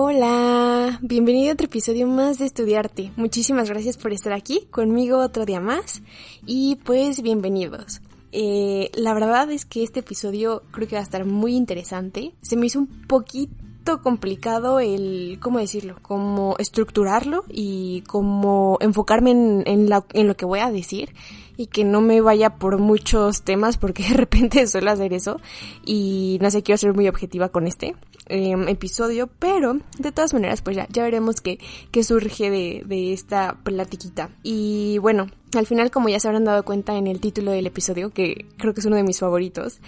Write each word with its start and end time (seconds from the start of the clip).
Hola, 0.00 1.00
bienvenido 1.02 1.50
a 1.50 1.54
otro 1.54 1.66
episodio 1.66 2.06
más 2.06 2.38
de 2.38 2.46
Estudiarte. 2.46 3.10
Muchísimas 3.16 3.68
gracias 3.68 3.96
por 3.96 4.12
estar 4.12 4.32
aquí 4.32 4.68
conmigo 4.70 5.18
otro 5.18 5.44
día 5.44 5.58
más 5.58 6.02
y 6.46 6.76
pues 6.84 7.20
bienvenidos. 7.20 8.00
Eh, 8.30 8.92
la 8.94 9.12
verdad 9.12 9.50
es 9.50 9.64
que 9.64 9.82
este 9.82 9.98
episodio 9.98 10.62
creo 10.70 10.86
que 10.86 10.94
va 10.94 11.00
a 11.00 11.02
estar 11.02 11.24
muy 11.24 11.56
interesante. 11.56 12.32
Se 12.42 12.56
me 12.56 12.66
hizo 12.66 12.78
un 12.78 12.86
poquito 13.08 14.00
complicado 14.00 14.78
el, 14.78 15.40
¿cómo 15.42 15.58
decirlo? 15.58 15.96
Como 16.00 16.54
estructurarlo 16.60 17.44
y 17.48 18.02
como 18.02 18.78
enfocarme 18.80 19.32
en, 19.32 19.88
lo 19.90 20.36
que 20.36 20.46
voy 20.46 20.60
a 20.60 20.70
decir 20.70 21.12
y 21.58 21.66
que 21.66 21.84
no 21.84 22.00
me 22.00 22.22
vaya 22.22 22.54
por 22.54 22.78
muchos 22.78 23.42
temas 23.42 23.76
porque 23.76 24.02
de 24.08 24.14
repente 24.14 24.66
suelo 24.66 24.90
hacer 24.90 25.12
eso 25.12 25.38
y 25.84 26.38
no 26.40 26.50
sé, 26.50 26.62
quiero 26.62 26.78
ser 26.78 26.94
muy 26.94 27.08
objetiva 27.08 27.50
con 27.50 27.66
este 27.66 27.94
em, 28.28 28.66
episodio, 28.68 29.28
pero 29.38 29.76
de 29.98 30.12
todas 30.12 30.32
maneras 30.32 30.62
pues 30.62 30.76
ya, 30.76 30.86
ya 30.88 31.02
veremos 31.02 31.42
qué, 31.42 31.58
qué 31.90 32.02
surge 32.04 32.48
de, 32.50 32.82
de 32.86 33.12
esta 33.12 33.58
platiquita. 33.64 34.30
Y 34.42 34.98
bueno, 34.98 35.26
al 35.56 35.66
final 35.66 35.90
como 35.90 36.08
ya 36.08 36.20
se 36.20 36.28
habrán 36.28 36.44
dado 36.44 36.64
cuenta 36.64 36.96
en 36.96 37.08
el 37.08 37.20
título 37.20 37.50
del 37.50 37.66
episodio, 37.66 38.10
que 38.10 38.46
creo 38.56 38.72
que 38.72 38.80
es 38.80 38.86
uno 38.86 38.96
de 38.96 39.02
mis 39.02 39.18
favoritos, 39.18 39.80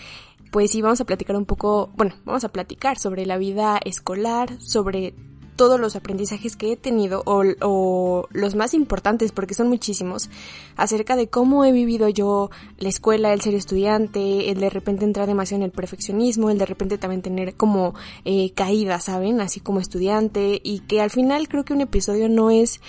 pues 0.50 0.72
sí 0.72 0.82
vamos 0.82 1.00
a 1.00 1.04
platicar 1.04 1.36
un 1.36 1.46
poco, 1.46 1.92
bueno, 1.96 2.16
vamos 2.24 2.42
a 2.42 2.48
platicar 2.48 2.98
sobre 2.98 3.24
la 3.26 3.38
vida 3.38 3.78
escolar, 3.84 4.60
sobre 4.60 5.14
todos 5.60 5.78
los 5.78 5.94
aprendizajes 5.94 6.56
que 6.56 6.72
he 6.72 6.76
tenido 6.78 7.22
o, 7.26 8.26
los 8.30 8.54
más 8.54 8.72
importantes 8.72 9.30
porque 9.30 9.52
son 9.52 9.68
muchísimos 9.68 10.30
acerca 10.74 11.16
de 11.16 11.28
cómo 11.28 11.66
he 11.66 11.70
vivido 11.70 12.08
yo 12.08 12.50
la 12.78 12.88
escuela, 12.88 13.34
el 13.34 13.42
ser 13.42 13.54
estudiante, 13.54 14.50
el 14.50 14.58
de 14.58 14.70
repente 14.70 15.04
entrar 15.04 15.26
demasiado 15.26 15.62
en 15.62 15.66
el 15.66 15.70
perfeccionismo, 15.70 16.48
el 16.48 16.56
de 16.56 16.64
repente 16.64 16.96
también 16.96 17.20
tener 17.20 17.56
como 17.56 17.94
eh, 18.24 18.52
caídas, 18.54 19.04
¿saben? 19.04 19.42
Así 19.42 19.60
como 19.60 19.80
estudiante 19.80 20.58
y 20.64 20.78
que 20.78 21.02
al 21.02 21.10
final 21.10 21.46
creo 21.46 21.66
que 21.66 21.74
un 21.74 21.82
episodio 21.82 22.30
no 22.30 22.50
es 22.50 22.80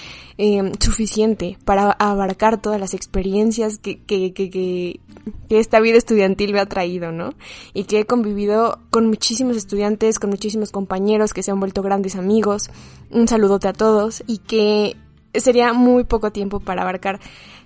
eh, 0.44 0.72
suficiente 0.80 1.60
para 1.66 1.92
abarcar 1.92 2.60
todas 2.60 2.80
las 2.80 2.96
experiencias 2.96 3.78
que, 3.78 4.02
que, 4.02 4.34
que, 4.34 4.50
que, 4.50 5.00
esta 5.50 5.80
vida 5.80 6.00
estudiantil 6.00 6.52
me 6.52 6.60
ha 6.60 6.66
traído, 6.66 7.12
¿no? 7.12 7.36
Y 7.76 7.84
que 7.84 8.00
he 8.00 8.06
convivido 8.06 8.80
con 8.90 9.06
muchísimos 9.06 9.56
estudiantes, 9.56 10.18
con 10.18 10.32
muchísimos 10.32 10.72
compañeros 10.72 11.34
que 11.34 11.44
se 11.44 11.52
han 11.52 11.60
vuelto 11.60 11.84
grandes 11.84 12.16
amigos, 12.16 12.72
un 13.12 13.28
saludote 13.28 13.68
a 13.68 13.74
todos 13.74 14.24
y 14.26 14.40
que 14.40 14.96
sería 15.36 15.74
muy 15.74 16.04
poco 16.04 16.32
tiempo 16.32 16.60
para 16.60 16.82
abarcar, 16.82 17.20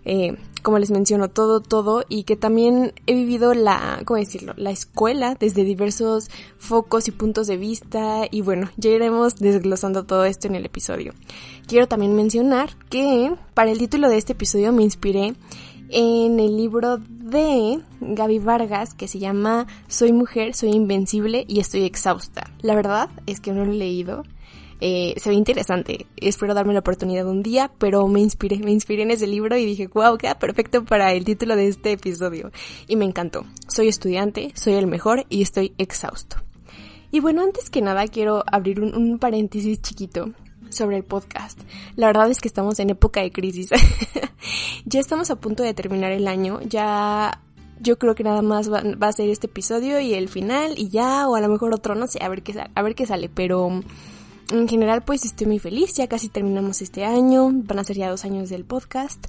eh, 0.06 0.38
como 0.62 0.80
les 0.80 0.92
menciono, 0.92 1.30
todo, 1.30 1.62
todo 1.62 2.04
y 2.10 2.24
que 2.24 2.36
también 2.36 2.94
he 3.08 3.14
vivido 3.14 3.54
la, 3.54 4.02
¿cómo 4.06 4.20
decirlo? 4.20 4.54
La 4.58 4.72
escuela 4.72 5.36
desde 5.40 5.64
diversos 5.64 6.30
focos 6.58 7.08
y 7.08 7.12
puntos 7.12 7.48
de 7.48 7.58
vista 7.58 8.24
y 8.30 8.42
bueno, 8.42 8.70
ya 8.78 8.92
iremos 8.92 9.36
desglosando 9.36 10.06
todo 10.06 10.26
esto 10.26 10.48
en 10.48 10.56
el 10.56 10.66
episodio. 10.66 11.14
Quiero 11.68 11.88
también 11.88 12.16
mencionar 12.16 12.76
que 12.90 13.34
para 13.54 13.72
el 13.72 13.78
título 13.78 14.10
de 14.10 14.18
este 14.18 14.34
episodio 14.34 14.72
me 14.72 14.84
inspiré 14.84 15.34
en 15.90 16.40
el 16.40 16.58
libro 16.58 16.98
de 16.98 17.80
Gaby 18.02 18.40
Vargas 18.40 18.94
que 18.94 19.08
se 19.08 19.20
llama 19.20 19.68
Soy 19.88 20.14
mujer, 20.14 20.56
soy 20.56 20.72
invencible 20.72 21.46
y 21.48 21.60
estoy 21.60 21.84
exhausta. 21.84 22.52
La 22.62 22.76
verdad 22.76 23.10
es 23.26 23.40
que 23.40 23.52
no 23.52 23.66
lo 23.66 23.72
he 23.72 23.76
leído, 23.76 24.24
eh, 24.82 25.14
se 25.18 25.30
ve 25.30 25.36
interesante. 25.36 26.06
Espero 26.18 26.54
darme 26.54 26.74
la 26.74 26.80
oportunidad 26.80 27.28
un 27.28 27.44
día, 27.44 27.72
pero 27.78 28.08
me 28.08 28.20
inspiré, 28.20 28.58
me 28.60 28.72
inspiré 28.72 29.04
en 29.04 29.12
ese 29.12 29.28
libro 29.28 29.58
y 29.58 29.66
dije, 29.66 29.88
wow, 29.88 30.18
queda 30.18 30.38
perfecto 30.38 30.84
para 30.84 31.14
el 31.14 31.24
título 31.24 31.56
de 31.56 31.68
este 31.68 31.94
episodio. 31.94 32.52
Y 32.88 32.96
me 32.96 33.06
encantó. 33.06 33.46
Soy 33.68 33.88
estudiante, 33.88 34.52
soy 34.56 34.74
el 34.74 34.88
mejor 34.88 35.26
y 35.30 35.42
estoy 35.42 35.74
exhausto. 35.78 36.38
Y 37.12 37.22
bueno, 37.22 37.44
antes 37.44 37.70
que 37.70 37.82
nada 37.82 38.08
quiero 38.08 38.44
abrir 38.52 38.82
un, 38.82 39.20
paréntesis 39.20 39.82
chiquito 39.82 40.32
sobre 40.70 40.98
el 40.98 41.04
podcast. 41.04 41.58
La 41.96 42.08
verdad 42.08 42.30
es 42.30 42.42
que 42.42 42.50
estamos 42.50 42.80
en 42.80 42.90
época 42.90 43.22
de 43.22 43.32
crisis. 43.32 43.70
ya 44.86 45.00
estamos 45.00 45.32
a 45.32 45.38
punto 45.38 45.64
de 45.64 45.74
terminar 45.74 46.12
el 46.12 46.28
año, 46.28 46.60
ya 46.62 47.42
yo 47.80 47.98
creo 47.98 48.16
que 48.16 48.24
nada 48.24 48.42
más 48.42 48.72
va, 48.72 48.82
va, 49.02 49.08
a 49.08 49.14
ser 49.14 49.30
este 49.30 49.48
episodio 49.48 50.00
y 50.00 50.14
el 50.14 50.28
final 50.28 50.74
y 50.78 50.90
ya, 50.90 51.28
o 51.28 51.36
a 51.36 51.42
lo 51.42 51.50
mejor 51.50 51.74
otro, 51.74 51.96
no 51.96 52.08
sé, 52.08 52.24
a 52.24 52.30
ver 52.30 52.42
qué, 52.42 52.62
a 52.74 52.82
ver 52.82 52.96
qué 52.96 53.06
sale, 53.06 53.30
pero 53.30 53.82
en 54.52 54.68
general 54.68 55.04
pues 55.04 55.26
estoy 55.26 55.48
muy 55.48 55.60
feliz, 55.60 55.96
ya 55.96 56.08
casi 56.08 56.30
terminamos 56.30 56.82
este 56.82 57.06
año, 57.06 57.50
van 57.52 57.80
a 57.80 57.84
ser 57.84 57.98
ya 57.98 58.10
dos 58.10 58.26
años 58.26 58.50
del 58.50 58.66
podcast. 58.66 59.26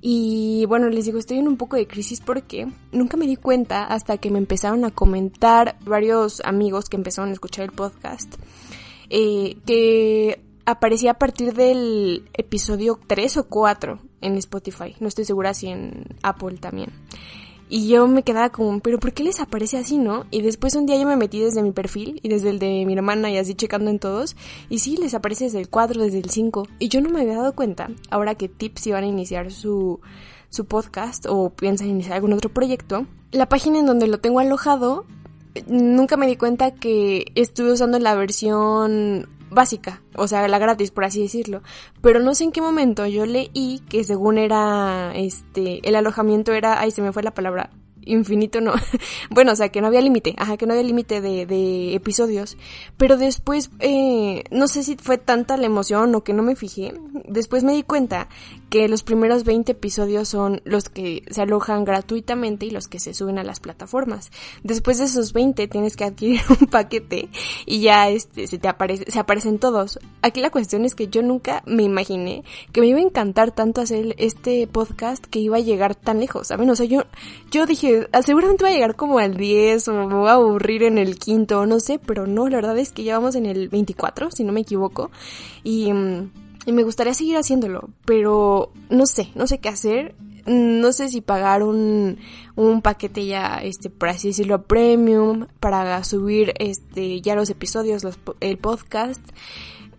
Y 0.00 0.64
bueno 0.66 0.88
les 0.88 1.06
digo 1.06 1.18
estoy 1.18 1.38
en 1.38 1.48
un 1.48 1.56
poco 1.56 1.76
de 1.76 1.86
crisis 1.86 2.20
porque 2.20 2.68
nunca 2.92 3.16
me 3.16 3.26
di 3.26 3.36
cuenta 3.36 3.84
hasta 3.84 4.18
que 4.18 4.30
me 4.30 4.38
empezaron 4.38 4.84
a 4.84 4.90
comentar 4.90 5.76
varios 5.84 6.40
amigos 6.44 6.88
que 6.88 6.96
empezaron 6.96 7.30
a 7.30 7.32
escuchar 7.32 7.64
el 7.64 7.72
podcast 7.72 8.36
eh, 9.10 9.56
que 9.66 10.40
aparecía 10.66 11.12
a 11.12 11.18
partir 11.18 11.54
del 11.54 12.28
episodio 12.34 13.00
3 13.06 13.38
o 13.38 13.44
4 13.48 13.98
en 14.20 14.36
Spotify, 14.36 14.94
no 15.00 15.08
estoy 15.08 15.24
segura 15.24 15.54
si 15.54 15.68
en 15.68 16.04
Apple 16.22 16.58
también. 16.58 16.90
Y 17.68 17.88
yo 17.88 18.06
me 18.06 18.22
quedaba 18.22 18.50
como, 18.50 18.80
pero 18.80 18.98
¿por 18.98 19.12
qué 19.12 19.22
les 19.22 19.40
aparece 19.40 19.76
así, 19.76 19.98
no? 19.98 20.24
Y 20.30 20.42
después 20.42 20.74
un 20.74 20.86
día 20.86 20.98
yo 20.98 21.06
me 21.06 21.16
metí 21.16 21.40
desde 21.40 21.62
mi 21.62 21.72
perfil 21.72 22.20
y 22.22 22.28
desde 22.28 22.50
el 22.50 22.58
de 22.58 22.84
mi 22.86 22.94
hermana 22.94 23.30
y 23.30 23.36
así 23.36 23.54
checando 23.54 23.90
en 23.90 23.98
todos. 23.98 24.36
Y 24.68 24.78
sí, 24.78 24.96
les 24.96 25.14
aparece 25.14 25.44
desde 25.44 25.60
el 25.60 25.68
4, 25.68 26.02
desde 26.02 26.18
el 26.18 26.30
5. 26.30 26.66
Y 26.78 26.88
yo 26.88 27.00
no 27.00 27.10
me 27.10 27.20
había 27.20 27.36
dado 27.36 27.54
cuenta, 27.54 27.90
ahora 28.10 28.34
que 28.34 28.48
Tips 28.48 28.86
iban 28.86 29.04
a 29.04 29.08
iniciar 29.08 29.52
su, 29.52 30.00
su 30.50 30.64
podcast 30.64 31.26
o 31.28 31.50
piensan 31.50 31.88
iniciar 31.88 32.14
algún 32.14 32.32
otro 32.32 32.50
proyecto, 32.50 33.06
la 33.32 33.48
página 33.48 33.78
en 33.78 33.86
donde 33.86 34.06
lo 34.06 34.18
tengo 34.18 34.40
alojado, 34.40 35.04
nunca 35.66 36.16
me 36.16 36.26
di 36.26 36.36
cuenta 36.36 36.72
que 36.72 37.32
estuve 37.34 37.72
usando 37.72 37.98
la 37.98 38.14
versión 38.14 39.28
básica, 39.50 40.02
o 40.14 40.28
sea, 40.28 40.46
la 40.48 40.58
gratis, 40.58 40.90
por 40.90 41.04
así 41.04 41.22
decirlo. 41.22 41.62
Pero 42.00 42.20
no 42.20 42.34
sé 42.34 42.44
en 42.44 42.52
qué 42.52 42.60
momento 42.60 43.06
yo 43.06 43.26
leí 43.26 43.82
que 43.88 44.04
según 44.04 44.38
era, 44.38 45.12
este, 45.14 45.86
el 45.88 45.94
alojamiento 45.96 46.52
era, 46.52 46.80
ay, 46.80 46.90
se 46.90 47.02
me 47.02 47.12
fue 47.12 47.22
la 47.22 47.34
palabra, 47.34 47.70
infinito 48.08 48.60
no. 48.60 48.72
bueno, 49.30 49.52
o 49.52 49.56
sea, 49.56 49.68
que 49.68 49.80
no 49.80 49.86
había 49.86 50.00
límite, 50.00 50.34
ajá, 50.36 50.56
que 50.56 50.66
no 50.66 50.72
había 50.72 50.84
límite 50.84 51.20
de, 51.20 51.46
de, 51.46 51.94
episodios. 51.94 52.56
Pero 52.96 53.16
después, 53.16 53.70
eh, 53.80 54.44
no 54.50 54.68
sé 54.68 54.82
si 54.82 54.96
fue 54.96 55.18
tanta 55.18 55.56
la 55.56 55.66
emoción 55.66 56.14
o 56.14 56.24
que 56.24 56.32
no 56.32 56.42
me 56.42 56.56
fijé. 56.56 56.94
Después 57.26 57.64
me 57.64 57.72
di 57.72 57.82
cuenta 57.82 58.28
que 58.70 58.88
los 58.88 59.02
primeros 59.02 59.44
20 59.44 59.72
episodios 59.72 60.28
son 60.28 60.60
los 60.64 60.88
que 60.88 61.22
se 61.30 61.42
alojan 61.42 61.84
gratuitamente 61.84 62.66
y 62.66 62.70
los 62.70 62.88
que 62.88 63.00
se 63.00 63.14
suben 63.14 63.38
a 63.38 63.44
las 63.44 63.60
plataformas. 63.60 64.30
Después 64.62 64.98
de 64.98 65.04
esos 65.04 65.32
20 65.32 65.68
tienes 65.68 65.96
que 65.96 66.04
adquirir 66.04 66.40
un 66.60 66.66
paquete 66.66 67.28
y 67.66 67.80
ya 67.80 68.08
este, 68.08 68.46
se 68.46 68.58
te 68.58 68.68
aparece, 68.68 69.10
se 69.10 69.18
aparecen 69.18 69.58
todos. 69.58 69.98
Aquí 70.22 70.40
la 70.40 70.50
cuestión 70.50 70.84
es 70.84 70.94
que 70.94 71.08
yo 71.08 71.22
nunca 71.22 71.62
me 71.66 71.82
imaginé 71.82 72.44
que 72.72 72.80
me 72.80 72.88
iba 72.88 72.98
a 72.98 73.02
encantar 73.02 73.52
tanto 73.52 73.80
hacer 73.80 74.14
este 74.18 74.66
podcast 74.66 75.24
que 75.24 75.38
iba 75.38 75.56
a 75.56 75.60
llegar 75.60 75.94
tan 75.94 76.20
lejos, 76.20 76.48
¿saben? 76.48 76.68
O 76.70 76.76
sea, 76.76 76.86
yo, 76.86 77.04
yo 77.50 77.66
dije, 77.66 78.08
Ah, 78.12 78.22
seguramente 78.22 78.64
va 78.64 78.70
a 78.70 78.72
llegar 78.72 78.96
como 78.96 79.18
al 79.18 79.36
10 79.36 79.88
o 79.88 79.92
me 79.92 80.14
voy 80.14 80.28
a 80.28 80.32
aburrir 80.32 80.82
en 80.82 80.98
el 80.98 81.18
quinto, 81.18 81.66
no 81.66 81.80
sé, 81.80 81.98
pero 81.98 82.26
no, 82.26 82.48
la 82.48 82.56
verdad 82.56 82.78
es 82.78 82.92
que 82.92 83.04
ya 83.04 83.18
vamos 83.18 83.34
en 83.34 83.46
el 83.46 83.68
24, 83.68 84.30
si 84.30 84.44
no 84.44 84.52
me 84.52 84.60
equivoco, 84.60 85.10
y, 85.62 85.92
mm, 85.92 86.30
y 86.66 86.72
me 86.72 86.82
gustaría 86.82 87.14
seguir 87.14 87.36
haciéndolo, 87.36 87.90
pero 88.04 88.72
no 88.90 89.06
sé, 89.06 89.30
no 89.34 89.46
sé 89.46 89.58
qué 89.58 89.68
hacer, 89.68 90.14
no 90.46 90.92
sé 90.92 91.08
si 91.08 91.20
pagar 91.20 91.62
un, 91.62 92.18
un 92.56 92.82
paquete 92.82 93.26
ya, 93.26 93.58
este, 93.62 93.90
por 93.90 94.08
así 94.08 94.28
decirlo, 94.28 94.62
premium 94.62 95.46
para 95.60 96.02
subir, 96.04 96.54
este, 96.58 97.20
ya 97.20 97.34
los 97.34 97.50
episodios, 97.50 98.04
los, 98.04 98.18
el 98.40 98.58
podcast. 98.58 99.22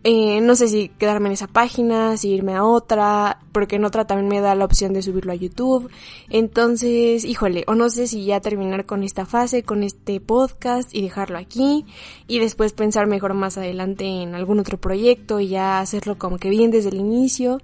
Eh, 0.06 0.40
no 0.40 0.56
sé 0.56 0.70
si 0.70 0.88
quedarme 0.88 1.28
en 1.28 1.34
esa 1.34 1.48
página, 1.48 2.16
si 2.16 2.30
irme 2.30 2.56
a 2.56 2.64
otra, 2.64 3.40
porque 3.52 3.76
en 3.76 3.84
otra 3.84 4.08
también 4.08 4.30
me 4.30 4.40
da 4.40 4.56
la 4.56 4.64
opción 4.64 4.94
de 4.94 5.02
subirlo 5.02 5.34
a 5.34 5.36
YouTube. 5.36 5.90
Entonces, 6.30 7.26
híjole, 7.26 7.66
o 7.68 7.76
no 7.76 7.90
sé 7.90 8.08
si 8.08 8.24
ya 8.24 8.40
terminar 8.40 8.86
con 8.86 9.04
esta 9.04 9.26
fase, 9.26 9.64
con 9.64 9.84
este 9.84 10.22
podcast 10.22 10.96
y 10.96 11.02
dejarlo 11.02 11.38
aquí 11.38 11.86
y 12.28 12.40
después 12.40 12.72
pensar 12.72 13.08
mejor 13.08 13.34
más 13.34 13.58
adelante 13.58 14.06
en 14.06 14.36
algún 14.36 14.60
otro 14.60 14.78
proyecto 14.78 15.42
y 15.42 15.50
ya 15.50 15.82
hacerlo 15.82 16.18
como 16.18 16.38
que 16.38 16.50
bien 16.50 16.72
desde 16.72 16.90
el 16.90 16.98
inicio. 16.98 17.60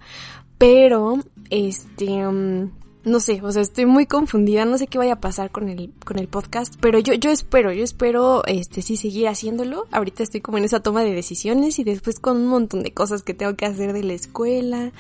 Pero, 0.57 1.19
este... 1.50 2.27
Um, 2.27 2.71
no 3.06 3.19
sé, 3.19 3.40
o 3.44 3.52
sea, 3.52 3.62
estoy 3.62 3.86
muy 3.86 4.07
confundida, 4.07 4.66
no 4.66 4.78
sé 4.78 4.88
qué 4.88 4.98
vaya 4.98 5.13
a 5.13 5.19
pasar 5.22 5.52
con 5.52 5.69
el, 5.69 5.92
con 6.04 6.18
el 6.18 6.28
podcast, 6.28 6.74
pero 6.81 6.98
yo, 7.00 7.13
yo 7.13 7.30
espero, 7.30 7.72
yo 7.72 7.84
espero, 7.84 8.44
este, 8.46 8.81
sí 8.81 8.98
seguir 8.98 9.28
haciéndolo. 9.28 9.86
Ahorita 9.92 10.24
estoy 10.24 10.42
como 10.42 10.57
en 10.57 10.66
esa 10.66 10.80
toma 10.80 11.04
de 11.04 11.13
decisiones 11.13 11.78
y 11.78 11.84
después 11.84 12.19
con 12.19 12.38
un 12.38 12.48
montón 12.48 12.81
de 12.81 12.94
cosas 12.94 13.22
que 13.22 13.36
tengo 13.36 13.56
que 13.56 13.66
hacer 13.66 13.94
de 13.94 14.04
la 14.04 14.13
escuela 14.13 14.92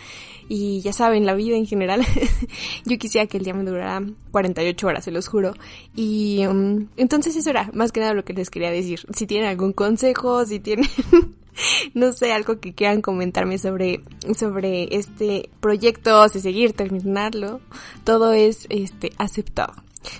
y 0.47 0.81
ya 0.81 0.93
saben, 0.93 1.25
la 1.25 1.33
vida 1.33 1.55
en 1.57 1.65
general. 1.65 2.05
yo 2.85 2.97
quisiera 2.97 3.27
que 3.27 3.37
el 3.37 3.43
día 3.43 3.53
me 3.53 3.63
durara 3.63 4.01
48 4.31 4.87
horas, 4.87 5.03
se 5.03 5.11
los 5.11 5.27
juro. 5.27 5.53
Y 5.95 6.45
um, 6.47 6.87
entonces 6.97 7.35
eso 7.35 7.49
era 7.49 7.69
más 7.73 7.91
que 7.91 7.99
nada 7.99 8.13
lo 8.13 8.25
que 8.25 8.33
les 8.33 8.49
quería 8.49 8.71
decir. 8.71 9.01
Si 9.13 9.27
tienen 9.27 9.49
algún 9.49 9.73
consejo, 9.73 10.45
si 10.45 10.59
tienen 10.59 10.89
no 11.93 12.11
sé, 12.11 12.31
algo 12.31 12.59
que 12.59 12.73
quieran 12.73 13.01
comentarme 13.01 13.57
sobre, 13.57 14.01
sobre 14.37 14.95
este 14.95 15.49
proyecto, 15.59 16.27
si 16.29 16.39
seguir, 16.39 16.73
terminarlo, 16.73 17.61
todo 18.03 18.33
es 18.33 18.67
este 18.69 19.11
aceptado. 19.17 19.73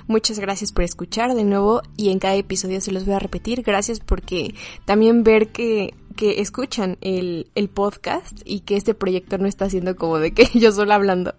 Muchas 0.07 0.39
gracias 0.39 0.71
por 0.71 0.83
escuchar 0.83 1.36
de 1.36 1.44
nuevo 1.44 1.81
y 1.95 2.10
en 2.10 2.18
cada 2.19 2.36
episodio 2.36 2.81
se 2.81 2.92
los 2.92 3.06
voy 3.06 3.16
a 3.16 3.19
repetir. 3.19 3.62
Gracias 3.62 4.00
porque 4.00 4.56
también 4.86 5.24
ver 5.24 5.50
que, 5.50 5.94
que 6.16 6.42
escuchan 6.42 6.98
el, 7.02 7.50
el 7.56 7.70
podcast 7.70 8.42
y 8.46 8.62
que 8.62 8.76
este 8.76 8.94
proyecto 8.94 9.38
no 9.38 9.48
está 9.48 9.70
siendo 9.70 9.96
como 9.96 10.20
de 10.20 10.32
que 10.32 10.46
yo 10.60 10.72
solo 10.72 10.94
hablando. 10.94 11.36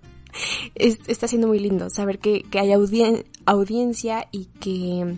está 0.74 1.28
siendo 1.28 1.48
muy 1.48 1.58
lindo 1.58 1.90
saber 1.90 2.18
que, 2.18 2.42
que 2.42 2.58
hay 2.58 2.72
audiencia 2.72 4.28
y 4.32 4.46
que 4.60 5.16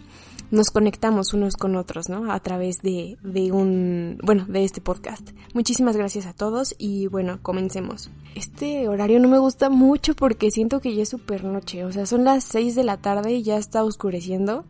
nos 0.50 0.70
conectamos 0.70 1.34
unos 1.34 1.56
con 1.56 1.76
otros, 1.76 2.08
¿no? 2.08 2.32
A 2.32 2.40
través 2.40 2.82
de, 2.82 3.18
de 3.22 3.52
un, 3.52 4.18
bueno, 4.22 4.46
de 4.48 4.64
este 4.64 4.80
podcast. 4.80 5.30
Muchísimas 5.54 5.96
gracias 5.96 6.26
a 6.26 6.32
todos 6.32 6.74
y 6.78 7.06
bueno, 7.08 7.38
comencemos. 7.42 8.10
Este 8.34 8.88
horario 8.88 9.20
no 9.20 9.28
me 9.28 9.38
gusta 9.38 9.70
mucho 9.70 10.14
porque 10.14 10.50
siento 10.50 10.80
que 10.80 10.94
ya 10.94 11.02
es 11.02 11.08
súper 11.08 11.44
noche, 11.44 11.84
o 11.84 11.92
sea, 11.92 12.06
son 12.06 12.24
las 12.24 12.44
6 12.44 12.74
de 12.74 12.84
la 12.84 12.96
tarde 12.96 13.32
y 13.32 13.42
ya 13.42 13.56
está 13.56 13.84
oscureciendo 13.84 14.64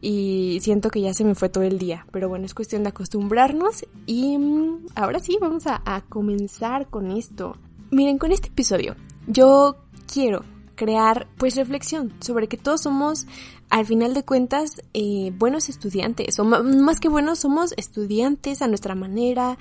y 0.00 0.58
siento 0.62 0.90
que 0.90 1.00
ya 1.00 1.14
se 1.14 1.24
me 1.24 1.34
fue 1.34 1.48
todo 1.48 1.64
el 1.64 1.78
día, 1.78 2.06
pero 2.10 2.28
bueno, 2.28 2.44
es 2.44 2.54
cuestión 2.54 2.82
de 2.82 2.88
acostumbrarnos 2.88 3.86
y 4.06 4.36
mm, 4.36 4.86
ahora 4.96 5.20
sí, 5.20 5.38
vamos 5.40 5.66
a, 5.66 5.80
a 5.84 6.00
comenzar 6.02 6.88
con 6.88 7.10
esto. 7.12 7.56
Miren, 7.90 8.18
con 8.18 8.32
este 8.32 8.48
episodio 8.48 8.96
yo 9.26 9.76
quiero 10.12 10.44
crear 10.74 11.28
pues 11.38 11.56
reflexión 11.56 12.12
sobre 12.20 12.48
que 12.48 12.56
todos 12.56 12.82
somos 12.82 13.26
al 13.72 13.86
final 13.86 14.12
de 14.12 14.22
cuentas 14.22 14.82
eh, 14.92 15.32
buenos 15.38 15.70
estudiantes 15.70 16.38
o 16.38 16.44
más 16.44 17.00
que 17.00 17.08
buenos 17.08 17.38
somos 17.38 17.72
estudiantes 17.78 18.60
a 18.60 18.68
nuestra 18.68 18.94
manera 18.94 19.56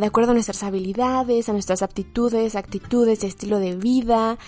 de 0.00 0.06
acuerdo 0.06 0.30
a 0.30 0.34
nuestras 0.34 0.62
habilidades 0.62 1.50
a 1.50 1.52
nuestras 1.52 1.82
aptitudes 1.82 2.56
actitudes 2.56 3.24
estilo 3.24 3.58
de 3.58 3.76
vida 3.76 4.38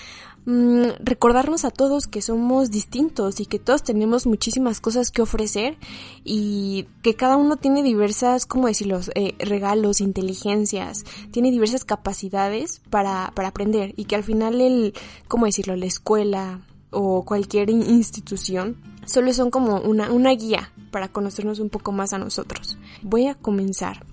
mm, 0.47 0.85
recordarnos 1.01 1.67
a 1.67 1.71
todos 1.71 2.07
que 2.07 2.23
somos 2.23 2.71
distintos 2.71 3.41
y 3.41 3.47
que 3.47 3.59
todos 3.59 3.83
tenemos 3.83 4.27
muchísimas 4.27 4.81
cosas 4.81 5.11
que 5.11 5.21
ofrecer 5.21 5.77
y 6.25 6.87
que 7.03 7.15
cada 7.15 7.37
uno 7.37 7.57
tiene 7.57 7.83
diversas, 7.83 8.47
¿cómo 8.47 8.69
decirlo?, 8.69 9.01
eh, 9.15 9.35
regalos, 9.39 10.01
inteligencias, 10.01 11.05
tiene 11.31 11.51
diversas 11.51 11.85
capacidades 11.85 12.81
para, 12.89 13.33
para 13.35 13.49
aprender 13.49 13.93
y 13.97 14.07
que 14.07 14.17
al 14.17 14.25
final 14.25 14.63
el, 14.63 14.95
¿cómo 15.27 15.45
decirlo?, 15.45 15.77
la 15.77 15.87
escuela 15.87 16.63
o 16.91 17.25
cualquier 17.25 17.71
institución 17.71 18.77
solo 19.07 19.33
son 19.33 19.51
como 19.51 19.81
una, 19.81 20.13
una 20.13 20.31
guía 20.31 20.73
para 20.91 21.09
conocernos 21.09 21.61
un 21.61 21.71
poco 21.71 21.93
más 21.93 22.13
a 22.13 22.19
nosotros. 22.19 22.79
Voy 23.03 23.27
a 23.27 23.35
comenzar 23.35 24.05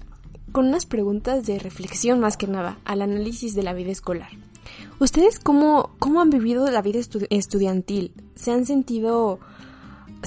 con 0.52 0.68
unas 0.68 0.86
preguntas 0.86 1.46
de 1.46 1.60
reflexión 1.60 2.20
más 2.20 2.38
que 2.38 2.48
nada 2.48 2.78
al 2.86 3.02
análisis 3.02 3.56
de 3.56 3.64
la 3.64 3.74
vida 3.74 3.92
escolar. 3.92 4.30
¿Ustedes 5.00 5.40
cómo, 5.40 5.92
cómo 6.00 6.22
han 6.22 6.30
vivido 6.30 6.70
la 6.72 6.82
vida 6.82 7.00
estudiantil? 7.30 8.14
¿Se 8.36 8.52
han 8.52 8.66
sentido 8.66 9.40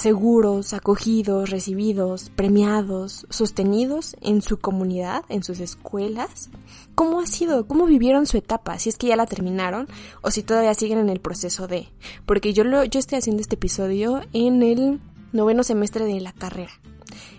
seguros, 0.02 0.72
acogidos, 0.72 1.50
recibidos, 1.50 2.30
premiados, 2.30 3.26
sostenidos 3.30 4.16
en 4.20 4.42
su 4.42 4.58
comunidad, 4.58 5.24
en 5.28 5.42
sus 5.42 5.60
escuelas? 5.60 6.50
¿Cómo 6.94 7.20
ha 7.20 7.26
sido? 7.26 7.66
¿Cómo 7.66 7.86
vivieron 7.86 8.26
su 8.26 8.36
etapa? 8.36 8.78
Si 8.78 8.88
es 8.88 8.96
que 8.96 9.08
ya 9.08 9.16
la 9.16 9.26
terminaron 9.26 9.88
o 10.22 10.30
si 10.30 10.42
todavía 10.42 10.74
siguen 10.74 10.98
en 10.98 11.08
el 11.08 11.20
proceso 11.20 11.66
de. 11.68 11.88
Porque 12.26 12.52
yo 12.52 12.64
lo, 12.64 12.84
yo 12.84 12.98
estoy 12.98 13.18
haciendo 13.18 13.40
este 13.40 13.56
episodio 13.56 14.20
en 14.32 14.62
el 14.62 15.00
noveno 15.32 15.62
semestre 15.62 16.04
de 16.04 16.20
la 16.20 16.32
carrera. 16.32 16.72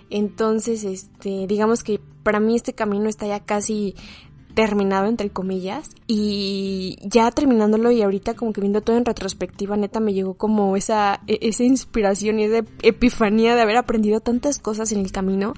Entonces, 0.10 0.84
este, 0.84 1.46
digamos 1.48 1.84
que 1.84 2.00
para 2.24 2.40
mí 2.40 2.56
este 2.56 2.74
camino 2.74 3.10
está 3.10 3.28
ya 3.28 3.40
casi 3.40 3.96
terminado 4.68 5.08
entre 5.08 5.30
comillas 5.30 5.90
y 6.06 6.98
ya 7.02 7.32
terminándolo 7.32 7.92
y 7.92 8.02
ahorita 8.02 8.34
como 8.34 8.52
que 8.52 8.60
viendo 8.60 8.82
todo 8.82 8.98
en 8.98 9.06
retrospectiva 9.06 9.78
neta 9.78 10.02
me 10.02 10.14
llegó 10.14 10.34
como 10.34 10.76
esa 10.76 11.22
e, 11.28 11.40
esa 11.44 11.64
inspiración 11.64 12.40
y 12.40 12.44
esa 12.44 12.66
epifanía 12.82 13.56
de 13.56 13.62
haber 13.62 13.78
aprendido 13.78 14.20
tantas 14.20 14.60
cosas 14.60 14.92
en 14.92 15.00
el 15.00 15.14
camino 15.14 15.54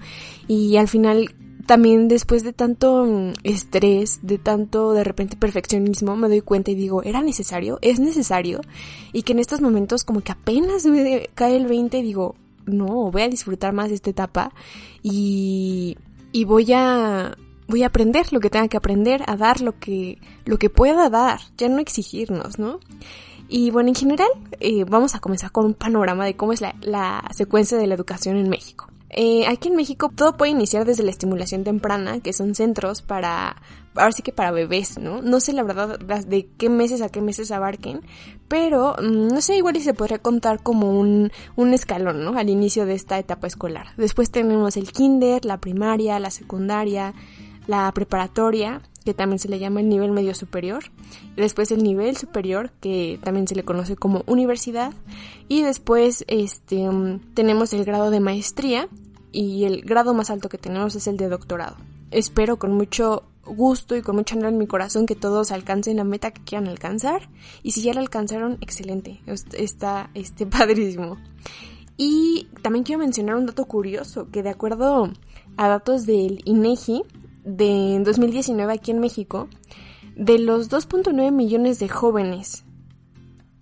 y 0.47 0.77
al 0.77 0.87
final 0.87 1.33
también 1.65 2.09
después 2.09 2.43
de 2.43 2.53
tanto 2.53 3.07
mm, 3.07 3.33
estrés, 3.43 4.19
de 4.21 4.37
tanto 4.37 4.93
de 4.93 5.03
repente 5.03 5.35
perfeccionismo, 5.35 6.15
me 6.15 6.27
doy 6.27 6.41
cuenta 6.41 6.69
y 6.69 6.75
digo, 6.75 7.01
¿era 7.01 7.23
necesario? 7.23 7.79
¿Es 7.81 7.99
necesario? 7.99 8.61
Y 9.13 9.23
que 9.23 9.33
en 9.33 9.39
estos 9.39 9.61
momentos 9.61 10.03
como 10.03 10.21
que 10.21 10.31
apenas 10.31 10.85
cae 11.33 11.57
el 11.57 11.65
20 11.65 11.97
y 11.97 12.03
digo, 12.03 12.35
no, 12.67 13.09
voy 13.09 13.23
a 13.23 13.29
disfrutar 13.29 13.73
más 13.73 13.89
de 13.89 13.95
esta 13.95 14.11
etapa 14.11 14.51
y, 15.01 15.97
y 16.31 16.43
voy 16.43 16.71
a 16.73 17.35
voy 17.71 17.83
a 17.83 17.87
aprender 17.87 18.31
lo 18.31 18.39
que 18.39 18.51
tenga 18.51 18.67
que 18.67 18.77
aprender, 18.77 19.23
a 19.25 19.35
dar 19.35 19.61
lo 19.61 19.79
que, 19.79 20.19
lo 20.45 20.59
que 20.59 20.69
pueda 20.69 21.09
dar, 21.09 21.39
ya 21.57 21.67
no 21.69 21.79
exigirnos, 21.79 22.59
¿no? 22.59 22.79
Y 23.49 23.71
bueno, 23.71 23.89
en 23.89 23.95
general, 23.95 24.29
eh, 24.59 24.85
vamos 24.85 25.15
a 25.15 25.19
comenzar 25.19 25.51
con 25.51 25.65
un 25.65 25.73
panorama 25.73 26.25
de 26.25 26.35
cómo 26.35 26.53
es 26.53 26.61
la, 26.61 26.75
la 26.81 27.27
secuencia 27.33 27.77
de 27.77 27.87
la 27.87 27.95
educación 27.95 28.37
en 28.37 28.49
México. 28.49 28.87
Eh, 29.13 29.45
aquí 29.47 29.67
en 29.67 29.75
México 29.75 30.09
todo 30.15 30.37
puede 30.37 30.53
iniciar 30.53 30.85
desde 30.85 31.03
la 31.03 31.11
estimulación 31.11 31.65
temprana, 31.65 32.21
que 32.21 32.31
son 32.31 32.55
centros 32.55 33.01
para, 33.01 33.57
ahora 33.93 34.15
que 34.23 34.31
para 34.31 34.51
bebés, 34.51 34.97
¿no? 34.99 35.21
No 35.21 35.41
sé 35.41 35.51
la 35.51 35.63
verdad 35.63 35.99
de 35.99 36.47
qué 36.57 36.69
meses 36.69 37.01
a 37.01 37.09
qué 37.09 37.19
meses 37.19 37.51
abarquen, 37.51 38.01
pero 38.47 38.95
mm, 39.01 39.27
no 39.27 39.41
sé, 39.41 39.57
igual 39.57 39.75
y 39.75 39.81
se 39.81 39.93
podría 39.93 40.19
contar 40.19 40.63
como 40.63 40.97
un, 40.97 41.29
un 41.57 41.73
escalón, 41.73 42.23
¿no? 42.23 42.37
Al 42.37 42.49
inicio 42.49 42.85
de 42.85 42.93
esta 42.93 43.19
etapa 43.19 43.47
escolar. 43.47 43.87
Después 43.97 44.31
tenemos 44.31 44.77
el 44.77 44.93
kinder, 44.93 45.43
la 45.43 45.57
primaria, 45.57 46.17
la 46.19 46.31
secundaria, 46.31 47.13
la 47.67 47.91
preparatoria, 47.93 48.81
que 49.03 49.13
también 49.13 49.39
se 49.39 49.49
le 49.49 49.59
llama 49.59 49.81
el 49.81 49.89
nivel 49.89 50.11
medio 50.11 50.35
superior, 50.35 50.83
después 51.35 51.71
el 51.71 51.83
nivel 51.83 52.17
superior, 52.17 52.71
que 52.81 53.19
también 53.23 53.47
se 53.47 53.55
le 53.55 53.63
conoce 53.63 53.95
como 53.95 54.23
universidad, 54.27 54.93
y 55.47 55.63
después 55.63 56.23
este, 56.27 56.87
um, 56.87 57.19
tenemos 57.33 57.73
el 57.73 57.83
grado 57.83 58.11
de 58.11 58.19
maestría, 58.19 58.87
y 59.31 59.63
el 59.63 59.81
grado 59.81 60.13
más 60.13 60.29
alto 60.29 60.49
que 60.49 60.57
tenemos 60.57 60.95
es 60.95 61.07
el 61.07 61.17
de 61.17 61.29
doctorado. 61.29 61.77
Espero 62.11 62.57
con 62.57 62.73
mucho 62.73 63.23
gusto 63.45 63.95
y 63.95 64.01
con 64.01 64.15
mucho 64.17 64.35
anhelo 64.35 64.49
en 64.49 64.57
mi 64.57 64.67
corazón 64.67 65.05
que 65.05 65.15
todos 65.15 65.51
alcancen 65.51 65.97
la 65.97 66.03
meta 66.03 66.31
que 66.31 66.43
quieran 66.43 66.67
alcanzar, 66.67 67.29
y 67.63 67.71
si 67.71 67.81
ya 67.81 67.93
la 67.93 68.01
alcanzaron, 68.01 68.57
excelente, 68.61 69.21
está 69.53 70.09
este, 70.13 70.45
padrísimo. 70.47 71.17
Y 71.97 72.47
también 72.61 72.83
quiero 72.83 72.99
mencionar 72.99 73.35
un 73.35 73.45
dato 73.45 73.65
curioso, 73.65 74.29
que 74.31 74.43
de 74.43 74.49
acuerdo 74.49 75.11
a 75.57 75.67
datos 75.67 76.05
del 76.05 76.41
INEGI, 76.45 77.03
de 77.43 78.01
2019 78.03 78.73
aquí 78.73 78.91
en 78.91 78.99
México, 78.99 79.47
de 80.15 80.39
los 80.39 80.69
2.9 80.69 81.31
millones 81.31 81.79
de 81.79 81.89
jóvenes 81.89 82.65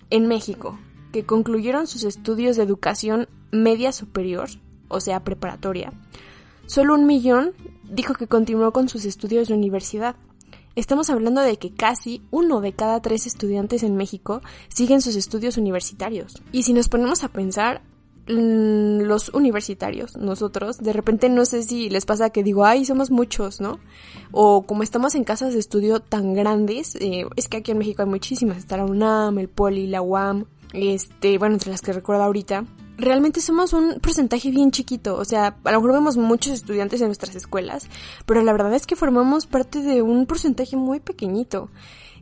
en 0.10 0.28
México 0.28 0.78
que 1.12 1.26
concluyeron 1.26 1.88
sus 1.88 2.04
estudios 2.04 2.56
de 2.56 2.64
educación 2.64 3.28
media 3.52 3.92
superior, 3.92 4.50
o 4.88 5.00
sea, 5.00 5.24
preparatoria, 5.24 5.92
solo 6.68 6.94
un 6.94 7.06
millón 7.06 7.54
dijo 7.84 8.14
que 8.14 8.28
continuó 8.28 8.72
con 8.72 8.90
sus 8.90 9.06
estudios 9.06 9.48
de 9.48 9.56
universidad. 9.56 10.16
Estamos 10.76 11.10
hablando 11.10 11.42
de 11.42 11.58
que 11.58 11.74
casi 11.74 12.22
uno 12.30 12.62
de 12.62 12.74
cada 12.74 13.02
tres 13.02 13.26
estudiantes 13.26 13.84
en 13.84 13.96
México 13.96 14.42
siguen 14.70 15.02
sus 15.02 15.16
estudios 15.16 15.58
universitarios. 15.58 16.42
Y 16.52 16.64
si 16.64 16.74
nos 16.74 16.90
ponemos 16.90 17.24
a 17.24 17.30
pensar, 17.30 17.82
los 18.30 19.30
universitarios, 19.30 20.16
nosotros, 20.16 20.78
de 20.78 20.94
repente 20.94 21.30
no 21.30 21.46
sé 21.46 21.64
si 21.64 21.90
les 21.90 22.06
pasa 22.06 22.30
que 22.30 22.44
digo, 22.44 22.64
ay, 22.64 22.86
somos 22.86 23.10
muchos, 23.10 23.60
¿no? 23.60 23.80
O 24.32 24.64
como 24.64 24.84
estamos 24.84 25.16
en 25.16 25.24
casas 25.24 25.54
de 25.54 25.60
estudio 25.60 26.00
tan 26.00 26.36
grandes, 26.36 26.96
eh, 26.96 27.26
es 27.36 27.48
que 27.48 27.58
aquí 27.58 27.72
en 27.72 27.80
México 27.80 28.04
hay 28.04 28.08
muchísimas, 28.08 28.58
está 28.58 28.78
la 28.78 28.86
UNAM, 28.86 29.40
el 29.40 29.50
Poli, 29.50 29.88
la 29.88 30.04
UAM, 30.04 30.46
este, 30.74 31.40
bueno, 31.40 31.56
entre 31.56 31.72
las 31.72 31.82
que 31.82 31.92
recuerdo 31.92 32.24
ahorita, 32.24 32.66
realmente 32.98 33.42
somos 33.42 33.74
un 33.74 34.00
porcentaje 34.00 34.52
bien 34.52 34.70
chiquito, 34.70 35.16
o 35.18 35.26
sea, 35.26 35.58
a 35.64 35.72
lo 35.72 35.82
mejor 35.82 35.94
vemos 35.94 36.18
muchos 36.18 36.54
estudiantes 36.54 37.02
en 37.02 37.08
nuestras 37.08 37.36
escuelas, 37.36 37.88
pero 38.28 38.44
la 38.44 38.52
verdad 38.52 38.74
es 38.76 38.86
que 38.86 38.96
formamos 38.96 39.48
parte 39.48 39.82
de 39.82 40.04
un 40.04 40.28
porcentaje 40.28 40.76
muy 40.76 41.00
pequeñito. 41.00 41.70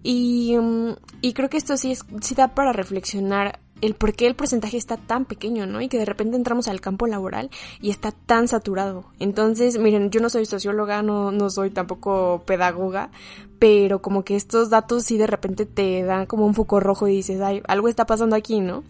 Y, 0.03 0.55
mm, 0.55 0.95
y 1.21 1.33
creo 1.33 1.49
que 1.49 1.57
esto 1.57 1.75
sí, 1.75 1.91
es, 1.91 2.05
sí 2.21 2.35
da 2.35 2.49
para 2.49 2.71
reflexionar 2.71 3.59
el 3.81 3.95
por 3.95 4.13
qué 4.13 4.27
el 4.27 4.35
porcentaje 4.35 4.77
está 4.77 4.97
tan 4.97 5.25
pequeño, 5.25 5.65
¿no? 5.65 5.81
Y 5.81 5.87
que 5.87 5.97
de 5.97 6.05
repente 6.05 6.35
entramos 6.35 6.67
al 6.67 6.81
campo 6.81 7.07
laboral 7.07 7.49
y 7.81 7.89
está 7.89 8.11
tan 8.11 8.47
saturado. 8.47 9.05
Entonces, 9.19 9.77
miren, 9.77 10.09
yo 10.09 10.19
no 10.19 10.29
soy 10.29 10.45
socióloga, 10.45 11.01
no, 11.01 11.31
no 11.31 11.49
soy 11.49 11.69
tampoco 11.69 12.43
pedagoga, 12.45 13.11
pero 13.59 14.01
como 14.01 14.23
que 14.23 14.35
estos 14.35 14.69
datos 14.69 15.03
sí 15.03 15.17
de 15.17 15.27
repente 15.27 15.65
te 15.65 16.03
dan 16.03 16.25
como 16.25 16.45
un 16.45 16.53
foco 16.53 16.79
rojo 16.79 17.07
y 17.07 17.15
dices, 17.15 17.41
ay, 17.41 17.61
algo 17.67 17.87
está 17.87 18.05
pasando 18.05 18.35
aquí, 18.35 18.59
¿no? 18.59 18.83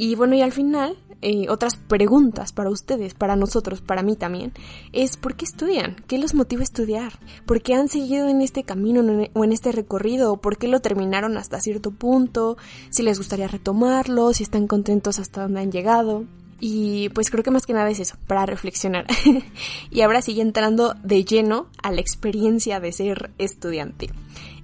Y 0.00 0.14
bueno, 0.14 0.36
y 0.36 0.42
al 0.42 0.52
final, 0.52 0.96
eh, 1.22 1.46
otras 1.48 1.74
preguntas 1.74 2.52
para 2.52 2.70
ustedes, 2.70 3.14
para 3.14 3.34
nosotros, 3.34 3.80
para 3.80 4.04
mí 4.04 4.14
también, 4.14 4.52
es 4.92 5.16
¿por 5.16 5.34
qué 5.34 5.44
estudian? 5.44 5.96
¿Qué 6.06 6.18
los 6.18 6.34
motiva 6.34 6.60
a 6.60 6.62
estudiar? 6.62 7.18
¿Por 7.46 7.62
qué 7.62 7.74
han 7.74 7.88
seguido 7.88 8.28
en 8.28 8.40
este 8.40 8.62
camino 8.62 9.02
o 9.32 9.42
en 9.42 9.52
este 9.52 9.72
recorrido? 9.72 10.36
¿Por 10.36 10.56
qué 10.56 10.68
lo 10.68 10.78
terminaron 10.78 11.36
hasta 11.36 11.60
cierto 11.60 11.90
punto? 11.90 12.56
Si 12.90 13.02
les 13.02 13.18
gustaría 13.18 13.48
retomarlo, 13.48 14.32
si 14.34 14.44
están 14.44 14.68
contentos 14.68 15.18
hasta 15.18 15.42
donde 15.42 15.62
han 15.62 15.72
llegado. 15.72 16.26
Y 16.60 17.08
pues 17.08 17.28
creo 17.28 17.42
que 17.42 17.50
más 17.50 17.66
que 17.66 17.72
nada 17.72 17.90
es 17.90 17.98
eso, 17.98 18.18
para 18.28 18.46
reflexionar. 18.46 19.04
y 19.90 20.02
ahora 20.02 20.22
sigue 20.22 20.42
entrando 20.42 20.94
de 21.02 21.24
lleno 21.24 21.66
a 21.82 21.90
la 21.90 22.00
experiencia 22.00 22.78
de 22.78 22.92
ser 22.92 23.32
estudiante. 23.38 24.10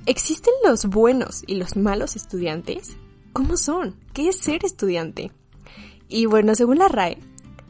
¿Existen 0.07 0.55
los 0.65 0.87
buenos 0.87 1.43
y 1.45 1.57
los 1.57 1.75
malos 1.75 2.15
estudiantes? 2.15 2.97
¿Cómo 3.35 3.57
son? 3.57 3.97
¿Qué 4.13 4.29
es 4.29 4.39
ser 4.39 4.65
estudiante? 4.65 5.33
Y 6.09 6.27
bueno, 6.27 6.55
según 6.55 6.79
la 6.79 6.87
RAE, 6.87 7.19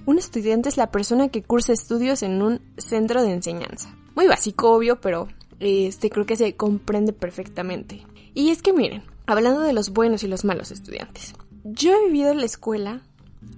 un 0.05 0.19
estudiante 0.19 0.69
es 0.69 0.77
la 0.77 0.91
persona 0.91 1.31
que 1.31 1.43
cursa 1.43 1.73
estudios 1.73 2.23
en 2.23 2.43
un 2.43 2.61
centro 2.77 3.23
de 3.23 3.33
enseñanza. 3.33 3.97
muy 4.15 4.27
básico, 4.27 4.75
obvio, 4.75 5.01
pero 5.01 5.27
este 5.61 6.11
creo 6.11 6.27
que 6.27 6.37
se 6.37 6.55
comprende 6.55 7.15
perfectamente. 7.15 8.07
Y 8.35 8.51
es 8.51 8.61
que 8.61 8.75
miren, 8.75 9.05
hablando 9.25 9.61
de 9.61 9.73
los 9.73 9.89
buenos 9.89 10.23
y 10.23 10.29
los 10.29 10.45
malos 10.45 10.71
estudiantes, 10.71 11.33
yo 11.65 11.95
he 11.95 12.09
vivido 12.09 12.35
la 12.35 12.45
escuela, 12.45 13.01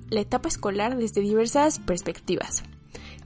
la 0.09 0.21
etapa 0.21 0.49
escolar 0.49 0.97
desde 0.97 1.23
diversas 1.23 1.81
perspectivas, 1.81 2.63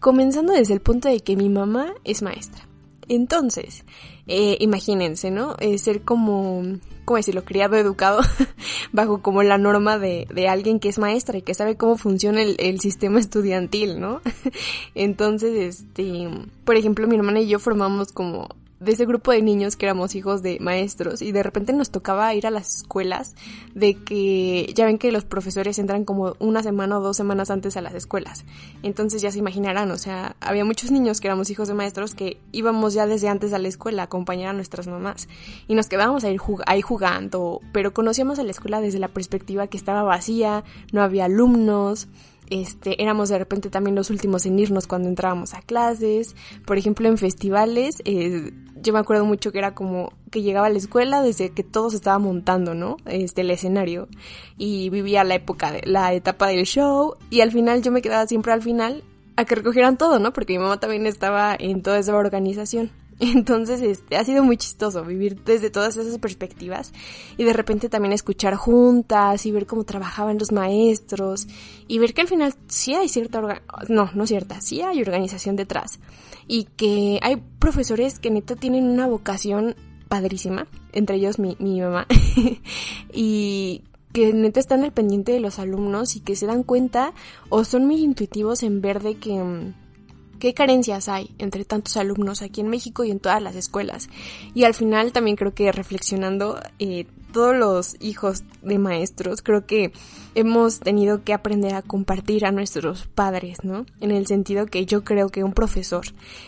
comenzando 0.00 0.54
desde 0.54 0.72
el 0.72 0.80
punto 0.80 1.10
de 1.10 1.20
que 1.20 1.37
mi 1.37 1.50
mamá 1.50 1.92
es 2.04 2.22
maestra. 2.22 2.66
Entonces, 3.11 3.83
eh, 4.29 4.57
imagínense, 4.61 5.33
¿no? 5.33 5.57
Eh, 5.59 5.79
ser 5.79 6.02
como, 6.02 6.62
¿cómo 7.05 7.17
decirlo? 7.17 7.45
Criado, 7.45 7.75
educado, 7.75 8.21
bajo 8.93 9.21
como 9.21 9.43
la 9.43 9.59
norma 9.59 9.99
de, 9.99 10.29
de, 10.33 10.47
alguien 10.47 10.79
que 10.79 10.88
es 10.88 11.00
maestra 11.00 11.37
y 11.37 11.43
que 11.43 11.52
sabe 11.52 11.76
cómo 11.76 11.97
funciona 11.97 12.40
el, 12.40 12.55
el 12.61 12.79
sistema 12.79 13.19
estudiantil, 13.19 13.99
¿no? 13.99 14.21
Entonces, 14.95 15.81
este, 15.81 16.29
por 16.64 16.76
ejemplo, 16.76 17.09
mi 17.09 17.17
hermana 17.17 17.40
y 17.40 17.49
yo 17.49 17.59
formamos 17.59 18.12
como 18.12 18.49
de 18.80 18.92
ese 18.92 19.04
grupo 19.04 19.30
de 19.30 19.42
niños 19.42 19.76
que 19.76 19.84
éramos 19.84 20.14
hijos 20.14 20.42
de 20.42 20.58
maestros 20.58 21.20
y 21.20 21.32
de 21.32 21.42
repente 21.42 21.75
nos 21.75 21.90
tocaba 21.90 22.32
ir 22.34 22.46
a 22.46 22.50
las 22.50 22.76
escuelas 22.76 23.34
de 23.75 23.94
que 23.94 24.72
ya 24.75 24.87
ven 24.87 24.96
que 24.96 25.12
los 25.12 25.25
profesores 25.25 25.78
entran 25.78 26.06
como 26.06 26.34
una 26.38 26.62
semana 26.62 26.99
o 26.99 27.02
dos 27.02 27.18
semanas 27.18 27.50
antes 27.50 27.76
a 27.76 27.82
las 27.82 27.94
escuelas. 27.94 28.46
Entonces 28.82 29.20
ya 29.20 29.30
se 29.30 29.38
imaginarán, 29.38 29.90
o 29.90 29.99
sea, 29.99 30.34
había 30.40 30.64
muchos 30.64 30.90
niños 30.90 31.20
que 31.20 31.28
éramos 31.28 31.50
hijos 31.50 31.68
de 31.68 31.75
maestros 31.75 32.14
que 32.14 32.40
íbamos 32.52 32.94
ya 32.94 33.06
desde 33.06 33.28
antes 33.28 33.52
a 33.52 33.58
la 33.58 33.68
escuela 33.68 34.02
a 34.02 34.04
acompañar 34.06 34.50
a 34.50 34.54
nuestras 34.54 34.87
mamás 34.87 35.28
y 35.68 35.75
nos 35.75 35.88
quedábamos 35.88 36.25
ahí, 36.25 36.38
ahí 36.66 36.80
jugando, 36.80 37.60
pero 37.72 37.92
conocíamos 37.92 38.38
a 38.38 38.44
la 38.44 38.50
escuela 38.50 38.80
desde 38.80 38.99
la 38.99 39.08
perspectiva 39.08 39.66
que 39.66 39.76
estaba 39.76 40.02
vacía, 40.02 40.64
no 40.90 41.02
había 41.02 41.26
alumnos, 41.26 42.08
este, 42.50 43.02
éramos 43.02 43.28
de 43.28 43.38
repente 43.38 43.71
también 43.71 43.95
los 43.95 44.11
últimos 44.11 44.45
en 44.45 44.59
irnos 44.59 44.87
cuando 44.87 45.09
entrábamos 45.09 45.54
a 45.54 45.62
clases. 45.62 46.35
Por 46.66 46.78
ejemplo, 46.78 47.09
en 47.09 47.16
festivales, 47.16 48.02
eh, 48.04 48.52
yo 48.83 48.92
me 48.92 48.99
acuerdo 48.99 49.25
mucho 49.25 49.52
que 49.52 49.59
era 49.59 49.75
como 49.75 50.12
que 50.30 50.42
llegaba 50.42 50.66
a 50.66 50.71
la 50.71 50.78
escuela 50.78 51.23
desde 51.23 51.50
que 51.50 51.62
todo 51.62 51.90
se 51.90 51.97
estaba 51.97 52.19
montando, 52.19 52.75
¿no? 52.75 52.97
Este, 53.07 53.42
el 53.42 53.50
escenario. 53.50 54.09
Y 54.59 54.90
vivía 54.90 55.25
la 55.25 55.37
época, 55.37 55.73
de, 55.73 55.83
la 55.85 56.12
etapa 56.12 56.49
del 56.49 56.66
show. 56.66 57.16
Y 57.30 57.40
al 57.40 57.52
final 57.52 57.83
yo 57.83 57.92
me 57.92 58.02
quedaba 58.02 58.26
siempre 58.26 58.52
al 58.52 58.62
final 58.62 59.04
a 59.37 59.45
que 59.45 59.54
recogieran 59.54 59.97
todo, 59.97 60.19
¿no? 60.19 60.33
Porque 60.33 60.54
mi 60.54 60.59
mamá 60.59 60.80
también 60.80 61.07
estaba 61.07 61.57
en 61.59 61.83
toda 61.83 61.99
esa 61.99 62.14
organización. 62.16 62.90
Entonces, 63.35 63.83
este, 63.83 64.17
ha 64.17 64.25
sido 64.25 64.43
muy 64.43 64.57
chistoso 64.57 65.05
vivir 65.05 65.43
desde 65.45 65.69
todas 65.69 65.95
esas 65.97 66.19
perspectivas 66.19 66.93
y 67.37 67.45
de 67.45 67.53
repente 67.53 67.91
también 67.91 68.15
escuchar 68.15 68.55
juntas 68.55 69.45
y 69.45 69.53
ver 69.53 69.67
cómo 69.67 69.85
trabajaban 69.85 70.39
los 70.39 70.53
maestros 70.53 71.47
y 71.87 71.99
ver 71.99 72.15
que 72.15 72.23
al 72.23 72.29
final 72.29 72.55
sí 72.69 72.95
hay 72.95 73.11
cierta, 73.11 73.62
no, 73.89 74.11
no 74.15 74.27
cierta, 74.27 74.62
sí 74.62 74.81
hay 74.81 75.03
organización 75.03 75.55
detrás 75.55 76.00
y 76.49 76.65
que 76.65 77.19
hay 77.23 77.37
profesores 77.59 78.19
que 78.19 78.31
neta 78.31 78.57
tienen 78.57 78.89
una 78.89 79.07
vocación 79.07 79.77
padrísima, 80.09 80.67
entre 80.93 81.17
ellos 81.17 81.39
mi, 81.39 81.57
mi 81.61 81.79
mamá, 81.81 82.07
y 83.12 83.83
que 84.15 84.33
neta 84.33 84.61
están 84.61 84.83
al 84.83 84.93
pendiente 84.93 85.33
de 85.33 85.41
los 85.41 85.59
alumnos 85.59 86.17
y 86.17 86.21
que 86.21 86.37
se 86.37 86.47
dan 86.47 86.62
cuenta 86.62 87.12
o 87.50 87.65
son 87.65 87.87
muy 87.87 88.03
intuitivos 88.03 88.62
en 88.62 88.81
ver 88.81 89.03
de 89.03 89.17
que 89.17 89.35
mm, 89.35 89.75
qué 90.40 90.54
carencias 90.54 91.09
hay 91.09 91.30
entre 91.38 91.64
tantos 91.64 91.97
alumnos 91.97 92.42
aquí 92.42 92.61
en 92.61 92.68
México 92.68 93.04
y 93.04 93.12
en 93.12 93.20
todas 93.20 93.40
las 93.40 93.54
escuelas. 93.54 94.09
Y 94.54 94.64
al 94.64 94.75
final 94.75 95.12
también 95.12 95.37
creo 95.37 95.54
que 95.54 95.70
reflexionando, 95.70 96.59
eh, 96.80 97.06
todos 97.32 97.54
los 97.54 97.97
hijos 98.00 98.42
de 98.62 98.78
maestros 98.78 99.42
creo 99.42 99.64
que 99.64 99.92
hemos 100.35 100.80
tenido 100.80 101.23
que 101.23 101.32
aprender 101.32 101.75
a 101.75 101.82
compartir 101.82 102.44
a 102.44 102.50
nuestros 102.50 103.06
padres, 103.06 103.59
¿no? 103.62 103.87
En 104.00 104.11
el 104.11 104.26
sentido 104.26 104.66
que 104.66 104.87
yo 104.87 105.04
creo 105.04 105.28
que 105.28 105.44
un 105.44 105.52
profesor 105.52 106.06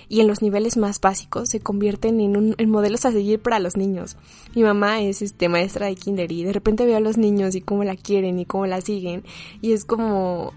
y 0.09 0.21
en 0.21 0.27
los 0.27 0.43
niveles 0.43 0.77
más 0.77 1.01
básicos 1.01 1.51
se 1.51 1.61
convierten 1.61 2.21
en, 2.21 2.37
un, 2.37 2.55
en 2.59 2.71
modelos 2.71 3.05
a 3.05 3.13
seguir 3.13 3.41
para 3.41 3.61
los 3.61 3.77
niños. 3.77 4.17
Mi 4.55 4.63
mamá 4.63 5.01
es 5.03 5.23
este 5.23 5.49
maestra 5.49 5.87
de 5.87 5.95
kinder 5.95 6.33
y 6.33 6.45
de 6.45 6.53
repente 6.53 6.87
veo 6.87 6.97
a 6.97 7.01
los 7.01 7.17
niños 7.17 7.55
y 7.55 7.61
cómo 7.61 7.85
la 7.85 7.97
quieren 7.97 8.39
y 8.39 8.47
cómo 8.47 8.67
la 8.67 8.81
siguen 8.81 9.25
y 9.61 9.73
es 9.73 9.85
como 9.85 10.53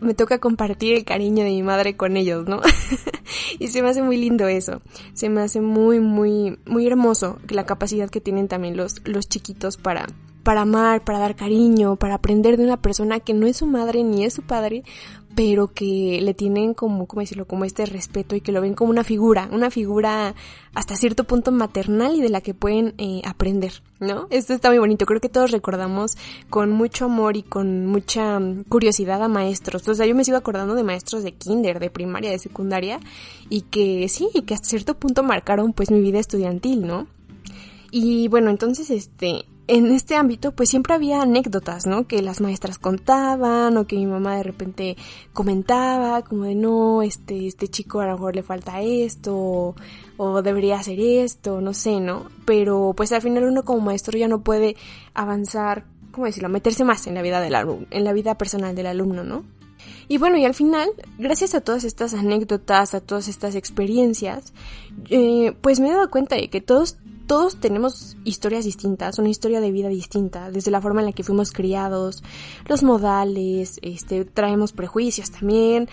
me 0.00 0.14
toca 0.14 0.38
compartir 0.38 0.96
el 0.96 1.04
cariño 1.04 1.44
de 1.44 1.50
mi 1.50 1.62
madre 1.62 1.96
con 1.96 2.16
ellos, 2.16 2.46
¿no? 2.46 2.60
y 3.58 3.68
se 3.68 3.82
me 3.82 3.90
hace 3.90 4.02
muy 4.02 4.16
lindo 4.16 4.48
eso. 4.48 4.82
Se 5.12 5.28
me 5.28 5.42
hace 5.42 5.60
muy, 5.60 6.00
muy, 6.00 6.58
muy 6.66 6.86
hermoso 6.86 7.38
la 7.48 7.66
capacidad 7.66 8.10
que 8.10 8.20
tienen 8.20 8.48
también 8.48 8.76
los, 8.76 9.06
los 9.06 9.28
chiquitos 9.28 9.76
para, 9.76 10.06
para 10.42 10.62
amar, 10.62 11.04
para 11.04 11.18
dar 11.18 11.36
cariño, 11.36 11.96
para 11.96 12.14
aprender 12.14 12.56
de 12.56 12.64
una 12.64 12.80
persona 12.80 13.20
que 13.20 13.34
no 13.34 13.46
es 13.46 13.58
su 13.58 13.66
madre 13.66 14.04
ni 14.04 14.24
es 14.24 14.34
su 14.34 14.42
padre, 14.42 14.82
pero 15.34 15.68
que 15.68 16.18
le 16.20 16.34
tienen 16.34 16.74
como, 16.74 17.06
¿cómo 17.06 17.20
decirlo?, 17.20 17.46
como 17.46 17.64
este 17.64 17.86
respeto 17.86 18.34
y 18.34 18.40
que 18.40 18.52
lo 18.52 18.60
ven 18.60 18.74
como 18.74 18.90
una 18.90 19.04
figura, 19.04 19.48
una 19.52 19.70
figura 19.70 20.34
hasta 20.74 20.96
cierto 20.96 21.24
punto 21.24 21.52
maternal 21.52 22.16
y 22.16 22.20
de 22.20 22.28
la 22.28 22.40
que 22.40 22.54
pueden 22.54 22.94
eh, 22.98 23.22
aprender, 23.24 23.82
¿no? 24.00 24.26
Esto 24.30 24.54
está 24.54 24.68
muy 24.68 24.78
bonito, 24.78 25.06
creo 25.06 25.20
que 25.20 25.28
todos 25.28 25.50
recordamos 25.50 26.16
con 26.48 26.70
mucho 26.72 27.04
amor 27.06 27.36
y 27.36 27.42
con 27.42 27.86
mucha 27.86 28.38
mm, 28.40 28.64
curiosidad 28.64 29.22
a 29.22 29.28
maestros, 29.28 29.86
o 29.88 29.94
sea, 29.94 30.06
yo 30.06 30.14
me 30.14 30.24
sigo 30.24 30.36
acordando 30.36 30.74
de 30.74 30.82
maestros 30.82 31.22
de 31.22 31.32
kinder, 31.32 31.78
de 31.78 31.90
primaria, 31.90 32.30
de 32.30 32.38
secundaria, 32.38 33.00
y 33.48 33.62
que 33.62 34.08
sí, 34.08 34.28
que 34.46 34.54
hasta 34.54 34.68
cierto 34.68 34.94
punto 34.94 35.22
marcaron 35.22 35.72
pues 35.72 35.90
mi 35.90 36.00
vida 36.00 36.18
estudiantil, 36.18 36.86
¿no? 36.86 37.06
Y 37.92 38.28
bueno, 38.28 38.50
entonces 38.50 38.90
este, 38.90 39.44
en 39.70 39.86
este 39.92 40.16
ámbito 40.16 40.50
pues 40.50 40.68
siempre 40.68 40.94
había 40.94 41.22
anécdotas, 41.22 41.86
¿no? 41.86 42.08
Que 42.08 42.22
las 42.22 42.40
maestras 42.40 42.78
contaban 42.78 43.76
o 43.76 43.86
que 43.86 43.94
mi 43.94 44.06
mamá 44.06 44.36
de 44.36 44.42
repente 44.42 44.96
comentaba 45.32 46.22
como 46.22 46.42
de 46.42 46.56
no, 46.56 47.02
este, 47.02 47.46
este 47.46 47.68
chico 47.68 48.00
a 48.00 48.06
lo 48.06 48.14
mejor 48.14 48.34
le 48.34 48.42
falta 48.42 48.82
esto 48.82 49.76
o, 50.16 50.42
debería 50.42 50.80
hacer 50.80 50.98
esto, 50.98 51.60
no 51.60 51.72
sé, 51.72 52.00
¿no? 52.00 52.26
Pero 52.44 52.94
pues 52.96 53.12
al 53.12 53.22
final 53.22 53.44
uno 53.44 53.62
como 53.62 53.80
maestro 53.80 54.18
ya 54.18 54.26
no 54.26 54.40
puede 54.40 54.74
avanzar, 55.14 55.84
¿cómo 56.10 56.26
decirlo? 56.26 56.48
Meterse 56.48 56.82
más 56.82 57.06
en 57.06 57.14
la 57.14 57.22
vida 57.22 57.40
del 57.40 57.54
alumno, 57.54 57.86
en 57.92 58.02
la 58.02 58.12
vida 58.12 58.36
personal 58.36 58.74
del 58.74 58.86
alumno, 58.86 59.22
¿no? 59.22 59.44
Y 60.08 60.18
bueno, 60.18 60.36
y 60.36 60.44
al 60.44 60.54
final, 60.54 60.90
gracias 61.16 61.54
a 61.54 61.60
todas 61.60 61.84
estas 61.84 62.12
anécdotas, 62.14 62.94
a 62.94 63.00
todas 63.00 63.28
estas 63.28 63.54
experiencias, 63.54 64.52
eh, 65.10 65.54
pues 65.60 65.78
me 65.78 65.88
he 65.88 65.92
dado 65.92 66.10
cuenta 66.10 66.34
de 66.34 66.50
que 66.50 66.60
todos 66.60 66.98
todos 67.30 67.60
tenemos 67.60 68.16
historias 68.24 68.64
distintas, 68.64 69.20
una 69.20 69.28
historia 69.28 69.60
de 69.60 69.70
vida 69.70 69.88
distinta, 69.88 70.50
desde 70.50 70.72
la 70.72 70.80
forma 70.80 70.98
en 70.98 71.06
la 71.06 71.12
que 71.12 71.22
fuimos 71.22 71.52
criados, 71.52 72.24
los 72.66 72.82
modales, 72.82 73.78
este, 73.82 74.24
traemos 74.24 74.72
prejuicios 74.72 75.30
también, 75.30 75.88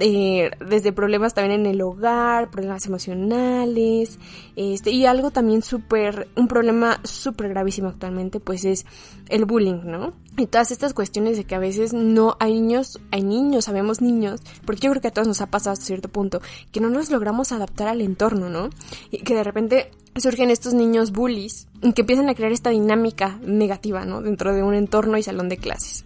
eh, 0.00 0.50
desde 0.64 0.92
problemas 0.92 1.34
también 1.34 1.60
en 1.60 1.66
el 1.66 1.82
hogar, 1.82 2.50
problemas 2.50 2.86
emocionales, 2.86 4.18
este, 4.54 4.90
y 4.90 5.06
algo 5.06 5.30
también 5.30 5.62
súper, 5.62 6.28
un 6.36 6.46
problema 6.46 7.00
súper 7.02 7.48
gravísimo 7.48 7.88
actualmente, 7.88 8.38
pues 8.38 8.64
es 8.64 8.86
el 9.28 9.44
bullying, 9.44 9.80
¿no? 9.84 10.12
Y 10.36 10.46
todas 10.46 10.70
estas 10.70 10.94
cuestiones 10.94 11.36
de 11.36 11.44
que 11.44 11.56
a 11.56 11.58
veces 11.58 11.94
no 11.94 12.36
hay 12.38 12.54
niños, 12.54 13.00
hay 13.10 13.22
niños, 13.22 13.64
sabemos 13.64 14.00
niños, 14.00 14.40
porque 14.64 14.82
yo 14.82 14.90
creo 14.90 15.02
que 15.02 15.08
a 15.08 15.12
todos 15.12 15.26
nos 15.26 15.40
ha 15.40 15.46
pasado 15.46 15.72
hasta 15.72 15.86
cierto 15.86 16.08
punto, 16.08 16.40
que 16.70 16.80
no 16.80 16.90
nos 16.90 17.10
logramos 17.10 17.50
adaptar 17.50 17.88
al 17.88 18.00
entorno, 18.00 18.48
¿no? 18.48 18.70
Y 19.10 19.18
que 19.18 19.34
de 19.34 19.42
repente 19.42 19.90
surgen 20.16 20.50
estos 20.50 20.74
niños 20.74 21.10
bullies, 21.10 21.66
que 21.94 22.02
empiezan 22.02 22.28
a 22.28 22.34
crear 22.34 22.52
esta 22.52 22.70
dinámica 22.70 23.40
negativa, 23.42 24.04
¿no? 24.04 24.22
Dentro 24.22 24.54
de 24.54 24.62
un 24.62 24.74
entorno 24.74 25.18
y 25.18 25.22
salón 25.24 25.48
de 25.48 25.56
clases. 25.56 26.04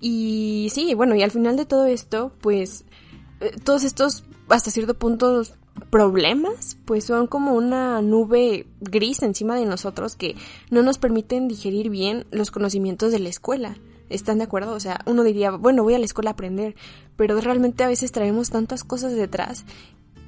Y 0.00 0.68
sí, 0.72 0.94
bueno, 0.94 1.14
y 1.14 1.22
al 1.22 1.30
final 1.30 1.56
de 1.56 1.66
todo 1.66 1.84
esto, 1.84 2.32
pues 2.40 2.84
todos 3.64 3.84
estos, 3.84 4.24
hasta 4.48 4.70
cierto 4.70 4.94
punto, 4.94 5.42
problemas, 5.90 6.76
pues 6.84 7.04
son 7.04 7.26
como 7.26 7.54
una 7.54 8.02
nube 8.02 8.66
gris 8.80 9.22
encima 9.22 9.56
de 9.56 9.66
nosotros 9.66 10.16
que 10.16 10.36
no 10.70 10.82
nos 10.82 10.98
permiten 10.98 11.48
digerir 11.48 11.90
bien 11.90 12.26
los 12.30 12.50
conocimientos 12.50 13.12
de 13.12 13.18
la 13.18 13.28
escuela. 13.28 13.76
¿Están 14.08 14.38
de 14.38 14.44
acuerdo? 14.44 14.72
O 14.72 14.80
sea, 14.80 15.00
uno 15.06 15.22
diría, 15.22 15.52
bueno, 15.52 15.84
voy 15.84 15.94
a 15.94 15.98
la 15.98 16.04
escuela 16.04 16.30
a 16.30 16.32
aprender, 16.32 16.74
pero 17.16 17.40
realmente 17.40 17.84
a 17.84 17.88
veces 17.88 18.10
traemos 18.10 18.50
tantas 18.50 18.82
cosas 18.82 19.14
detrás 19.14 19.64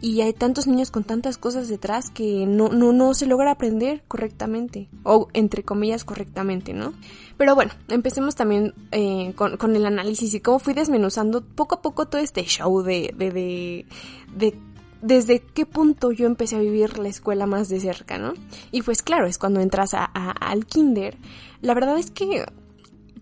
y 0.03 0.21
hay 0.21 0.33
tantos 0.33 0.67
niños 0.67 0.91
con 0.91 1.05
tantas 1.05 1.39
cosas 1.39 1.69
detrás 1.69 2.11
que 2.11 2.45
no, 2.45 2.69
no, 2.69 2.93
no 2.93 3.15
se 3.15 3.27
logra 3.27 3.53
aprender 3.53 4.03
correctamente, 4.09 4.89
o 5.05 5.29
entre 5.33 5.63
comillas 5.63 6.05
correctamente, 6.05 6.75
¿no? 6.75 6.93
Pero 7.39 7.55
bueno, 7.55 7.73
empecemos 7.89 8.35
también 8.35 8.75
eh, 8.91 9.33
con, 9.37 9.57
con, 9.57 9.77
el 9.77 9.87
análisis 9.87 10.35
y 10.35 10.41
cómo 10.41 10.59
fui 10.59 10.75
desmenuzando 10.75 11.43
poco 11.43 11.77
a 11.77 11.83
poco 11.83 12.09
todo 12.09 12.21
este 12.21 12.43
show 12.43 12.83
de, 12.83 13.15
de, 13.17 13.31
de, 13.31 13.87
de 14.35 14.59
desde 15.03 15.41
qué 15.41 15.67
punto 15.67 16.11
yo 16.11 16.27
empecé 16.27 16.57
a 16.57 16.61
vivir 16.61 16.99
la 16.99 17.09
escuela 17.09 17.47
más 17.47 17.69
de 17.69 17.79
cerca, 17.79 18.19
¿no? 18.19 18.35
Y 18.73 18.83
pues 18.83 19.03
claro, 19.03 19.27
es 19.27 19.39
cuando 19.39 19.61
entras 19.61 19.95
a, 19.95 20.05
a, 20.13 20.33
al 20.33 20.67
kinder. 20.67 21.17
La 21.61 21.75
verdad 21.75 21.97
es 21.97 22.11
que 22.11 22.45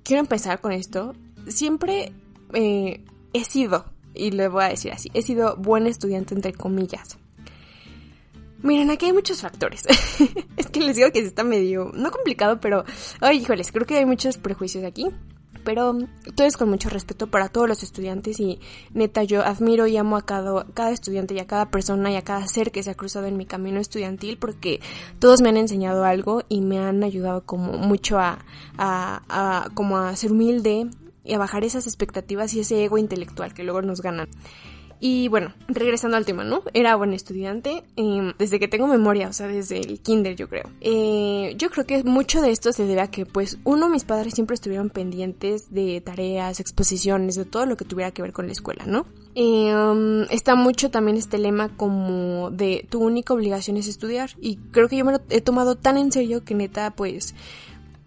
quiero 0.02 0.20
empezar 0.20 0.62
con 0.62 0.72
esto. 0.72 1.14
Siempre 1.46 2.14
eh, 2.54 3.04
he 3.34 3.44
sido 3.44 3.84
y 4.20 4.30
le 4.30 4.48
voy 4.48 4.64
a 4.64 4.68
decir 4.68 4.92
así, 4.92 5.10
he 5.14 5.22
sido 5.22 5.56
buen 5.56 5.86
estudiante 5.86 6.34
entre 6.34 6.52
comillas. 6.52 7.18
Miren, 8.62 8.90
aquí 8.90 9.06
hay 9.06 9.12
muchos 9.14 9.40
factores. 9.40 9.84
es 10.56 10.66
que 10.66 10.80
les 10.80 10.96
digo 10.96 11.10
que 11.10 11.20
está 11.20 11.44
medio, 11.44 11.90
no 11.94 12.10
complicado, 12.10 12.60
pero, 12.60 12.84
ay, 13.20 13.38
híjoles, 13.38 13.72
creo 13.72 13.86
que 13.86 13.96
hay 13.96 14.04
muchos 14.04 14.36
prejuicios 14.36 14.84
aquí. 14.84 15.06
Pero 15.64 15.94
todo 16.34 16.46
es 16.46 16.56
con 16.56 16.70
mucho 16.70 16.88
respeto 16.88 17.26
para 17.26 17.48
todos 17.48 17.68
los 17.68 17.82
estudiantes 17.82 18.40
y 18.40 18.60
neta 18.94 19.24
yo 19.24 19.42
admiro 19.42 19.86
y 19.86 19.96
amo 19.98 20.16
a 20.16 20.24
cada, 20.24 20.64
cada 20.72 20.90
estudiante 20.90 21.34
y 21.34 21.38
a 21.38 21.46
cada 21.46 21.70
persona 21.70 22.10
y 22.10 22.16
a 22.16 22.22
cada 22.22 22.46
ser 22.46 22.70
que 22.70 22.82
se 22.82 22.90
ha 22.90 22.94
cruzado 22.94 23.26
en 23.26 23.36
mi 23.36 23.44
camino 23.44 23.78
estudiantil 23.78 24.38
porque 24.38 24.80
todos 25.18 25.42
me 25.42 25.50
han 25.50 25.58
enseñado 25.58 26.04
algo 26.04 26.44
y 26.48 26.62
me 26.62 26.78
han 26.78 27.04
ayudado 27.04 27.44
como 27.44 27.72
mucho 27.72 28.18
a, 28.18 28.38
a, 28.78 29.68
como 29.74 29.98
a 29.98 30.16
ser 30.16 30.32
humilde 30.32 30.88
y 31.24 31.34
a 31.34 31.38
bajar 31.38 31.64
esas 31.64 31.86
expectativas 31.86 32.54
y 32.54 32.60
ese 32.60 32.84
ego 32.84 32.98
intelectual 32.98 33.54
que 33.54 33.64
luego 33.64 33.82
nos 33.82 34.00
ganan. 34.00 34.28
Y 35.02 35.28
bueno, 35.28 35.54
regresando 35.66 36.18
al 36.18 36.26
tema, 36.26 36.44
¿no? 36.44 36.62
Era 36.74 36.94
buen 36.94 37.14
estudiante 37.14 37.84
em, 37.96 38.34
desde 38.38 38.60
que 38.60 38.68
tengo 38.68 38.86
memoria, 38.86 39.28
o 39.28 39.32
sea, 39.32 39.46
desde 39.46 39.80
el 39.80 40.00
kinder 40.00 40.36
yo 40.36 40.46
creo. 40.46 40.68
Eh, 40.82 41.54
yo 41.56 41.70
creo 41.70 41.86
que 41.86 42.04
mucho 42.04 42.42
de 42.42 42.50
esto 42.50 42.70
se 42.74 42.84
debe 42.84 43.00
a 43.00 43.10
que 43.10 43.24
pues 43.24 43.58
uno, 43.64 43.88
mis 43.88 44.04
padres 44.04 44.34
siempre 44.34 44.54
estuvieron 44.54 44.90
pendientes 44.90 45.72
de 45.72 46.02
tareas, 46.02 46.60
exposiciones, 46.60 47.36
de 47.36 47.46
todo 47.46 47.64
lo 47.64 47.78
que 47.78 47.86
tuviera 47.86 48.10
que 48.10 48.20
ver 48.20 48.34
con 48.34 48.46
la 48.46 48.52
escuela, 48.52 48.84
¿no? 48.86 49.06
Em, 49.34 50.24
está 50.24 50.54
mucho 50.54 50.90
también 50.90 51.16
este 51.16 51.38
lema 51.38 51.74
como 51.78 52.50
de 52.50 52.86
tu 52.90 53.00
única 53.00 53.32
obligación 53.32 53.78
es 53.78 53.88
estudiar 53.88 54.30
y 54.38 54.56
creo 54.70 54.88
que 54.88 54.98
yo 54.98 55.06
me 55.06 55.12
lo 55.12 55.20
he 55.30 55.40
tomado 55.40 55.76
tan 55.76 55.96
en 55.96 56.12
serio 56.12 56.44
que 56.44 56.54
neta 56.54 56.90
pues 56.90 57.34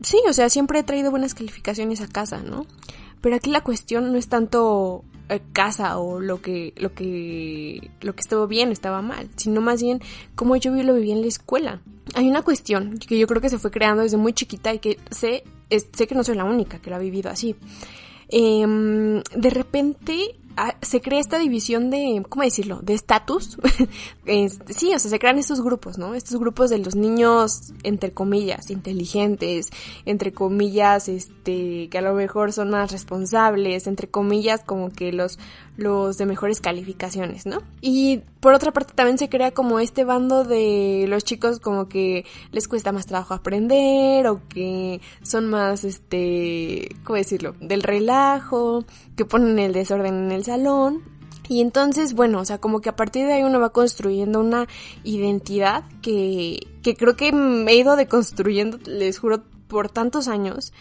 sí, 0.03 0.19
o 0.29 0.33
sea, 0.33 0.49
siempre 0.49 0.79
he 0.79 0.83
traído 0.83 1.09
buenas 1.09 1.33
calificaciones 1.33 2.01
a 2.01 2.07
casa, 2.07 2.43
¿no? 2.43 2.67
Pero 3.23 3.37
aquí 3.37 3.49
la 3.49 3.61
cuestión 3.61 4.11
no 4.11 4.17
es 4.17 4.27
tanto 4.27 5.05
eh, 5.29 5.39
casa 5.53 5.97
o 5.97 6.19
lo 6.19 6.41
que 6.41 6.73
lo 6.75 6.93
que 6.93 7.89
lo 8.01 8.13
que 8.13 8.19
estaba 8.19 8.45
bien 8.47 8.67
o 8.67 8.71
estaba 8.73 9.01
mal, 9.01 9.29
sino 9.37 9.61
más 9.61 9.81
bien 9.81 10.01
cómo 10.35 10.57
yo 10.57 10.73
lo 10.73 10.93
vivía 10.93 11.15
en 11.15 11.21
la 11.21 11.27
escuela. 11.27 11.79
Hay 12.15 12.29
una 12.29 12.41
cuestión 12.41 12.99
que 12.99 13.17
yo 13.17 13.25
creo 13.25 13.41
que 13.41 13.47
se 13.47 13.59
fue 13.59 13.71
creando 13.71 14.03
desde 14.03 14.17
muy 14.17 14.33
chiquita 14.33 14.73
y 14.73 14.79
que 14.79 14.99
sé 15.09 15.45
sé 15.69 16.05
que 16.05 16.15
no 16.15 16.25
soy 16.25 16.35
la 16.35 16.43
única 16.43 16.79
que 16.79 16.89
lo 16.89 16.97
ha 16.97 16.99
vivido 16.99 17.29
así. 17.29 17.55
Em, 18.27 19.21
de 19.35 19.49
repente 19.49 20.35
Ah, 20.55 20.75
se 20.81 21.01
crea 21.01 21.19
esta 21.19 21.39
división 21.39 21.89
de, 21.89 22.23
¿cómo 22.29 22.43
decirlo? 22.43 22.79
De 22.81 22.93
estatus. 22.93 23.57
sí, 24.25 24.93
o 24.93 24.99
sea, 24.99 25.09
se 25.09 25.19
crean 25.19 25.39
estos 25.39 25.61
grupos, 25.61 25.97
¿no? 25.97 26.13
Estos 26.13 26.39
grupos 26.39 26.69
de 26.69 26.77
los 26.77 26.95
niños, 26.95 27.73
entre 27.83 28.11
comillas, 28.11 28.69
inteligentes, 28.69 29.69
entre 30.05 30.31
comillas, 30.31 31.09
este, 31.09 31.89
que 31.89 31.97
a 31.97 32.01
lo 32.01 32.13
mejor 32.13 32.53
son 32.53 32.69
más 32.69 32.91
responsables, 32.91 33.87
entre 33.87 34.07
comillas, 34.07 34.61
como 34.63 34.91
que 34.91 35.11
los, 35.11 35.39
los 35.75 36.17
de 36.17 36.25
mejores 36.25 36.61
calificaciones, 36.61 37.45
¿no? 37.45 37.61
Y 37.81 38.21
por 38.39 38.53
otra 38.53 38.71
parte 38.71 38.93
también 38.93 39.17
se 39.17 39.29
crea 39.29 39.51
como 39.51 39.79
este 39.79 40.03
bando 40.03 40.43
de 40.43 41.05
los 41.07 41.23
chicos 41.23 41.59
como 41.59 41.87
que 41.87 42.25
les 42.51 42.67
cuesta 42.67 42.91
más 42.91 43.05
trabajo 43.05 43.33
aprender 43.33 44.27
o 44.27 44.41
que 44.47 45.01
son 45.23 45.49
más, 45.49 45.83
este, 45.83 46.89
¿cómo 47.03 47.17
decirlo? 47.17 47.55
Del 47.59 47.81
relajo, 47.81 48.85
que 49.15 49.25
ponen 49.25 49.59
el 49.59 49.73
desorden 49.73 50.25
en 50.25 50.31
el 50.31 50.43
salón. 50.43 51.01
Y 51.49 51.61
entonces, 51.61 52.13
bueno, 52.13 52.39
o 52.39 52.45
sea, 52.45 52.59
como 52.59 52.79
que 52.79 52.89
a 52.89 52.95
partir 52.95 53.25
de 53.25 53.33
ahí 53.33 53.43
uno 53.43 53.59
va 53.59 53.71
construyendo 53.71 54.39
una 54.39 54.67
identidad 55.03 55.83
que, 56.01 56.67
que 56.81 56.95
creo 56.95 57.17
que 57.17 57.33
me 57.33 57.73
he 57.73 57.75
ido 57.75 57.95
deconstruyendo, 57.95 58.79
les 58.85 59.19
juro, 59.19 59.43
por 59.67 59.89
tantos 59.89 60.27
años. 60.27 60.71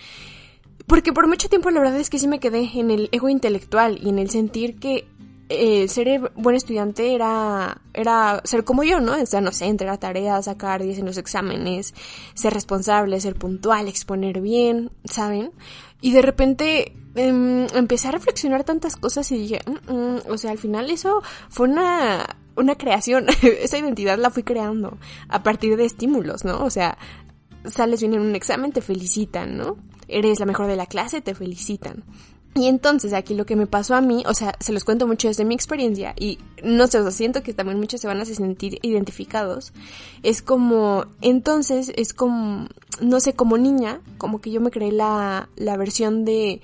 Porque 0.92 1.14
por 1.14 1.26
mucho 1.26 1.48
tiempo 1.48 1.70
la 1.70 1.80
verdad 1.80 1.96
es 1.96 2.10
que 2.10 2.18
sí 2.18 2.28
me 2.28 2.38
quedé 2.38 2.70
en 2.74 2.90
el 2.90 3.08
ego 3.12 3.30
intelectual 3.30 3.98
y 4.02 4.10
en 4.10 4.18
el 4.18 4.28
sentir 4.28 4.78
que 4.78 5.08
eh, 5.48 5.88
ser 5.88 6.30
buen 6.34 6.54
estudiante 6.54 7.14
era, 7.14 7.80
era 7.94 8.42
ser 8.44 8.62
como 8.64 8.82
yo, 8.84 9.00
¿no? 9.00 9.14
O 9.14 9.24
sea, 9.24 9.40
no 9.40 9.52
sé, 9.52 9.64
entregar 9.68 9.96
tareas, 9.96 10.44
sacar 10.44 10.82
10 10.82 10.98
en 10.98 11.06
los 11.06 11.16
exámenes, 11.16 11.94
ser 12.34 12.52
responsable, 12.52 13.18
ser 13.22 13.36
puntual, 13.36 13.88
exponer 13.88 14.42
bien, 14.42 14.90
¿saben? 15.04 15.52
Y 16.02 16.12
de 16.12 16.20
repente 16.20 16.92
em, 17.14 17.66
empecé 17.74 18.08
a 18.08 18.12
reflexionar 18.12 18.62
tantas 18.64 18.96
cosas 18.96 19.32
y 19.32 19.38
dije, 19.38 19.60
mm, 19.64 19.94
mm", 19.94 20.18
o 20.28 20.36
sea, 20.36 20.50
al 20.50 20.58
final 20.58 20.90
eso 20.90 21.22
fue 21.48 21.70
una, 21.70 22.36
una 22.54 22.74
creación, 22.74 23.28
esa 23.42 23.78
identidad 23.78 24.18
la 24.18 24.28
fui 24.28 24.42
creando 24.42 24.98
a 25.30 25.42
partir 25.42 25.78
de 25.78 25.86
estímulos, 25.86 26.44
¿no? 26.44 26.62
O 26.62 26.68
sea, 26.68 26.98
sales 27.64 28.00
bien 28.00 28.12
en 28.12 28.20
un 28.20 28.34
examen, 28.34 28.72
te 28.72 28.82
felicitan, 28.82 29.56
¿no? 29.56 29.78
Eres 30.12 30.40
la 30.40 30.46
mejor 30.46 30.66
de 30.66 30.76
la 30.76 30.86
clase, 30.86 31.20
te 31.20 31.34
felicitan. 31.34 32.04
Y 32.54 32.66
entonces 32.66 33.14
aquí 33.14 33.34
lo 33.34 33.46
que 33.46 33.56
me 33.56 33.66
pasó 33.66 33.94
a 33.94 34.02
mí, 34.02 34.24
o 34.26 34.34
sea, 34.34 34.54
se 34.60 34.74
los 34.74 34.84
cuento 34.84 35.06
mucho 35.06 35.28
desde 35.28 35.44
mi 35.46 35.54
experiencia 35.54 36.14
y 36.18 36.38
no 36.62 36.86
sé, 36.86 36.98
o 36.98 37.02
sea, 37.02 37.10
siento 37.10 37.42
que 37.42 37.54
también 37.54 37.78
muchos 37.78 38.02
se 38.02 38.08
van 38.08 38.20
a 38.20 38.26
sentir 38.26 38.78
identificados. 38.82 39.72
Es 40.22 40.42
como, 40.42 41.06
entonces 41.22 41.92
es 41.96 42.12
como, 42.12 42.68
no 43.00 43.20
sé, 43.20 43.32
como 43.32 43.56
niña, 43.56 44.00
como 44.18 44.42
que 44.42 44.50
yo 44.50 44.60
me 44.60 44.70
creé 44.70 44.92
la, 44.92 45.48
la 45.56 45.78
versión 45.78 46.26
de, 46.26 46.60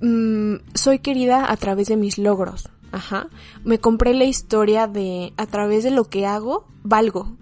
mm, 0.00 0.54
soy 0.72 1.00
querida 1.00 1.52
a 1.52 1.56
través 1.58 1.88
de 1.88 1.98
mis 1.98 2.16
logros. 2.16 2.70
Ajá. 2.90 3.28
Me 3.64 3.78
compré 3.78 4.14
la 4.14 4.24
historia 4.24 4.86
de, 4.86 5.34
a 5.36 5.44
través 5.44 5.84
de 5.84 5.90
lo 5.90 6.04
que 6.04 6.24
hago, 6.24 6.64
valgo 6.84 7.36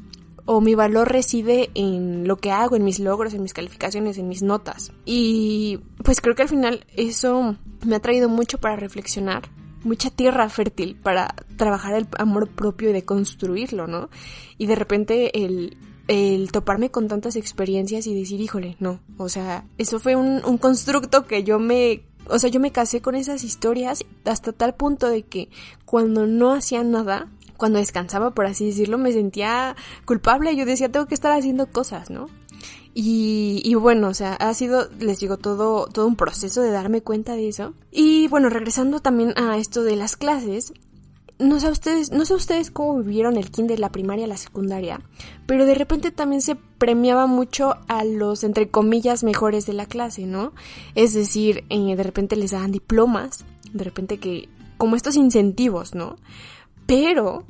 o 0.46 0.60
mi 0.60 0.74
valor 0.74 1.10
reside 1.10 1.70
en 1.74 2.26
lo 2.26 2.36
que 2.36 2.52
hago, 2.52 2.76
en 2.76 2.84
mis 2.84 3.00
logros, 3.00 3.34
en 3.34 3.42
mis 3.42 3.52
calificaciones, 3.52 4.16
en 4.16 4.28
mis 4.28 4.42
notas. 4.42 4.92
Y 5.04 5.80
pues 6.02 6.20
creo 6.20 6.34
que 6.34 6.42
al 6.42 6.48
final 6.48 6.86
eso 6.96 7.56
me 7.84 7.96
ha 7.96 8.00
traído 8.00 8.28
mucho 8.28 8.58
para 8.58 8.76
reflexionar, 8.76 9.50
mucha 9.82 10.10
tierra 10.10 10.48
fértil 10.48 10.96
para 10.96 11.34
trabajar 11.56 11.94
el 11.94 12.06
amor 12.18 12.48
propio 12.48 12.90
y 12.90 12.92
de 12.92 13.04
construirlo, 13.04 13.86
¿no? 13.86 14.08
Y 14.56 14.66
de 14.66 14.76
repente 14.76 15.44
el, 15.44 15.76
el 16.06 16.52
toparme 16.52 16.90
con 16.90 17.08
tantas 17.08 17.36
experiencias 17.36 18.06
y 18.06 18.18
decir, 18.18 18.40
híjole, 18.40 18.76
no, 18.78 19.00
o 19.18 19.28
sea, 19.28 19.66
eso 19.78 19.98
fue 19.98 20.14
un, 20.14 20.44
un 20.44 20.58
constructo 20.58 21.26
que 21.26 21.42
yo 21.42 21.58
me 21.58 22.04
o 22.28 22.38
sea, 22.38 22.50
yo 22.50 22.60
me 22.60 22.72
casé 22.72 23.00
con 23.00 23.14
esas 23.14 23.44
historias 23.44 24.04
hasta 24.24 24.52
tal 24.52 24.74
punto 24.74 25.08
de 25.08 25.22
que 25.22 25.48
cuando 25.84 26.26
no 26.26 26.52
hacía 26.52 26.82
nada, 26.82 27.28
cuando 27.56 27.78
descansaba, 27.78 28.32
por 28.32 28.46
así 28.46 28.66
decirlo, 28.66 28.98
me 28.98 29.12
sentía 29.12 29.76
culpable. 30.04 30.56
Yo 30.56 30.64
decía, 30.64 30.90
tengo 30.90 31.06
que 31.06 31.14
estar 31.14 31.32
haciendo 31.32 31.66
cosas, 31.66 32.10
¿no? 32.10 32.28
Y, 32.94 33.60
y, 33.64 33.74
bueno, 33.74 34.08
o 34.08 34.14
sea, 34.14 34.34
ha 34.34 34.54
sido, 34.54 34.88
les 34.98 35.20
digo, 35.20 35.36
todo, 35.36 35.86
todo 35.86 36.06
un 36.06 36.16
proceso 36.16 36.62
de 36.62 36.70
darme 36.70 37.02
cuenta 37.02 37.34
de 37.34 37.48
eso. 37.48 37.74
Y 37.90 38.26
bueno, 38.28 38.48
regresando 38.48 39.00
también 39.00 39.34
a 39.36 39.58
esto 39.58 39.82
de 39.84 39.96
las 39.96 40.16
clases, 40.16 40.72
no 41.38 41.60
sé 41.60 41.70
ustedes, 41.70 42.10
no 42.10 42.24
sé 42.24 42.34
ustedes 42.34 42.70
cómo 42.70 43.02
vivieron 43.02 43.36
el 43.36 43.50
kinder, 43.50 43.78
la 43.78 43.92
primaria, 43.92 44.26
la 44.26 44.36
secundaria, 44.36 45.00
pero 45.46 45.66
de 45.66 45.74
repente 45.74 46.10
también 46.10 46.40
se 46.40 46.56
premiaba 46.56 47.26
mucho 47.26 47.76
a 47.88 48.04
los, 48.04 48.44
entre 48.44 48.70
comillas, 48.70 49.24
mejores 49.24 49.66
de 49.66 49.74
la 49.74 49.86
clase, 49.86 50.26
¿no? 50.26 50.52
Es 50.94 51.12
decir, 51.12 51.64
eh, 51.68 51.96
de 51.96 52.02
repente 52.02 52.36
les 52.36 52.52
daban 52.52 52.72
diplomas, 52.72 53.44
de 53.72 53.84
repente 53.84 54.18
que, 54.18 54.48
como 54.78 54.96
estos 54.96 55.16
incentivos, 55.16 55.94
¿no? 55.94 56.16
Pero 56.86 57.44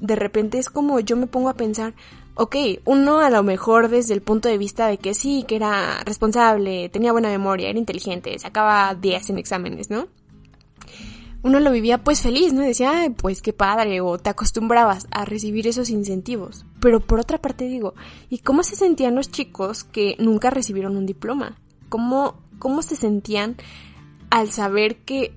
de 0.00 0.16
repente 0.16 0.58
es 0.58 0.70
como 0.70 1.00
yo 1.00 1.16
me 1.16 1.26
pongo 1.26 1.48
a 1.48 1.54
pensar, 1.54 1.94
ok, 2.34 2.56
uno 2.84 3.20
a 3.20 3.30
lo 3.30 3.42
mejor 3.42 3.88
desde 3.88 4.14
el 4.14 4.22
punto 4.22 4.48
de 4.48 4.58
vista 4.58 4.86
de 4.86 4.98
que 4.98 5.14
sí, 5.14 5.44
que 5.48 5.56
era 5.56 6.02
responsable, 6.04 6.88
tenía 6.90 7.12
buena 7.12 7.30
memoria, 7.30 7.70
era 7.70 7.78
inteligente, 7.78 8.38
sacaba 8.38 8.94
10 8.94 9.30
en 9.30 9.38
exámenes, 9.38 9.90
¿no? 9.90 10.08
Uno 11.42 11.60
lo 11.60 11.70
vivía 11.70 12.02
pues 12.02 12.22
feliz, 12.22 12.52
¿no? 12.52 12.62
Y 12.62 12.68
decía, 12.68 13.12
pues 13.16 13.40
qué 13.40 13.52
padre, 13.52 14.00
o 14.00 14.18
te 14.18 14.30
acostumbrabas 14.30 15.06
a 15.10 15.24
recibir 15.24 15.66
esos 15.66 15.90
incentivos. 15.90 16.66
Pero 16.80 17.00
por 17.00 17.20
otra 17.20 17.38
parte 17.38 17.66
digo, 17.66 17.94
¿y 18.28 18.38
cómo 18.38 18.62
se 18.64 18.74
sentían 18.74 19.14
los 19.14 19.30
chicos 19.30 19.84
que 19.84 20.16
nunca 20.18 20.50
recibieron 20.50 20.96
un 20.96 21.06
diploma? 21.06 21.56
¿Cómo, 21.88 22.42
cómo 22.58 22.82
se 22.82 22.96
sentían 22.96 23.56
al 24.28 24.50
saber 24.50 24.96
que 24.96 25.32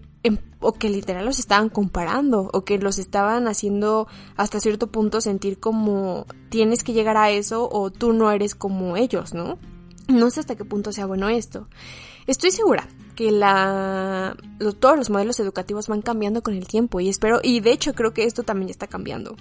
o 0.59 0.73
que 0.73 0.89
literal 0.89 1.25
los 1.25 1.39
estaban 1.39 1.69
comparando 1.69 2.49
o 2.53 2.65
que 2.65 2.77
los 2.77 2.97
estaban 2.99 3.47
haciendo 3.47 4.07
hasta 4.35 4.59
cierto 4.59 4.87
punto 4.87 5.21
sentir 5.21 5.59
como 5.59 6.25
tienes 6.49 6.83
que 6.83 6.93
llegar 6.93 7.17
a 7.17 7.29
eso 7.29 7.69
o 7.71 7.91
tú 7.91 8.13
no 8.13 8.31
eres 8.31 8.55
como 8.55 8.97
ellos, 8.97 9.33
¿no? 9.33 9.57
No 10.07 10.29
sé 10.29 10.41
hasta 10.41 10.55
qué 10.55 10.65
punto 10.65 10.91
sea 10.91 11.05
bueno 11.05 11.29
esto. 11.29 11.67
Estoy 12.27 12.51
segura 12.51 12.87
que 13.15 13.31
la 13.31 14.35
todos 14.79 14.97
los 14.97 15.09
modelos 15.09 15.39
educativos 15.39 15.87
van 15.87 16.01
cambiando 16.01 16.41
con 16.41 16.53
el 16.53 16.67
tiempo 16.67 16.99
y 16.99 17.09
espero 17.09 17.39
y 17.41 17.59
de 17.59 17.71
hecho 17.71 17.93
creo 17.93 18.13
que 18.13 18.25
esto 18.25 18.43
también 18.43 18.69
está 18.69 18.87
cambiando. 18.87 19.35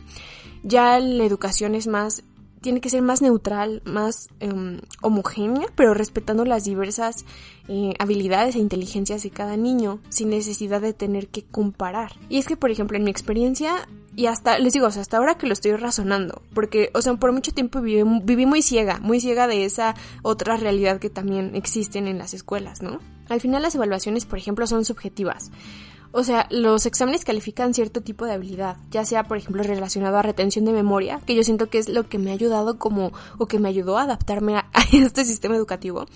Ya 0.63 0.99
la 1.01 1.25
educación 1.25 1.75
es 1.75 1.87
más 1.87 2.23
tiene 2.69 2.83
que 2.83 2.91
ser 2.91 3.01
más 3.01 3.23
neutral, 3.23 3.81
más 3.87 4.29
em, 4.41 4.83
homogénea, 5.01 5.69
pero 5.75 5.95
respetando 5.95 6.45
las 6.45 6.65
diversas 6.65 7.25
eh, 7.67 7.95
habilidades 7.99 8.57
e 8.57 8.59
inteligencias 8.59 9.23
de 9.23 9.31
cada 9.31 9.57
niño, 9.57 10.01
sin 10.11 10.29
necesidad 10.29 10.83
de 10.83 10.93
tener 10.93 11.29
que 11.29 11.45
comparar. 11.45 12.13
Y 12.29 12.37
es 12.37 12.47
que, 12.47 12.59
por 12.59 12.71
ejemplo, 12.71 12.99
en 12.99 13.05
mi 13.05 13.11
experiencia, 13.11 13.89
y 14.15 14.27
hasta, 14.27 14.59
les 14.59 14.75
digo, 14.75 14.85
hasta 14.85 15.17
ahora 15.17 15.39
que 15.39 15.47
lo 15.47 15.55
estoy 15.55 15.77
razonando, 15.77 16.43
porque, 16.53 16.91
o 16.93 17.01
sea, 17.01 17.15
por 17.15 17.33
mucho 17.33 17.53
tiempo 17.53 17.81
viví, 17.81 18.03
viví 18.23 18.45
muy 18.45 18.61
ciega, 18.61 18.99
muy 19.01 19.19
ciega 19.19 19.47
de 19.47 19.65
esa 19.65 19.95
otra 20.21 20.59
realidad 20.59 20.99
que 20.99 21.09
también 21.09 21.57
existen 21.57 22.07
en 22.07 22.19
las 22.19 22.35
escuelas, 22.35 22.83
¿no? 22.83 23.01
Al 23.31 23.41
final 23.41 23.63
las 23.63 23.77
evaluaciones, 23.77 24.27
por 24.27 24.39
ejemplo, 24.39 24.67
son 24.67 24.85
subjetivas. 24.85 25.51
O 26.11 26.25
sea, 26.25 26.47
los 26.51 26.87
exámenes 26.87 27.25
califican 27.25 27.75
cierto 27.75 28.01
tipo 28.01 28.25
de 28.25 28.33
habilidad, 28.33 28.79
ya 28.91 29.05
sea, 29.05 29.25
por 29.25 29.37
ejemplo, 29.37 29.63
relacionado 29.63 30.17
a 30.17 30.23
retención 30.23 30.65
de 30.65 30.73
memoria, 30.73 31.21
que 31.27 31.35
yo 31.35 31.43
siento 31.43 31.69
que 31.69 31.79
es 31.79 31.89
lo 31.89 32.09
que 32.09 32.19
me 32.19 32.31
ha 32.31 32.35
ayudado 32.35 32.79
como, 32.79 33.13
o 33.37 33.47
que 33.47 33.59
me 33.59 33.69
ayudó 33.69 33.99
a 33.99 34.03
adaptarme 34.03 34.57
a, 34.57 34.71
este 34.93 35.25
sistema 35.25 35.57
educativo, 35.57 36.07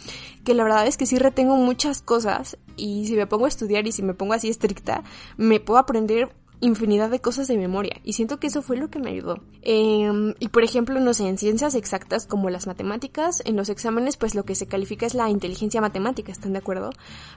que 0.44 0.54
la 0.54 0.64
verdad 0.64 0.86
es 0.86 0.96
que 0.96 1.06
sí 1.06 1.18
retengo 1.18 1.56
muchas 1.56 2.00
cosas 2.00 2.56
y 2.76 3.06
si 3.06 3.16
me 3.16 3.26
pongo 3.26 3.44
a 3.44 3.48
estudiar 3.48 3.86
y 3.86 3.92
si 3.92 4.02
me 4.02 4.14
pongo 4.14 4.32
así 4.32 4.48
estricta, 4.48 5.02
me 5.36 5.60
puedo 5.60 5.78
aprender 5.78 6.34
infinidad 6.62 7.10
de 7.10 7.20
cosas 7.20 7.48
de 7.48 7.58
memoria 7.58 8.00
y 8.04 8.14
siento 8.14 8.38
que 8.38 8.46
eso 8.46 8.62
fue 8.62 8.76
lo 8.76 8.88
que 8.88 9.00
me 9.00 9.10
ayudó. 9.10 9.42
Em, 9.62 10.34
y 10.38 10.48
por 10.48 10.62
ejemplo, 10.62 10.98
no 11.00 11.12
sé, 11.12 11.28
en 11.28 11.36
ciencias 11.36 11.74
exactas 11.74 12.24
como 12.26 12.48
las 12.50 12.66
matemáticas, 12.66 13.42
en 13.44 13.56
los 13.56 13.68
exámenes 13.68 14.16
pues 14.16 14.34
lo 14.34 14.44
que 14.44 14.54
se 14.54 14.66
califica 14.66 15.04
es 15.04 15.14
la 15.14 15.28
inteligencia 15.28 15.80
matemática, 15.80 16.30
¿están 16.32 16.52
de 16.52 16.60
acuerdo? 16.60 16.90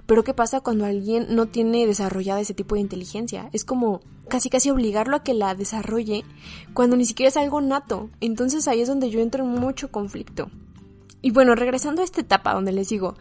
Pero 0.06 0.24
¿qué 0.24 0.34
pasa 0.34 0.62
cuando 0.62 0.86
alguien 0.86 1.28
no 1.30 1.48
tiene 1.48 1.88
desarrollada 1.88 2.40
ese 2.40 2.54
tipo 2.54 2.76
de 2.76 2.82
inteligencia? 2.82 3.50
Es 3.52 3.66
como 3.66 4.02
casi 4.30 4.50
casi 4.50 4.70
obligarlo 4.70 5.18
a 5.18 5.24
que 5.24 5.34
la 5.34 5.56
desarrolle 5.56 6.24
cuando 6.74 6.96
ni 6.96 7.06
siquiera 7.06 7.30
es 7.30 7.38
algo 7.38 7.62
nato. 7.62 8.10
Entonces 8.22 8.68
ahí 8.68 8.82
es 8.82 8.88
donde 8.88 9.10
yo 9.10 9.20
entro 9.20 9.44
en 9.44 9.50
mucho 9.50 9.92
conflicto. 9.92 10.50
Y 11.24 11.32
bueno, 11.32 11.56
regresando 11.56 12.04
a 12.04 12.06
esta 12.06 12.22
etapa 12.22 12.54
donde 12.54 12.72
les 12.72 12.90
digo, 12.90 13.16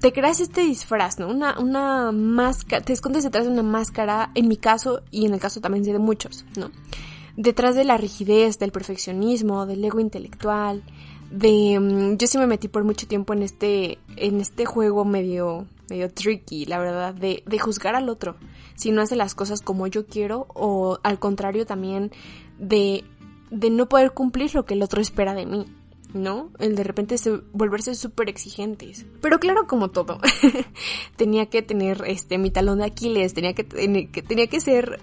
te 0.00 0.12
creas 0.12 0.40
este 0.40 0.62
disfraz, 0.62 1.18
¿no? 1.18 1.28
Una, 1.28 1.58
una 1.58 2.12
máscara, 2.12 2.84
te 2.84 2.92
escondes 2.92 3.24
detrás 3.24 3.46
de 3.46 3.52
una 3.52 3.62
máscara, 3.62 4.30
en 4.34 4.48
mi 4.48 4.56
caso 4.56 5.02
y 5.10 5.26
en 5.26 5.34
el 5.34 5.40
caso 5.40 5.60
también 5.60 5.84
de 5.84 5.98
muchos, 5.98 6.44
¿no? 6.56 6.70
Detrás 7.36 7.74
de 7.74 7.84
la 7.84 7.96
rigidez, 7.96 8.58
del 8.58 8.72
perfeccionismo, 8.72 9.66
del 9.66 9.84
ego 9.84 10.00
intelectual, 10.00 10.82
de... 11.30 11.78
Mm, 11.78 12.16
yo 12.16 12.26
sí 12.26 12.38
me 12.38 12.46
metí 12.46 12.68
por 12.68 12.84
mucho 12.84 13.06
tiempo 13.06 13.32
en 13.32 13.42
este, 13.42 13.98
en 14.16 14.40
este 14.40 14.64
juego 14.64 15.04
medio, 15.04 15.66
medio 15.90 16.10
tricky, 16.10 16.66
la 16.66 16.78
verdad, 16.78 17.14
de, 17.14 17.42
de 17.46 17.58
juzgar 17.58 17.94
al 17.94 18.08
otro, 18.08 18.36
si 18.74 18.90
no 18.90 19.02
hace 19.02 19.16
las 19.16 19.34
cosas 19.34 19.60
como 19.60 19.86
yo 19.86 20.06
quiero 20.06 20.46
o 20.54 20.98
al 21.02 21.18
contrario 21.18 21.66
también 21.66 22.10
de, 22.58 23.04
de 23.50 23.70
no 23.70 23.88
poder 23.88 24.12
cumplir 24.12 24.54
lo 24.54 24.64
que 24.64 24.74
el 24.74 24.82
otro 24.82 25.00
espera 25.00 25.34
de 25.34 25.46
mí. 25.46 25.66
¿No? 26.22 26.50
El 26.58 26.74
de 26.74 26.84
repente 26.84 27.18
se, 27.18 27.40
volverse 27.52 27.94
súper 27.94 28.28
exigentes. 28.28 29.06
Pero 29.20 29.38
claro, 29.38 29.66
como 29.66 29.90
todo, 29.90 30.20
tenía 31.16 31.46
que 31.46 31.62
tener 31.62 32.02
este 32.06 32.38
mi 32.38 32.50
talón 32.50 32.78
de 32.78 32.86
Aquiles, 32.86 33.34
tenía 33.34 33.54
que, 33.54 33.66
que 33.66 34.22
tenía 34.22 34.46
que 34.46 34.60
ser, 34.60 34.98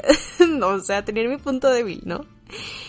no, 0.48 0.68
o 0.70 0.80
sea, 0.80 1.06
tener 1.06 1.30
mi 1.30 1.38
punto 1.38 1.70
débil, 1.70 2.02
¿no? 2.06 2.26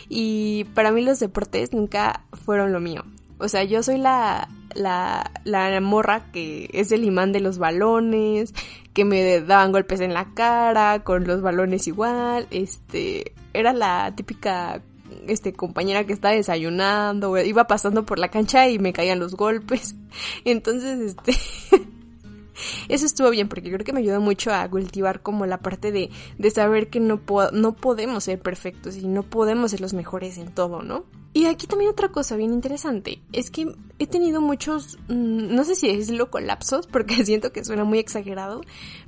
Y 0.08 0.64
para 0.74 0.90
mí 0.90 1.02
los 1.02 1.20
deportes 1.20 1.72
nunca 1.72 2.24
fueron 2.32 2.72
lo 2.72 2.80
mío. 2.80 3.04
O 3.38 3.48
sea, 3.48 3.64
yo 3.64 3.82
soy 3.82 3.98
la, 3.98 4.48
la, 4.74 5.30
la 5.44 5.80
morra 5.80 6.30
que 6.32 6.70
es 6.72 6.92
el 6.92 7.04
imán 7.04 7.32
de 7.32 7.40
los 7.40 7.58
balones, 7.58 8.54
que 8.92 9.04
me 9.04 9.40
daban 9.40 9.72
golpes 9.72 10.00
en 10.00 10.14
la 10.14 10.32
cara, 10.34 11.02
con 11.02 11.24
los 11.24 11.42
balones 11.42 11.86
igual, 11.88 12.46
este, 12.50 13.32
era 13.52 13.72
la 13.72 14.14
típica 14.14 14.82
este 15.28 15.52
compañera 15.52 16.06
que 16.06 16.12
estaba 16.12 16.34
desayunando, 16.34 17.36
iba 17.38 17.66
pasando 17.66 18.04
por 18.04 18.18
la 18.18 18.30
cancha 18.30 18.68
y 18.68 18.78
me 18.78 18.92
caían 18.92 19.18
los 19.18 19.34
golpes. 19.34 19.96
Entonces, 20.44 21.00
este 21.00 21.32
eso 22.88 23.06
estuvo 23.06 23.30
bien 23.30 23.48
porque 23.48 23.70
creo 23.70 23.84
que 23.84 23.92
me 23.92 24.00
ayudó 24.00 24.20
mucho 24.20 24.52
a 24.52 24.68
cultivar 24.68 25.22
como 25.22 25.46
la 25.46 25.58
parte 25.58 25.92
de, 25.92 26.10
de 26.38 26.50
saber 26.50 26.88
que 26.88 27.00
no, 27.00 27.20
no 27.52 27.72
podemos 27.74 28.24
ser 28.24 28.40
perfectos 28.40 28.96
y 28.96 29.06
no 29.06 29.22
podemos 29.22 29.70
ser 29.70 29.80
los 29.80 29.94
mejores 29.94 30.38
en 30.38 30.52
todo, 30.52 30.82
¿no? 30.82 31.04
Y 31.32 31.46
aquí 31.46 31.66
también 31.66 31.90
otra 31.90 32.10
cosa 32.10 32.36
bien 32.36 32.52
interesante 32.52 33.20
es 33.32 33.50
que 33.50 33.74
he 33.98 34.06
tenido 34.06 34.40
muchos, 34.40 34.98
mm, 35.08 35.54
no 35.54 35.64
sé 35.64 35.74
si 35.74 35.94
decirlo 35.94 36.30
colapsos 36.30 36.86
porque 36.86 37.16
siento 37.24 37.52
que 37.52 37.64
suena 37.64 37.84
muy 37.84 37.98
exagerado, 37.98 38.60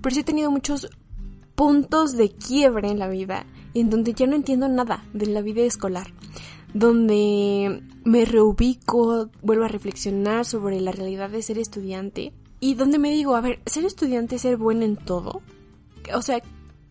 pero 0.02 0.14
sí 0.14 0.20
he 0.20 0.24
tenido 0.24 0.50
muchos 0.50 0.88
puntos 1.54 2.16
de 2.16 2.30
quiebre 2.30 2.90
en 2.90 2.98
la 2.98 3.08
vida 3.08 3.46
en 3.80 3.90
donde 3.90 4.14
ya 4.14 4.26
no 4.26 4.36
entiendo 4.36 4.68
nada 4.68 5.04
de 5.12 5.26
la 5.26 5.42
vida 5.42 5.62
escolar, 5.62 6.06
donde 6.72 7.82
me 8.04 8.24
reubico, 8.24 9.28
vuelvo 9.42 9.64
a 9.64 9.68
reflexionar 9.68 10.44
sobre 10.44 10.80
la 10.80 10.92
realidad 10.92 11.30
de 11.30 11.42
ser 11.42 11.58
estudiante 11.58 12.32
y 12.58 12.74
donde 12.74 12.98
me 12.98 13.10
digo, 13.10 13.36
a 13.36 13.40
ver, 13.40 13.60
ser 13.66 13.84
estudiante 13.84 14.36
es 14.36 14.42
ser 14.42 14.56
bueno 14.56 14.84
en 14.84 14.96
todo. 14.96 15.42
O 16.14 16.22
sea, 16.22 16.42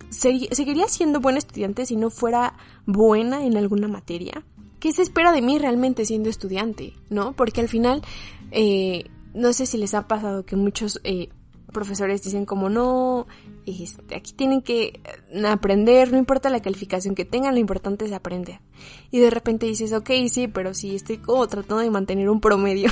¿seguiría 0.09 0.87
siendo 0.87 1.19
buena 1.19 1.39
estudiante 1.39 1.85
si 1.85 1.95
no 1.95 2.09
fuera 2.09 2.53
buena 2.85 3.45
en 3.45 3.57
alguna 3.57 3.87
materia? 3.87 4.43
¿Qué 4.79 4.91
se 4.91 5.01
espera 5.01 5.31
de 5.31 5.41
mí 5.41 5.57
realmente 5.57 6.05
siendo 6.05 6.29
estudiante? 6.29 6.93
¿No? 7.09 7.33
Porque 7.33 7.61
al 7.61 7.69
final, 7.69 8.03
eh, 8.51 9.05
no 9.33 9.53
sé 9.53 9.65
si 9.65 9.79
les 9.79 9.95
ha 9.95 10.07
pasado 10.07 10.45
que 10.45 10.55
muchos 10.55 11.01
eh, 11.03 11.29
profesores 11.75 12.23
dicen 12.23 12.45
como 12.45 12.69
no, 12.69 13.27
este, 13.65 14.15
aquí 14.15 14.31
tienen 14.31 14.61
que 14.61 15.01
eh, 15.29 15.47
aprender, 15.47 16.13
no 16.13 16.17
importa 16.17 16.49
la 16.49 16.61
calificación 16.61 17.15
que 17.15 17.25
tengan, 17.25 17.53
lo 17.53 17.59
importante 17.59 18.05
es 18.05 18.13
aprender. 18.13 18.61
Y 19.11 19.19
de 19.19 19.29
repente 19.29 19.65
dices, 19.65 19.91
ok, 19.91 20.09
sí, 20.29 20.47
pero 20.47 20.73
si 20.73 20.95
estoy 20.95 21.17
como 21.17 21.45
tratando 21.47 21.79
de 21.79 21.91
mantener 21.91 22.29
un 22.29 22.39
promedio, 22.39 22.89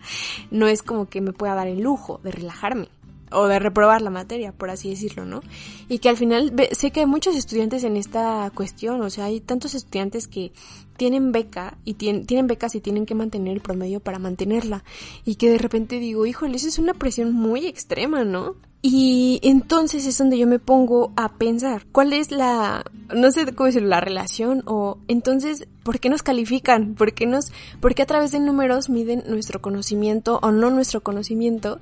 no 0.50 0.68
es 0.68 0.82
como 0.82 1.08
que 1.08 1.22
me 1.22 1.32
pueda 1.32 1.54
dar 1.54 1.66
el 1.66 1.80
lujo 1.80 2.20
de 2.22 2.30
relajarme 2.30 2.88
o 3.30 3.46
de 3.46 3.58
reprobar 3.58 4.02
la 4.02 4.10
materia, 4.10 4.52
por 4.52 4.70
así 4.70 4.90
decirlo, 4.90 5.24
¿no? 5.24 5.40
Y 5.88 5.98
que 5.98 6.08
al 6.08 6.16
final 6.16 6.52
sé 6.72 6.90
que 6.90 7.00
hay 7.00 7.06
muchos 7.06 7.36
estudiantes 7.36 7.84
en 7.84 7.96
esta 7.96 8.50
cuestión, 8.54 9.00
o 9.02 9.10
sea, 9.10 9.26
hay 9.26 9.40
tantos 9.40 9.74
estudiantes 9.74 10.28
que 10.28 10.52
tienen 10.96 11.32
beca 11.32 11.76
y 11.84 11.94
tienen, 11.94 12.26
tienen 12.26 12.46
becas 12.46 12.74
y 12.74 12.80
tienen 12.80 13.06
que 13.06 13.14
mantener 13.14 13.54
el 13.54 13.60
promedio 13.60 14.00
para 14.00 14.18
mantenerla. 14.18 14.84
Y 15.24 15.36
que 15.36 15.50
de 15.50 15.58
repente 15.58 15.98
digo, 15.98 16.26
híjole, 16.26 16.56
eso 16.56 16.68
es 16.68 16.78
una 16.78 16.94
presión 16.94 17.32
muy 17.32 17.66
extrema, 17.66 18.24
¿no? 18.24 18.56
Y 18.82 19.40
entonces 19.42 20.06
es 20.06 20.16
donde 20.16 20.38
yo 20.38 20.46
me 20.46 20.60
pongo 20.60 21.12
a 21.16 21.32
pensar, 21.32 21.86
¿cuál 21.90 22.12
es 22.12 22.30
la, 22.30 22.84
no 23.12 23.32
sé 23.32 23.44
cómo 23.52 23.66
decirlo, 23.66 23.88
la 23.88 24.00
relación? 24.00 24.62
O 24.66 24.98
entonces, 25.08 25.66
¿por 25.82 25.98
qué 25.98 26.08
nos 26.08 26.22
califican? 26.22 26.94
¿Por 26.94 27.12
qué 27.12 27.26
nos, 27.26 27.52
por 27.80 27.94
qué 27.94 28.02
a 28.02 28.06
través 28.06 28.30
de 28.30 28.38
números 28.38 28.88
miden 28.88 29.24
nuestro 29.26 29.60
conocimiento 29.60 30.38
o 30.40 30.52
no 30.52 30.70
nuestro 30.70 31.00
conocimiento? 31.02 31.80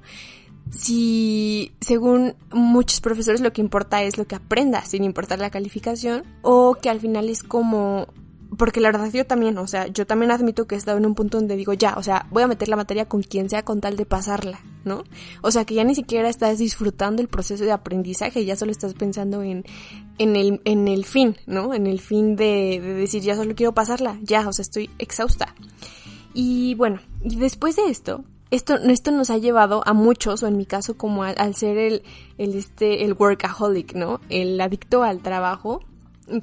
Si 0.70 1.72
según 1.80 2.34
muchos 2.52 3.00
profesores 3.00 3.40
lo 3.40 3.52
que 3.52 3.60
importa 3.60 4.02
es 4.02 4.18
lo 4.18 4.26
que 4.26 4.36
aprendas 4.36 4.88
sin 4.88 5.04
importar 5.04 5.38
la 5.38 5.50
calificación 5.50 6.24
o 6.42 6.76
que 6.80 6.90
al 6.90 7.00
final 7.00 7.28
es 7.28 7.42
como 7.42 8.08
porque 8.56 8.80
la 8.80 8.90
verdad 8.90 9.10
yo 9.12 9.26
también, 9.26 9.58
o 9.58 9.66
sea, 9.66 9.86
yo 9.88 10.06
también 10.06 10.30
admito 10.30 10.66
que 10.66 10.74
he 10.74 10.78
estado 10.78 10.98
en 10.98 11.06
un 11.06 11.14
punto 11.14 11.38
donde 11.38 11.56
digo, 11.56 11.72
ya, 11.72 11.94
o 11.96 12.02
sea, 12.02 12.26
voy 12.30 12.42
a 12.42 12.46
meter 12.46 12.68
la 12.68 12.76
materia 12.76 13.06
con 13.06 13.22
quien 13.22 13.48
sea 13.50 13.64
con 13.64 13.80
tal 13.80 13.96
de 13.96 14.06
pasarla, 14.06 14.60
¿no? 14.84 15.04
O 15.42 15.50
sea, 15.50 15.64
que 15.64 15.74
ya 15.74 15.84
ni 15.84 15.94
siquiera 15.94 16.28
estás 16.28 16.58
disfrutando 16.58 17.22
el 17.22 17.28
proceso 17.28 17.64
de 17.64 17.72
aprendizaje, 17.72 18.44
ya 18.44 18.56
solo 18.56 18.70
estás 18.70 18.94
pensando 18.94 19.42
en, 19.42 19.64
en, 20.18 20.36
el, 20.36 20.60
en 20.64 20.88
el 20.88 21.04
fin, 21.04 21.36
¿no? 21.46 21.74
En 21.74 21.86
el 21.86 22.00
fin 22.00 22.36
de, 22.36 22.80
de 22.80 22.94
decir, 22.94 23.22
ya 23.22 23.36
solo 23.36 23.54
quiero 23.54 23.74
pasarla, 23.74 24.18
ya, 24.22 24.46
o 24.46 24.52
sea, 24.52 24.62
estoy 24.62 24.90
exhausta. 24.98 25.54
Y 26.32 26.74
bueno, 26.74 27.00
y 27.22 27.36
después 27.36 27.76
de 27.76 27.88
esto, 27.88 28.24
esto, 28.50 28.76
esto 28.76 29.10
nos 29.10 29.30
ha 29.30 29.38
llevado 29.38 29.82
a 29.86 29.92
muchos, 29.92 30.42
o 30.42 30.46
en 30.46 30.56
mi 30.56 30.66
caso 30.66 30.96
como 30.96 31.24
al, 31.24 31.54
ser 31.54 31.78
el, 31.78 32.02
el, 32.38 32.54
este, 32.54 33.04
el 33.04 33.14
workaholic, 33.14 33.94
¿no? 33.94 34.20
El 34.28 34.60
adicto 34.60 35.02
al 35.02 35.20
trabajo, 35.20 35.80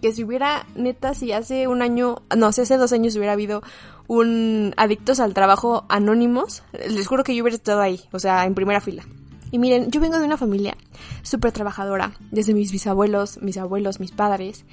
que 0.02 0.12
si 0.12 0.24
hubiera, 0.24 0.66
neta, 0.76 1.14
si 1.14 1.32
hace 1.32 1.68
un 1.68 1.82
año, 1.82 2.22
no, 2.36 2.52
si 2.52 2.62
hace 2.62 2.78
dos 2.78 2.94
años 2.94 3.16
hubiera 3.16 3.34
habido 3.34 3.64
un 4.08 4.74
adictos 4.78 5.20
al 5.20 5.34
trabajo 5.34 5.86
anónimos, 5.90 6.64
les 6.74 7.08
juro 7.08 7.24
que 7.24 7.36
yo 7.36 7.44
hubiera 7.44 7.56
estado 7.56 7.82
ahí, 7.82 8.02
o 8.12 8.20
sea, 8.20 8.46
en 8.46 8.56
primera 8.56 8.82
fila. 8.82 9.04
Y 9.52 9.60
miren, 9.60 9.92
yo 9.92 10.00
vengo 10.00 10.18
de 10.18 10.26
una 10.26 10.38
familia 10.38 10.78
súper 11.24 11.52
trabajadora, 11.52 12.14
desde 12.32 12.54
mis 12.54 12.72
bisabuelos, 12.72 13.42
mis 13.42 13.58
abuelos, 13.58 14.00
mis 14.00 14.12
padres. 14.12 14.66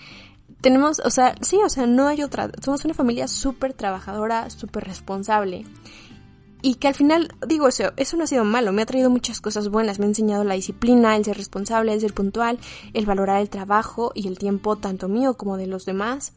Tenemos, 0.61 1.01
o 1.05 1.11
sea, 1.11 1.35
sí, 1.41 1.59
o 1.64 1.69
sea, 1.69 1.87
no 1.87 2.09
hay 2.09 2.23
otra, 2.23 2.51
somos 2.62 2.85
una 2.85 2.95
familia 2.95 3.29
súper 3.29 3.75
trabajadora, 3.75 4.51
súper 4.51 4.85
responsable 4.85 5.64
y 6.61 6.75
que 6.77 6.88
al 6.88 6.94
final, 6.94 7.29
digo, 7.47 7.68
eso, 7.68 7.92
eso 7.97 8.16
no 8.16 8.25
ha 8.25 8.27
sido 8.27 8.44
malo, 8.44 8.73
me 8.73 8.83
ha 8.83 8.87
traído 8.87 9.11
muchas 9.11 9.40
cosas 9.40 9.68
buenas, 9.68 9.99
me 9.99 10.07
ha 10.07 10.09
enseñado 10.09 10.44
la 10.44 10.55
disciplina, 10.55 11.16
el 11.16 11.25
ser 11.25 11.37
responsable, 11.37 11.92
el 11.92 12.01
ser 12.01 12.14
puntual, 12.14 12.59
el 12.94 13.07
valorar 13.07 13.40
el 13.40 13.49
trabajo 13.49 14.12
y 14.14 14.27
el 14.27 14.38
tiempo 14.38 14.77
tanto 14.77 15.09
mío 15.09 15.35
como 15.35 15.57
de 15.57 15.66
los 15.66 15.85
demás. 15.85 16.33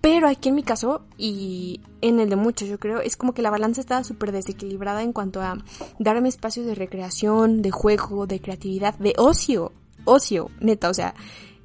Pero 0.00 0.28
aquí 0.28 0.50
en 0.50 0.54
mi 0.54 0.62
caso, 0.62 1.02
y 1.16 1.80
en 2.02 2.20
el 2.20 2.30
de 2.30 2.36
muchos 2.36 2.68
yo 2.68 2.78
creo, 2.78 3.00
es 3.00 3.16
como 3.16 3.34
que 3.34 3.42
la 3.42 3.50
balanza 3.50 3.80
estaba 3.80 4.04
súper 4.04 4.30
desequilibrada 4.30 5.02
en 5.02 5.12
cuanto 5.12 5.42
a 5.42 5.58
darme 5.98 6.28
espacios 6.28 6.66
de 6.66 6.76
recreación, 6.76 7.62
de 7.62 7.72
juego, 7.72 8.28
de 8.28 8.40
creatividad, 8.40 8.96
de 8.98 9.14
ocio, 9.16 9.72
ocio, 10.04 10.50
neta, 10.60 10.88
o 10.88 10.94
sea, 10.94 11.14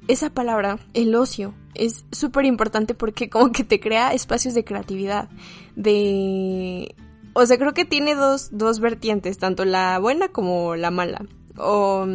esa 0.08 0.30
palabra, 0.30 0.80
el 0.94 1.14
ocio, 1.14 1.54
es 1.74 2.04
súper 2.10 2.44
importante 2.44 2.94
porque 2.94 3.30
como 3.30 3.52
que 3.52 3.64
te 3.64 3.78
crea 3.78 4.12
espacios 4.12 4.54
de 4.54 4.64
creatividad, 4.64 5.28
de 5.76 6.94
o 7.34 7.46
sea, 7.46 7.58
creo 7.58 7.74
que 7.74 7.84
tiene 7.84 8.14
dos, 8.14 8.48
dos 8.52 8.80
vertientes, 8.80 9.38
tanto 9.38 9.64
la 9.64 9.98
buena 9.98 10.28
como 10.28 10.76
la 10.76 10.90
mala. 10.90 11.26
O 11.56 12.06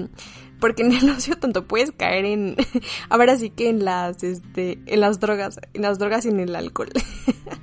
porque 0.60 0.84
en 0.84 0.92
el 0.92 1.10
ocio 1.18 1.38
tanto 1.38 1.68
puedes 1.68 1.92
caer 1.92 2.26
en 2.26 2.56
ahora 3.10 3.38
sí 3.38 3.50
que 3.50 3.70
en 3.70 3.86
las 3.86 4.24
este 4.24 4.80
en 4.86 5.00
las 5.00 5.20
drogas, 5.20 5.60
en 5.74 5.82
las 5.82 6.00
drogas 6.00 6.26
y 6.26 6.30
en 6.30 6.40
el 6.40 6.56
alcohol. 6.56 6.90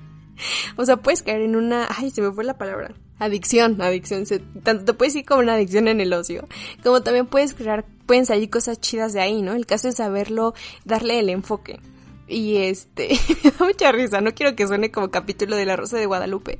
o 0.77 0.85
sea, 0.85 0.97
puedes 0.99 1.23
caer 1.23 1.43
en 1.43 1.57
una, 1.57 1.89
ay, 1.97 2.11
se 2.11 2.23
me 2.23 2.33
fue 2.33 2.45
la 2.45 2.59
palabra. 2.59 2.95
Adicción, 3.19 3.81
adicción. 3.81 4.25
tanto 4.63 4.85
te 4.85 4.93
puedes 4.93 5.17
ir 5.17 5.25
como 5.25 5.41
una 5.41 5.55
adicción 5.55 5.89
en 5.89 6.01
el 6.01 6.13
ocio, 6.13 6.47
como 6.83 7.03
también 7.03 7.27
puedes 7.27 7.55
crear 7.55 7.87
pueden 8.07 8.27
salir 8.27 8.51
cosas 8.51 8.81
chidas 8.81 9.13
de 9.13 9.21
ahí, 9.21 9.43
¿no? 9.43 9.55
El 9.55 9.67
caso 9.67 9.89
es 9.89 9.97
saberlo, 9.97 10.55
darle 10.85 11.19
el 11.19 11.29
enfoque. 11.29 11.81
Y 12.29 12.57
este, 12.57 13.09
me 13.45 13.51
da 13.51 13.65
mucha 13.65 13.93
risa, 13.93 14.21
no 14.21 14.35
quiero 14.35 14.57
que 14.57 14.67
suene 14.67 14.91
como 14.91 15.11
capítulo 15.11 15.57
de 15.57 15.67
La 15.67 15.77
Rosa 15.77 15.97
de 15.97 16.07
Guadalupe, 16.07 16.59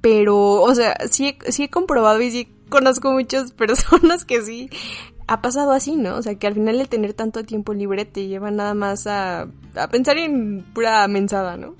pero, 0.00 0.62
o 0.62 0.74
sea, 0.74 0.96
sí, 1.10 1.36
sí 1.48 1.64
he 1.64 1.70
comprobado 1.70 2.20
y 2.20 2.30
sí 2.30 2.48
conozco 2.68 3.12
muchas 3.12 3.52
personas 3.52 4.24
que 4.24 4.42
sí 4.42 4.70
ha 5.26 5.42
pasado 5.42 5.72
así, 5.72 5.96
¿no? 5.96 6.16
O 6.16 6.22
sea, 6.22 6.36
que 6.36 6.46
al 6.46 6.54
final 6.54 6.80
el 6.80 6.88
tener 6.88 7.12
tanto 7.12 7.44
tiempo 7.44 7.74
libre 7.74 8.04
te 8.04 8.26
lleva 8.28 8.50
nada 8.50 8.74
más 8.74 9.06
a, 9.06 9.48
a 9.74 9.88
pensar 9.90 10.16
en 10.18 10.64
pura 10.72 11.06
mensada, 11.08 11.56
¿no? 11.56 11.74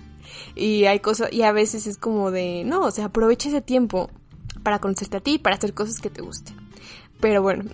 Y 0.54 0.84
hay 0.84 1.00
cosas, 1.00 1.32
y 1.32 1.42
a 1.42 1.52
veces 1.52 1.86
es 1.86 1.96
como 1.96 2.30
de, 2.30 2.64
no, 2.64 2.82
o 2.82 2.90
sea, 2.90 3.06
aprovecha 3.06 3.48
ese 3.48 3.62
tiempo 3.62 4.10
para 4.62 4.80
conocerte 4.80 5.16
a 5.16 5.20
ti, 5.20 5.38
para 5.38 5.56
hacer 5.56 5.72
cosas 5.72 6.00
que 6.00 6.10
te 6.10 6.20
gusten. 6.20 6.56
Pero 7.20 7.42
bueno, 7.42 7.64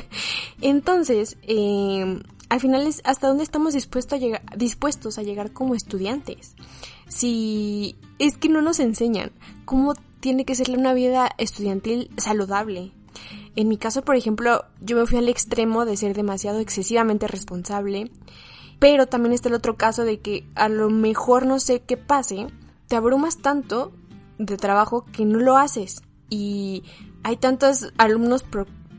entonces, 0.60 1.36
eh, 1.42 2.20
al 2.50 2.60
final 2.60 2.86
es 2.86 3.00
hasta 3.04 3.28
dónde 3.28 3.44
estamos 3.44 3.74
a, 3.74 4.16
llegar, 4.16 4.42
dispuestos 4.56 5.18
a 5.18 5.22
llegar 5.22 5.52
como 5.52 5.76
estudiantes. 5.76 6.56
Si 7.08 7.96
es 8.18 8.36
que 8.36 8.48
no 8.48 8.60
nos 8.60 8.80
enseñan 8.80 9.30
cómo 9.64 9.94
tiene 10.18 10.44
que 10.44 10.56
ser 10.56 10.70
una 10.76 10.92
vida 10.92 11.30
estudiantil 11.38 12.10
saludable. 12.18 12.92
En 13.54 13.68
mi 13.68 13.78
caso, 13.78 14.02
por 14.02 14.16
ejemplo, 14.16 14.64
yo 14.80 14.96
me 14.96 15.06
fui 15.06 15.18
al 15.18 15.28
extremo 15.28 15.84
de 15.84 15.96
ser 15.96 16.14
demasiado 16.14 16.58
excesivamente 16.58 17.28
responsable, 17.28 18.10
pero 18.80 19.06
también 19.06 19.32
está 19.32 19.48
el 19.48 19.54
otro 19.54 19.76
caso 19.76 20.04
de 20.04 20.18
que 20.18 20.44
a 20.56 20.68
lo 20.68 20.90
mejor 20.90 21.46
no 21.46 21.60
sé 21.60 21.80
qué 21.80 21.96
pase, 21.96 22.48
te 22.88 22.96
abrumas 22.96 23.38
tanto 23.38 23.92
de 24.38 24.56
trabajo 24.56 25.04
que 25.12 25.24
no 25.24 25.38
lo 25.38 25.56
haces 25.56 26.02
y 26.28 26.82
hay 27.22 27.36
tantos 27.36 27.92
alumnos 27.96 28.44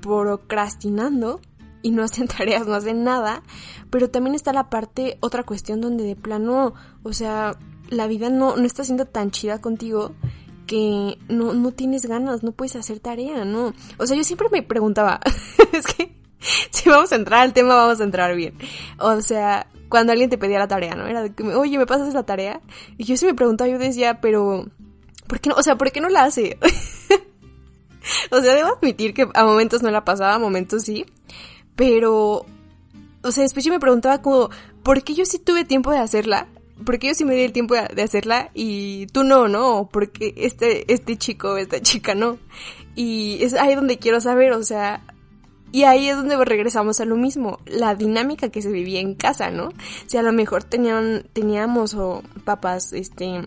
procrastinando 0.02 1.42
y 1.82 1.92
no 1.92 2.04
hacen 2.04 2.28
tareas, 2.38 2.68
no 2.68 2.74
hacen 2.74 3.04
nada, 3.04 3.44
pero 3.90 4.10
también 4.10 4.36
está 4.36 4.54
la 4.54 4.70
parte, 4.70 5.18
otra 5.20 5.44
cuestión 5.44 5.82
donde 5.82 6.04
de 6.04 6.16
plano, 6.16 6.74
o 7.04 7.14
sea, 7.14 7.58
la 7.90 8.08
vida 8.08 8.30
no, 8.30 8.56
no 8.56 8.66
está 8.66 8.84
siendo 8.84 9.06
tan 9.06 9.32
chida 9.32 9.60
contigo 9.60 10.14
que 10.68 11.18
no, 11.28 11.54
no 11.54 11.72
tienes 11.72 12.06
ganas, 12.06 12.44
no 12.44 12.54
puedes 12.54 12.78
hacer 12.78 13.00
tarea, 13.00 13.44
no. 13.44 13.74
O 13.98 14.08
sea, 14.08 14.16
yo 14.16 14.24
siempre 14.24 14.48
me 14.50 14.64
preguntaba, 14.64 15.20
es 15.74 15.86
que 15.86 16.16
si 16.72 16.90
vamos 16.90 17.12
a 17.12 17.16
entrar 17.16 17.42
al 17.42 17.54
tema, 17.54 17.76
vamos 17.76 18.00
a 18.00 18.04
entrar 18.04 18.36
bien. 18.36 18.56
O 18.98 19.22
sea, 19.22 19.68
cuando 19.90 20.14
alguien 20.14 20.30
te 20.30 20.38
pedía 20.38 20.60
la 20.60 20.68
tarea, 20.68 20.96
¿no? 20.96 21.06
Era 21.06 21.22
de 21.22 21.34
que, 21.34 21.44
oye, 21.44 21.78
¿me 21.78 21.86
pasas 21.86 22.14
la 22.14 22.24
tarea? 22.24 22.62
Y 22.98 23.04
yo 23.04 23.18
sí 23.18 23.26
me 23.26 23.34
preguntaba, 23.34 23.70
yo 23.70 23.78
decía, 23.78 24.22
pero, 24.22 24.66
¿por 25.28 25.40
qué 25.40 25.50
no? 25.50 25.56
O 25.56 25.64
sea, 25.64 25.78
¿por 25.78 25.92
qué 25.92 26.02
no 26.02 26.10
la 26.10 26.24
hace? 26.24 26.58
o 28.32 28.42
sea, 28.42 28.56
debo 28.56 28.70
admitir 28.70 29.14
que 29.14 29.28
a 29.34 29.44
momentos 29.44 29.84
no 29.84 29.92
la 29.92 30.06
pasaba, 30.06 30.36
a 30.36 30.40
momentos 30.40 30.84
sí. 30.84 31.06
Pero, 31.76 32.46
o 33.22 33.32
sea, 33.32 33.44
después 33.44 33.66
yo 33.66 33.72
me 33.72 33.80
preguntaba 33.80 34.22
como, 34.22 34.50
¿por 34.84 35.04
qué 35.04 35.14
yo 35.14 35.26
sí 35.26 35.40
tuve 35.40 35.66
tiempo 35.66 35.92
de 35.92 36.00
hacerla? 36.00 36.48
¿Por 36.86 36.98
qué 36.98 37.10
yo 37.10 37.14
sí 37.14 37.26
me 37.26 37.36
di 37.36 37.42
el 37.42 37.52
tiempo 37.52 37.76
de 37.76 38.02
hacerla 38.02 38.50
y 38.54 39.08
tú 39.08 39.24
no, 39.24 39.48
no? 39.48 39.90
Porque 39.92 40.34
este, 40.38 40.92
este 40.92 41.18
chico, 41.18 41.58
esta 41.58 41.80
chica 41.82 42.16
no. 42.16 42.40
Y 42.96 43.44
es 43.44 43.54
ahí 43.54 43.76
donde 43.76 43.98
quiero 43.98 44.20
saber, 44.20 44.54
o 44.54 44.64
sea, 44.64 45.02
y 45.72 45.84
ahí 45.84 46.10
es 46.10 46.18
donde 46.18 46.44
regresamos 46.44 47.00
a 47.00 47.06
lo 47.06 47.16
mismo, 47.16 47.60
la 47.66 47.96
dinámica 47.96 48.50
que 48.50 48.62
se 48.62 48.72
vivía 48.72 49.00
en 49.00 49.16
casa, 49.16 49.52
¿no? 49.52 49.70
Si 50.08 50.18
a 50.18 50.22
lo 50.22 50.34
mejor 50.34 50.64
tenían, 50.64 51.24
teníamos 51.32 51.94
o 51.94 52.24
papás, 52.44 52.92
este, 52.92 53.42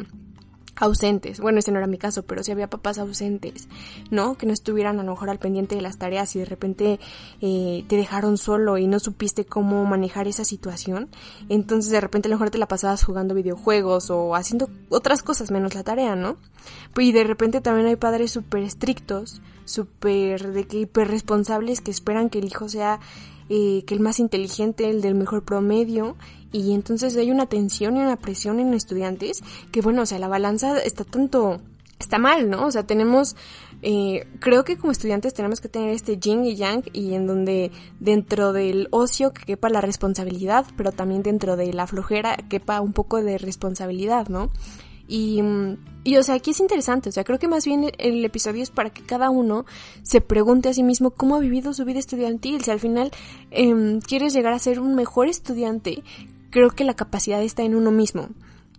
ausentes. 0.76 1.40
Bueno, 1.40 1.58
ese 1.58 1.70
no 1.72 1.78
era 1.78 1.86
mi 1.86 1.98
caso, 1.98 2.22
pero 2.24 2.42
si 2.42 2.52
había 2.52 2.68
papás 2.68 2.98
ausentes, 2.98 3.68
¿no? 4.10 4.36
Que 4.36 4.46
no 4.46 4.52
estuvieran 4.52 4.98
a 4.98 5.02
lo 5.02 5.12
mejor 5.12 5.30
al 5.30 5.38
pendiente 5.38 5.74
de 5.76 5.82
las 5.82 5.98
tareas 5.98 6.34
y 6.36 6.40
de 6.40 6.44
repente 6.44 7.00
eh, 7.40 7.84
te 7.88 7.96
dejaron 7.96 8.38
solo 8.38 8.78
y 8.78 8.86
no 8.86 8.98
supiste 8.98 9.44
cómo 9.44 9.84
manejar 9.84 10.28
esa 10.28 10.44
situación. 10.44 11.08
Entonces 11.48 11.90
de 11.90 12.00
repente 12.00 12.28
a 12.28 12.30
lo 12.30 12.36
mejor 12.36 12.50
te 12.50 12.58
la 12.58 12.68
pasabas 12.68 13.04
jugando 13.04 13.34
videojuegos 13.34 14.10
o 14.10 14.34
haciendo 14.34 14.68
otras 14.88 15.22
cosas 15.22 15.50
menos 15.50 15.74
la 15.74 15.84
tarea, 15.84 16.16
¿no? 16.16 16.36
Y 16.96 17.12
de 17.12 17.24
repente 17.24 17.60
también 17.60 17.88
hay 17.88 17.96
padres 17.96 18.30
súper 18.30 18.62
estrictos, 18.62 19.42
súper 19.64 20.52
de 20.52 20.66
que 20.66 20.78
hiper 20.78 21.08
responsables 21.08 21.80
que 21.80 21.90
esperan 21.90 22.30
que 22.30 22.38
el 22.38 22.46
hijo 22.46 22.68
sea 22.68 23.00
eh, 23.56 23.84
que 23.84 23.94
el 23.94 24.00
más 24.00 24.18
inteligente, 24.18 24.90
el 24.90 25.00
del 25.00 25.14
mejor 25.14 25.44
promedio, 25.44 26.16
y 26.50 26.72
entonces 26.72 27.16
hay 27.16 27.30
una 27.30 27.46
tensión 27.46 27.96
y 27.96 28.00
una 28.00 28.16
presión 28.16 28.58
en 28.58 28.74
estudiantes 28.74 29.44
que 29.70 29.80
bueno, 29.80 30.02
o 30.02 30.06
sea, 30.06 30.18
la 30.18 30.26
balanza 30.26 30.80
está 30.80 31.04
tanto, 31.04 31.60
está 32.00 32.18
mal, 32.18 32.50
¿no? 32.50 32.66
O 32.66 32.72
sea, 32.72 32.84
tenemos, 32.84 33.36
eh, 33.82 34.26
creo 34.40 34.64
que 34.64 34.76
como 34.76 34.90
estudiantes 34.90 35.34
tenemos 35.34 35.60
que 35.60 35.68
tener 35.68 35.90
este 35.90 36.18
yin 36.18 36.44
y 36.44 36.56
yang 36.56 36.82
y 36.92 37.14
en 37.14 37.28
donde 37.28 37.70
dentro 38.00 38.52
del 38.52 38.88
ocio 38.90 39.32
que 39.32 39.44
quepa 39.44 39.68
la 39.68 39.80
responsabilidad, 39.80 40.66
pero 40.76 40.90
también 40.90 41.22
dentro 41.22 41.56
de 41.56 41.72
la 41.72 41.86
flojera 41.86 42.36
quepa 42.48 42.80
un 42.80 42.92
poco 42.92 43.22
de 43.22 43.38
responsabilidad, 43.38 44.26
¿no? 44.26 44.50
Y, 45.06 45.42
y, 46.02 46.16
o 46.16 46.22
sea, 46.22 46.36
aquí 46.36 46.52
es 46.52 46.60
interesante, 46.60 47.10
o 47.10 47.12
sea, 47.12 47.24
creo 47.24 47.38
que 47.38 47.48
más 47.48 47.66
bien 47.66 47.90
el, 47.98 48.24
episodio 48.24 48.62
es 48.62 48.70
para 48.70 48.90
que 48.90 49.02
cada 49.02 49.30
uno 49.30 49.66
se 50.02 50.20
pregunte 50.20 50.68
a 50.68 50.74
sí 50.74 50.82
mismo 50.82 51.10
cómo 51.10 51.36
ha 51.36 51.40
vivido 51.40 51.74
su 51.74 51.84
vida 51.84 51.98
estudiantil. 51.98 52.62
Si 52.62 52.70
al 52.70 52.80
final 52.80 53.10
eh, 53.50 53.98
quieres 54.06 54.32
llegar 54.32 54.54
a 54.54 54.58
ser 54.58 54.80
un 54.80 54.94
mejor 54.94 55.28
estudiante, 55.28 56.02
creo 56.50 56.70
que 56.70 56.84
la 56.84 56.94
capacidad 56.94 57.42
está 57.42 57.62
en 57.62 57.74
uno 57.74 57.90
mismo. 57.90 58.28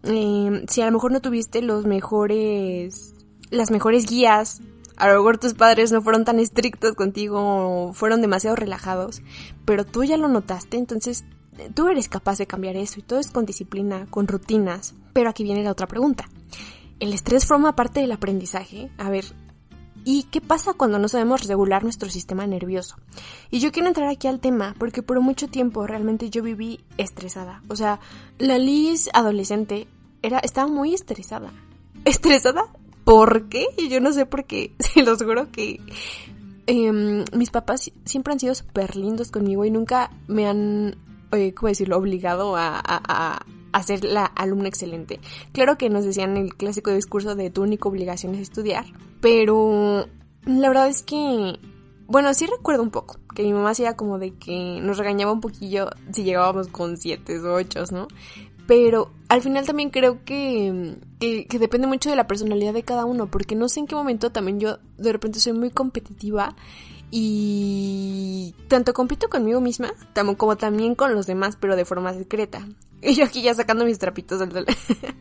Eh, 0.03 0.65
si 0.67 0.81
a 0.81 0.85
lo 0.85 0.91
mejor 0.91 1.11
no 1.11 1.21
tuviste 1.21 1.61
los 1.61 1.85
mejores, 1.85 3.13
las 3.49 3.71
mejores 3.71 4.05
guías, 4.05 4.61
a 4.97 5.07
lo 5.07 5.15
mejor 5.15 5.37
tus 5.37 5.53
padres 5.53 5.91
no 5.91 6.01
fueron 6.01 6.25
tan 6.25 6.39
estrictos 6.39 6.93
contigo, 6.93 7.91
fueron 7.93 8.21
demasiado 8.21 8.55
relajados, 8.55 9.21
pero 9.65 9.85
tú 9.85 10.03
ya 10.03 10.17
lo 10.17 10.27
notaste, 10.27 10.77
entonces 10.77 11.25
tú 11.73 11.87
eres 11.87 12.09
capaz 12.09 12.37
de 12.37 12.47
cambiar 12.47 12.75
eso 12.75 12.99
y 12.99 13.03
todo 13.03 13.19
es 13.19 13.31
con 13.31 13.45
disciplina, 13.45 14.07
con 14.09 14.27
rutinas. 14.27 14.93
Pero 15.13 15.29
aquí 15.29 15.43
viene 15.43 15.63
la 15.63 15.71
otra 15.71 15.87
pregunta. 15.87 16.25
¿El 16.99 17.13
estrés 17.13 17.45
forma 17.45 17.75
parte 17.75 17.99
del 17.99 18.11
aprendizaje? 18.11 18.89
A 18.97 19.09
ver, 19.09 19.25
¿y 20.05 20.23
qué 20.23 20.39
pasa 20.39 20.73
cuando 20.73 20.99
no 20.99 21.07
sabemos 21.07 21.47
regular 21.47 21.83
nuestro 21.83 22.09
sistema 22.09 22.47
nervioso? 22.47 22.95
Y 23.51 23.59
yo 23.59 23.71
quiero 23.71 23.87
entrar 23.87 24.07
aquí 24.07 24.27
al 24.27 24.39
tema 24.39 24.75
porque 24.77 25.03
por 25.03 25.19
mucho 25.19 25.47
tiempo 25.47 25.85
realmente 25.87 26.29
yo 26.29 26.41
viví 26.41 26.79
estresada. 26.97 27.61
O 27.67 27.75
sea, 27.75 27.99
la 28.37 28.57
Liz 28.57 29.09
adolescente 29.13 29.87
era, 30.21 30.39
estaba 30.39 30.67
muy 30.67 30.93
estresada. 30.93 31.51
¿Estresada? 32.05 32.65
¿Por 33.03 33.49
qué? 33.49 33.67
Y 33.77 33.89
yo 33.89 33.99
no 33.99 34.13
sé 34.13 34.25
por 34.25 34.45
qué. 34.45 34.73
Se 34.79 35.03
los 35.03 35.21
juro 35.21 35.51
que 35.51 35.81
em, 36.67 37.25
mis 37.33 37.49
papás 37.49 37.91
siempre 38.05 38.33
han 38.33 38.39
sido 38.39 38.55
súper 38.55 38.95
lindos 38.95 39.31
conmigo 39.31 39.65
y 39.65 39.71
nunca 39.71 40.11
me 40.27 40.47
han 40.47 40.97
eh, 41.35 41.53
¿cómo 41.53 41.69
decirlo?, 41.69 41.97
obligado 41.97 42.55
a, 42.55 42.79
a, 42.79 43.83
ser 43.83 44.03
la 44.03 44.25
alumna 44.25 44.69
excelente. 44.69 45.19
Claro 45.51 45.77
que 45.77 45.89
nos 45.89 46.05
decían 46.05 46.37
el 46.37 46.55
clásico 46.55 46.91
discurso 46.91 47.35
de 47.35 47.49
tu 47.49 47.61
única 47.61 47.89
obligación 47.89 48.33
es 48.35 48.41
estudiar, 48.41 48.85
pero 49.21 50.07
la 50.45 50.67
verdad 50.69 50.87
es 50.87 51.03
que, 51.03 51.59
bueno, 52.07 52.33
sí 52.33 52.45
recuerdo 52.45 52.83
un 52.83 52.91
poco, 52.91 53.17
que 53.35 53.43
mi 53.43 53.53
mamá 53.53 53.71
hacía 53.71 53.95
como 53.95 54.17
de 54.17 54.33
que 54.33 54.79
nos 54.81 54.97
regañaba 54.97 55.33
un 55.33 55.41
poquillo 55.41 55.89
si 56.13 56.23
llegábamos 56.23 56.67
con 56.69 56.97
siete 56.97 57.37
o 57.39 57.53
ocho, 57.53 57.83
¿no? 57.91 58.07
Pero 58.67 59.11
al 59.29 59.41
final 59.41 59.65
también 59.65 59.89
creo 59.89 60.23
que, 60.23 60.95
que, 61.19 61.59
depende 61.59 61.87
mucho 61.87 62.09
de 62.09 62.15
la 62.15 62.27
personalidad 62.27 62.73
de 62.73 62.83
cada 62.83 63.05
uno, 63.05 63.27
porque 63.27 63.55
no 63.55 63.69
sé 63.69 63.81
en 63.81 63.87
qué 63.87 63.95
momento 63.95 64.31
también 64.31 64.59
yo 64.59 64.77
de 64.97 65.11
repente 65.11 65.39
soy 65.39 65.53
muy 65.53 65.69
competitiva 65.69 66.55
y 67.11 68.53
tanto 68.67 68.93
compito 68.93 69.29
conmigo 69.29 69.61
misma 69.61 69.93
como 70.37 70.57
también 70.57 70.95
con 70.95 71.13
los 71.13 71.27
demás, 71.27 71.57
pero 71.59 71.75
de 71.75 71.85
forma 71.85 72.13
secreta. 72.13 72.65
Y 73.01 73.13
yo 73.13 73.25
aquí 73.25 73.43
ya 73.43 73.53
sacando 73.53 73.85
mis 73.85 73.99
trapitos 73.99 74.39
del... 74.39 74.65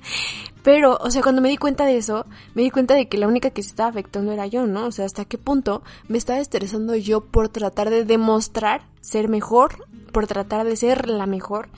pero, 0.63 0.97
o 1.03 1.11
sea, 1.11 1.21
cuando 1.21 1.43
me 1.43 1.51
di 1.51 1.59
cuenta 1.59 1.85
de 1.85 1.99
eso, 1.99 2.25
me 2.55 2.63
di 2.63 2.71
cuenta 2.71 2.95
de 2.95 3.09
que 3.09 3.19
la 3.19 3.27
única 3.27 3.51
que 3.51 3.63
se 3.63 3.69
estaba 3.69 3.91
afectando 3.91 4.33
era 4.33 4.47
yo, 4.47 4.67
¿no? 4.67 4.87
O 4.87 4.91
sea, 4.91 5.05
hasta 5.05 5.27
qué 5.27 5.37
punto 5.37 5.83
me 6.09 6.17
estaba 6.17 6.39
estresando 6.39 6.95
yo 6.95 7.21
por 7.21 7.51
tratar 7.51 7.91
de 7.91 8.07
demostrar 8.07 8.87
ser 9.03 9.29
mejor, 9.29 9.87
por 10.13 10.27
tratar 10.27 10.65
de 10.65 10.77
ser 10.77 11.11
la 11.11 11.27
mejor, 11.27 11.69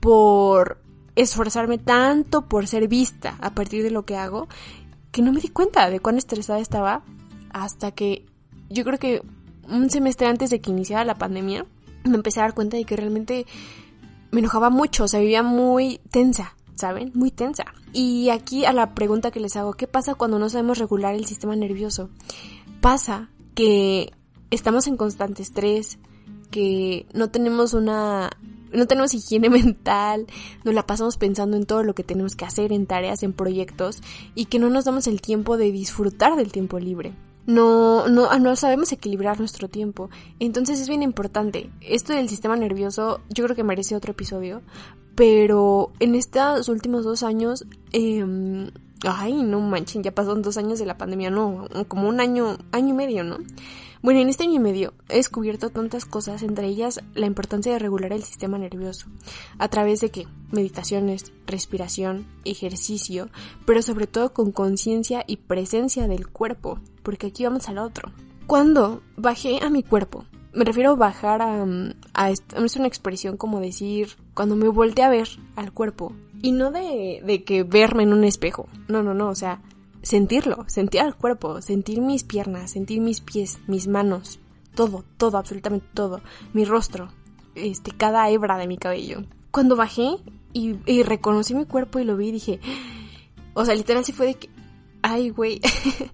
por 0.00 0.82
esforzarme 1.14 1.78
tanto 1.78 2.48
por 2.48 2.66
ser 2.66 2.88
vista 2.88 3.36
a 3.40 3.54
partir 3.54 3.82
de 3.82 3.90
lo 3.90 4.04
que 4.04 4.16
hago, 4.16 4.48
que 5.10 5.22
no 5.22 5.32
me 5.32 5.40
di 5.40 5.48
cuenta 5.48 5.90
de 5.90 6.00
cuán 6.00 6.16
estresada 6.16 6.58
estaba 6.58 7.02
hasta 7.50 7.92
que 7.92 8.24
yo 8.70 8.84
creo 8.84 8.98
que 8.98 9.22
un 9.68 9.90
semestre 9.90 10.26
antes 10.26 10.50
de 10.50 10.60
que 10.60 10.70
iniciara 10.70 11.04
la 11.04 11.16
pandemia, 11.16 11.66
me 12.04 12.16
empecé 12.16 12.40
a 12.40 12.44
dar 12.44 12.54
cuenta 12.54 12.76
de 12.76 12.84
que 12.84 12.96
realmente 12.96 13.46
me 14.30 14.40
enojaba 14.40 14.70
mucho, 14.70 15.04
o 15.04 15.08
sea, 15.08 15.20
vivía 15.20 15.42
muy 15.42 16.00
tensa, 16.10 16.56
¿saben? 16.74 17.12
Muy 17.14 17.30
tensa. 17.30 17.64
Y 17.92 18.30
aquí 18.30 18.64
a 18.64 18.72
la 18.72 18.94
pregunta 18.94 19.30
que 19.30 19.40
les 19.40 19.56
hago, 19.56 19.74
¿qué 19.74 19.86
pasa 19.86 20.14
cuando 20.14 20.38
no 20.38 20.48
sabemos 20.48 20.78
regular 20.78 21.14
el 21.14 21.26
sistema 21.26 21.54
nervioso? 21.54 22.10
Pasa 22.80 23.28
que 23.54 24.12
estamos 24.50 24.86
en 24.86 24.96
constante 24.96 25.42
estrés, 25.42 25.98
que 26.50 27.06
no 27.12 27.30
tenemos 27.30 27.74
una 27.74 28.30
no 28.72 28.86
tenemos 28.86 29.12
higiene 29.12 29.50
mental, 29.50 30.26
nos 30.64 30.74
la 30.74 30.86
pasamos 30.86 31.18
pensando 31.18 31.56
en 31.56 31.66
todo 31.66 31.82
lo 31.82 31.94
que 31.94 32.04
tenemos 32.04 32.36
que 32.36 32.44
hacer, 32.46 32.72
en 32.72 32.86
tareas, 32.86 33.22
en 33.22 33.34
proyectos, 33.34 34.02
y 34.34 34.46
que 34.46 34.58
no 34.58 34.70
nos 34.70 34.84
damos 34.84 35.06
el 35.06 35.20
tiempo 35.20 35.56
de 35.56 35.70
disfrutar 35.72 36.36
del 36.36 36.52
tiempo 36.52 36.78
libre. 36.78 37.12
No, 37.46 38.08
no, 38.08 38.38
no 38.38 38.56
sabemos 38.56 38.92
equilibrar 38.92 39.38
nuestro 39.38 39.68
tiempo. 39.68 40.10
Entonces 40.38 40.80
es 40.80 40.88
bien 40.88 41.02
importante. 41.02 41.70
Esto 41.80 42.12
del 42.12 42.28
sistema 42.28 42.56
nervioso 42.56 43.20
yo 43.28 43.44
creo 43.44 43.56
que 43.56 43.64
merece 43.64 43.96
otro 43.96 44.12
episodio. 44.12 44.62
Pero 45.14 45.92
en 46.00 46.14
estos 46.14 46.68
últimos 46.68 47.04
dos 47.04 47.22
años, 47.22 47.66
eh, 47.92 48.24
ay, 49.04 49.42
no 49.42 49.60
manchen, 49.60 50.02
ya 50.02 50.14
pasaron 50.14 50.42
dos 50.42 50.56
años 50.56 50.78
de 50.78 50.86
la 50.86 50.96
pandemia, 50.96 51.30
no, 51.30 51.68
como 51.88 52.08
un 52.08 52.20
año, 52.20 52.56
año 52.72 52.88
y 52.88 52.92
medio, 52.92 53.24
¿no? 53.24 53.38
Bueno, 54.02 54.18
en 54.18 54.28
este 54.28 54.42
año 54.42 54.54
y 54.54 54.58
medio 54.58 54.94
he 55.08 55.16
descubierto 55.16 55.70
tantas 55.70 56.04
cosas, 56.04 56.42
entre 56.42 56.66
ellas 56.66 57.00
la 57.14 57.26
importancia 57.26 57.72
de 57.72 57.78
regular 57.78 58.12
el 58.12 58.24
sistema 58.24 58.58
nervioso, 58.58 59.06
a 59.58 59.68
través 59.68 60.00
de 60.00 60.10
qué? 60.10 60.26
Meditaciones, 60.50 61.32
respiración, 61.46 62.26
ejercicio, 62.44 63.28
pero 63.64 63.80
sobre 63.80 64.08
todo 64.08 64.32
con 64.32 64.50
conciencia 64.50 65.22
y 65.24 65.36
presencia 65.36 66.08
del 66.08 66.28
cuerpo, 66.28 66.80
porque 67.04 67.28
aquí 67.28 67.44
vamos 67.44 67.68
al 67.68 67.78
otro. 67.78 68.10
Cuando 68.48 69.02
bajé 69.16 69.60
a 69.62 69.70
mi 69.70 69.84
cuerpo, 69.84 70.24
me 70.52 70.64
refiero 70.64 70.90
a 70.90 70.96
bajar 70.96 71.40
a, 71.40 71.64
a, 72.12 72.30
es 72.30 72.76
una 72.76 72.88
expresión 72.88 73.36
como 73.36 73.60
decir, 73.60 74.16
cuando 74.34 74.56
me 74.56 74.66
volteé 74.66 75.04
a 75.04 75.10
ver 75.10 75.28
al 75.54 75.72
cuerpo, 75.72 76.12
y 76.42 76.50
no 76.50 76.72
de, 76.72 77.22
de 77.24 77.44
que 77.44 77.62
verme 77.62 78.02
en 78.02 78.12
un 78.12 78.24
espejo, 78.24 78.68
no, 78.88 79.04
no, 79.04 79.14
no, 79.14 79.28
o 79.28 79.36
sea, 79.36 79.62
sentirlo, 80.02 80.64
sentir 80.68 81.00
al 81.00 81.16
cuerpo, 81.16 81.62
sentir 81.62 82.00
mis 82.00 82.24
piernas, 82.24 82.72
sentir 82.72 83.00
mis 83.00 83.20
pies, 83.20 83.58
mis 83.66 83.88
manos, 83.88 84.40
todo, 84.74 85.04
todo, 85.16 85.38
absolutamente 85.38 85.86
todo, 85.94 86.20
mi 86.52 86.64
rostro, 86.64 87.08
este, 87.54 87.92
cada 87.92 88.28
hebra 88.30 88.58
de 88.58 88.66
mi 88.66 88.76
cabello. 88.76 89.24
Cuando 89.50 89.76
bajé 89.76 90.16
y, 90.52 90.76
y 90.86 91.02
reconocí 91.02 91.54
mi 91.54 91.66
cuerpo 91.66 91.98
y 91.98 92.04
lo 92.04 92.16
vi, 92.16 92.32
dije, 92.32 92.60
o 93.54 93.64
sea, 93.64 93.74
literal 93.74 94.04
sí 94.04 94.12
fue 94.12 94.26
de 94.26 94.34
que, 94.34 94.50
ay, 95.02 95.30
güey, 95.30 95.60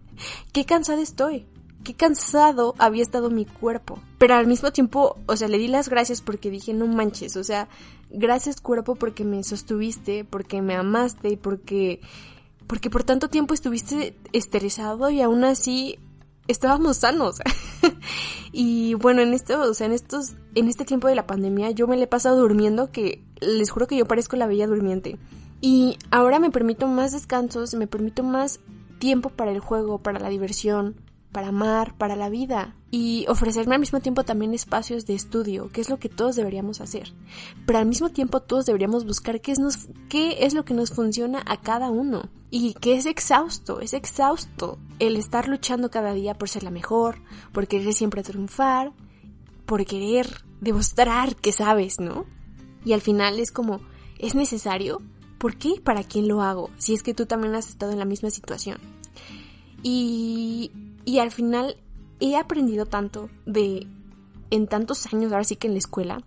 qué 0.53 0.65
cansada 0.65 1.01
estoy, 1.01 1.47
qué 1.85 1.95
cansado 1.95 2.75
había 2.79 3.03
estado 3.03 3.31
mi 3.31 3.47
cuerpo. 3.47 3.99
Pero 4.19 4.35
al 4.35 4.47
mismo 4.47 4.73
tiempo, 4.73 5.17
o 5.27 5.37
sea, 5.37 5.49
le 5.49 5.59
di 5.59 5.69
las 5.69 5.89
gracias 5.89 6.21
porque 6.21 6.51
dije, 6.51 6.75
no 6.75 6.87
manches, 6.87 7.37
o 7.37 7.45
sea, 7.45 7.69
gracias 8.11 8.61
cuerpo 8.61 8.97
porque 8.97 9.25
me 9.25 9.43
sostuviste, 9.45 10.25
porque 10.25 10.61
me 10.61 10.75
amaste 10.75 11.31
y 11.31 11.37
porque 11.37 12.01
porque 12.69 12.91
por 12.91 13.03
tanto 13.03 13.29
tiempo 13.29 13.55
estuviste 13.55 14.17
estresado 14.33 15.11
y 15.11 15.21
aún 15.21 15.43
así 15.43 15.99
estábamos 16.47 16.99
sanos. 16.99 17.41
y 18.53 18.95
bueno, 18.95 19.23
en 19.23 19.35
esto, 19.35 19.61
o 19.63 19.75
sea, 19.75 19.87
en 19.87 19.93
estos, 19.93 20.35
en 20.55 20.69
este 20.69 20.85
tiempo 20.85 21.09
de 21.09 21.17
la 21.17 21.27
pandemia 21.27 21.71
yo 21.73 21.89
me 21.89 21.97
le 21.97 22.05
he 22.05 22.09
pasado 22.09 22.37
durmiendo 22.37 22.93
que 22.93 23.25
les 23.41 23.71
juro 23.71 23.87
que 23.87 23.97
yo 23.97 24.07
parezco 24.07 24.37
la 24.37 24.47
bella 24.47 24.67
durmiente. 24.67 25.19
Y 25.61 25.99
ahora 26.11 26.39
me 26.39 26.51
permito 26.51 26.87
más 26.87 27.13
descansos, 27.13 27.75
me 27.75 27.89
permito 27.89 28.23
más 28.23 28.61
tiempo 29.01 29.31
para 29.31 29.51
el 29.51 29.61
juego, 29.61 29.99
para 29.99 30.21
la 30.21 30.29
diversión, 30.29 30.97
para 31.33 31.49
amar, 31.49 31.97
para 31.97 32.17
la 32.17 32.29
vida 32.29 32.75
y 32.91 33.27
ofrecerme 33.29 33.75
al 33.75 33.81
mismo 33.81 34.01
tiempo 34.01 34.25
también 34.25 34.55
espacios 34.55 35.05
de 35.07 35.15
estudio, 35.15 35.69
que 35.71 35.81
es 35.81 35.91
lo 35.91 35.99
que 35.99 36.09
todos 36.09 36.37
deberíamos 36.37 36.81
hacer. 36.81 37.13
Pero 37.67 37.79
al 37.79 37.87
mismo 37.87 38.11
tiempo 38.11 38.41
todos 38.41 38.67
deberíamos 38.67 39.05
buscar 39.05 39.41
qué 39.41 39.53
es, 39.53 39.59
nos, 39.59 39.89
qué 40.09 40.45
es 40.45 40.55
lo 40.55 40.65
que 40.65 40.75
nos 40.75 40.91
funciona 40.91 41.43
a 41.47 41.61
cada 41.61 41.91
uno. 41.91 42.29
Y 42.51 42.75
que 42.75 42.97
es 42.97 43.05
exhausto, 43.05 43.81
es 43.81 43.93
exhausto 43.93 44.79
el 44.99 45.17
estar 45.17 45.49
luchando 45.49 45.91
cada 45.91 46.15
día 46.15 46.35
por 46.35 46.49
ser 46.49 46.63
la 46.63 46.71
mejor, 46.71 47.21
por 47.53 47.69
querer 47.69 47.93
siempre 47.93 48.23
triunfar, 48.23 48.93
por 49.67 49.85
querer 49.85 50.45
demostrar 50.61 51.37
que 51.37 51.53
sabes, 51.53 52.01
¿no? 52.01 52.25
Y 52.85 52.95
al 52.95 53.03
final 53.03 53.39
es 53.39 53.53
como, 53.53 53.81
¿es 54.19 54.35
necesario? 54.35 55.03
¿Por 55.37 55.57
qué 55.57 55.81
para 55.83 56.05
quién 56.05 56.27
lo 56.27 56.43
hago? 56.43 56.71
Si 56.79 56.95
es 56.95 57.03
que 57.03 57.15
tú 57.15 57.27
también 57.27 57.55
has 57.55 57.69
estado 57.69 57.93
en 57.93 57.99
la 57.99 58.07
misma 58.07 58.31
situación. 58.31 58.79
Y, 59.83 60.73
y 61.05 61.19
al 61.19 61.31
final 61.31 61.77
he 62.19 62.37
aprendido 62.37 62.87
tanto 62.87 63.29
de, 63.45 63.87
en 64.51 64.67
tantos 64.67 65.13
años, 65.13 65.33
ahora 65.33 65.45
sí 65.45 65.57
que 65.57 65.69
en 65.69 65.75
la 65.75 65.81
escuela, 65.81 66.25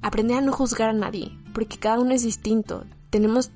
aprender 0.00 0.38
a 0.38 0.40
no 0.40 0.52
juzgar 0.52 0.88
a 0.88 0.94
nadie, 0.94 1.30
porque 1.52 1.78
cada 1.78 2.00
uno 2.00 2.12
es 2.12 2.24
distinto. 2.24 2.84
Tenemos 3.10 3.52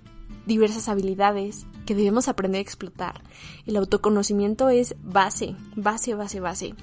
diversas 0.47 0.89
habilidades 0.89 1.67
que 1.87 1.95
debemos 1.95 2.29
aprender 2.29 2.59
a 2.59 2.63
explotar. 2.63 3.23
El 3.65 3.77
autoconocimiento 3.77 4.69
es 4.69 4.95
base, 5.03 5.57
base, 5.75 6.15
base, 6.15 6.41
base. 6.41 6.75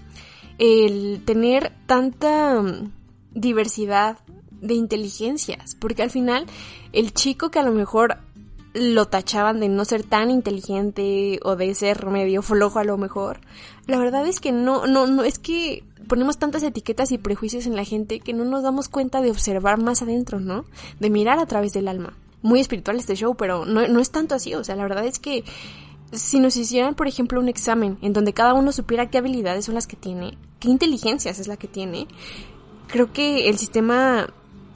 El 0.58 1.22
tener 1.26 1.72
tanta 1.86 2.62
mm, 2.62 2.92
diversidad 3.34 4.18
de 4.50 4.74
inteligencias, 4.74 5.76
porque 5.76 6.02
al 6.02 6.10
final 6.10 6.46
el 6.94 7.14
chico 7.14 7.52
que 7.52 7.60
a 7.60 7.64
lo 7.64 7.72
mejor 7.72 8.18
lo 8.74 9.08
tachaban 9.08 9.60
de 9.60 9.70
no 9.70 9.86
ser 9.86 10.04
tan 10.04 10.32
inteligente 10.32 11.40
o 11.44 11.56
de 11.56 11.76
ser 11.76 12.08
medio 12.08 12.42
flojo 12.42 12.80
a 12.80 12.84
lo 12.84 12.98
mejor. 12.98 13.40
La 13.86 14.00
verdad 14.00 14.26
es 14.28 14.40
que 14.40 14.52
no, 14.52 14.88
no, 14.88 15.06
no, 15.06 15.24
es 15.24 15.38
que 15.38 15.84
ponemos 16.08 16.38
tantas 16.38 16.64
etiquetas 16.64 17.12
y 17.12 17.18
prejuicios 17.18 17.68
en 17.68 17.76
la 17.76 17.84
gente 17.84 18.20
que 18.20 18.34
no 18.34 18.46
nos 18.46 18.64
damos 18.64 18.90
cuenta 18.90 19.22
de 19.22 19.32
observar 19.32 19.82
más 19.82 20.02
adentro, 20.02 20.40
¿no? 20.40 20.66
De 21.00 21.10
mirar 21.10 21.40
a 21.40 21.46
través 21.46 21.74
del 21.74 21.88
alma. 21.88 22.14
Muy 22.44 22.60
espiritual 22.60 22.98
este 22.98 23.16
show, 23.16 23.36
pero 23.36 23.66
no, 23.66 23.88
no 23.88 24.00
es 24.00 24.12
tanto 24.12 24.36
así, 24.36 24.54
o 24.54 24.64
sea, 24.64 24.76
la 24.76 24.84
verdad 24.84 25.06
es 25.06 25.18
que 25.18 25.44
si 26.12 26.40
nos 26.40 26.56
hicieran, 26.56 26.94
por 26.94 27.08
ejemplo, 27.08 27.40
un 27.40 27.50
examen 27.50 27.98
en 28.02 28.14
donde 28.14 28.34
cada 28.34 28.54
uno 28.54 28.72
supiera 28.72 29.10
qué 29.10 29.18
habilidades 29.18 29.66
son 29.66 29.74
las 29.76 29.88
que 29.88 29.96
tiene, 29.96 30.38
qué 30.60 30.70
inteligencias 30.70 31.40
es 31.40 31.48
la 31.48 31.58
que 31.58 31.68
tiene, 31.68 32.08
creo 32.88 33.12
que 33.12 33.50
el 33.50 33.58
sistema 33.58 34.30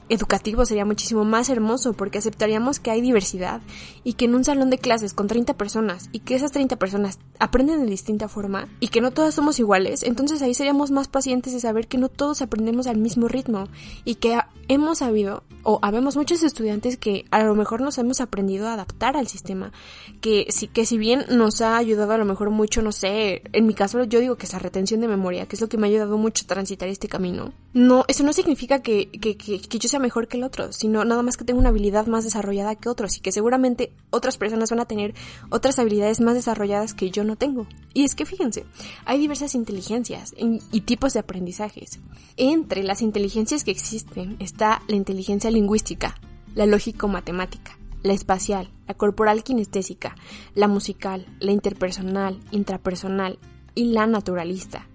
educativo 0.08 0.64
sería 0.64 0.84
muchísimo 0.84 1.24
más 1.24 1.48
hermoso 1.48 1.92
porque 1.92 2.18
aceptaríamos 2.18 2.80
que 2.80 2.90
hay 2.90 3.00
diversidad 3.00 3.60
y 4.04 4.14
que 4.14 4.24
en 4.24 4.34
un 4.34 4.44
salón 4.44 4.70
de 4.70 4.78
clases 4.78 5.14
con 5.14 5.26
30 5.26 5.54
personas 5.54 6.08
y 6.12 6.20
que 6.20 6.34
esas 6.34 6.52
30 6.52 6.76
personas 6.76 7.18
aprenden 7.38 7.80
de 7.80 7.90
distinta 7.90 8.28
forma 8.28 8.68
y 8.80 8.88
que 8.88 9.00
no 9.00 9.10
todas 9.10 9.34
somos 9.34 9.58
iguales, 9.58 10.02
entonces 10.02 10.42
ahí 10.42 10.54
seríamos 10.54 10.90
más 10.90 11.08
pacientes 11.08 11.52
de 11.52 11.60
saber 11.60 11.86
que 11.88 11.98
no 11.98 12.08
todos 12.08 12.42
aprendemos 12.42 12.86
al 12.86 12.98
mismo 12.98 13.28
ritmo 13.28 13.68
y 14.04 14.16
que 14.16 14.38
hemos 14.68 14.98
sabido 14.98 15.42
o 15.62 15.78
habemos 15.82 16.16
muchos 16.16 16.42
estudiantes 16.42 16.96
que 16.96 17.26
a 17.30 17.42
lo 17.42 17.54
mejor 17.54 17.80
nos 17.80 17.98
hemos 17.98 18.20
aprendido 18.20 18.68
a 18.68 18.74
adaptar 18.74 19.16
al 19.16 19.28
sistema, 19.28 19.72
que 20.20 20.46
si, 20.50 20.68
que 20.68 20.86
si 20.86 20.96
bien 20.96 21.24
nos 21.30 21.60
ha 21.60 21.76
ayudado 21.76 22.12
a 22.12 22.18
lo 22.18 22.24
mejor 22.24 22.50
mucho, 22.50 22.80
no 22.80 22.92
sé, 22.92 23.42
en 23.52 23.66
mi 23.66 23.74
caso 23.74 24.04
yo 24.04 24.20
digo 24.20 24.36
que 24.36 24.46
esa 24.46 24.58
retención 24.58 25.00
de 25.00 25.08
memoria, 25.08 25.46
que 25.46 25.56
es 25.56 25.60
lo 25.60 25.68
que 25.68 25.76
me 25.76 25.86
ha 25.86 25.90
ayudado 25.90 26.16
mucho 26.16 26.44
a 26.44 26.48
transitar 26.48 26.88
este 26.88 27.08
camino, 27.08 27.52
no, 27.74 28.04
eso 28.08 28.24
no 28.24 28.32
significa 28.32 28.80
que, 28.80 29.10
que, 29.10 29.36
que, 29.36 29.60
que 29.60 29.78
yo 29.78 29.88
sea 29.88 29.97
mejor 29.98 30.28
que 30.28 30.36
el 30.36 30.44
otro, 30.44 30.72
sino 30.72 31.04
nada 31.04 31.22
más 31.22 31.36
que 31.36 31.44
tengo 31.44 31.60
una 31.60 31.70
habilidad 31.70 32.06
más 32.06 32.24
desarrollada 32.24 32.74
que 32.74 32.88
otros 32.88 33.16
y 33.16 33.20
que 33.20 33.32
seguramente 33.32 33.92
otras 34.10 34.38
personas 34.38 34.70
van 34.70 34.80
a 34.80 34.86
tener 34.86 35.14
otras 35.50 35.78
habilidades 35.78 36.20
más 36.20 36.34
desarrolladas 36.34 36.94
que 36.94 37.10
yo 37.10 37.24
no 37.24 37.36
tengo. 37.36 37.66
Y 37.94 38.04
es 38.04 38.14
que 38.14 38.26
fíjense, 38.26 38.64
hay 39.04 39.18
diversas 39.18 39.54
inteligencias 39.54 40.34
y 40.36 40.80
tipos 40.82 41.12
de 41.12 41.20
aprendizajes. 41.20 42.00
Entre 42.36 42.82
las 42.82 43.02
inteligencias 43.02 43.64
que 43.64 43.70
existen 43.70 44.36
está 44.38 44.82
la 44.88 44.96
inteligencia 44.96 45.50
lingüística, 45.50 46.14
la 46.54 46.66
lógico-matemática, 46.66 47.78
la 48.02 48.12
espacial, 48.12 48.70
la 48.86 48.94
corporal 48.94 49.42
kinestésica, 49.42 50.16
la 50.54 50.68
musical, 50.68 51.26
la 51.40 51.52
interpersonal, 51.52 52.40
intrapersonal 52.50 53.38
y 53.74 53.92
la 53.92 54.06
naturalista 54.06 54.86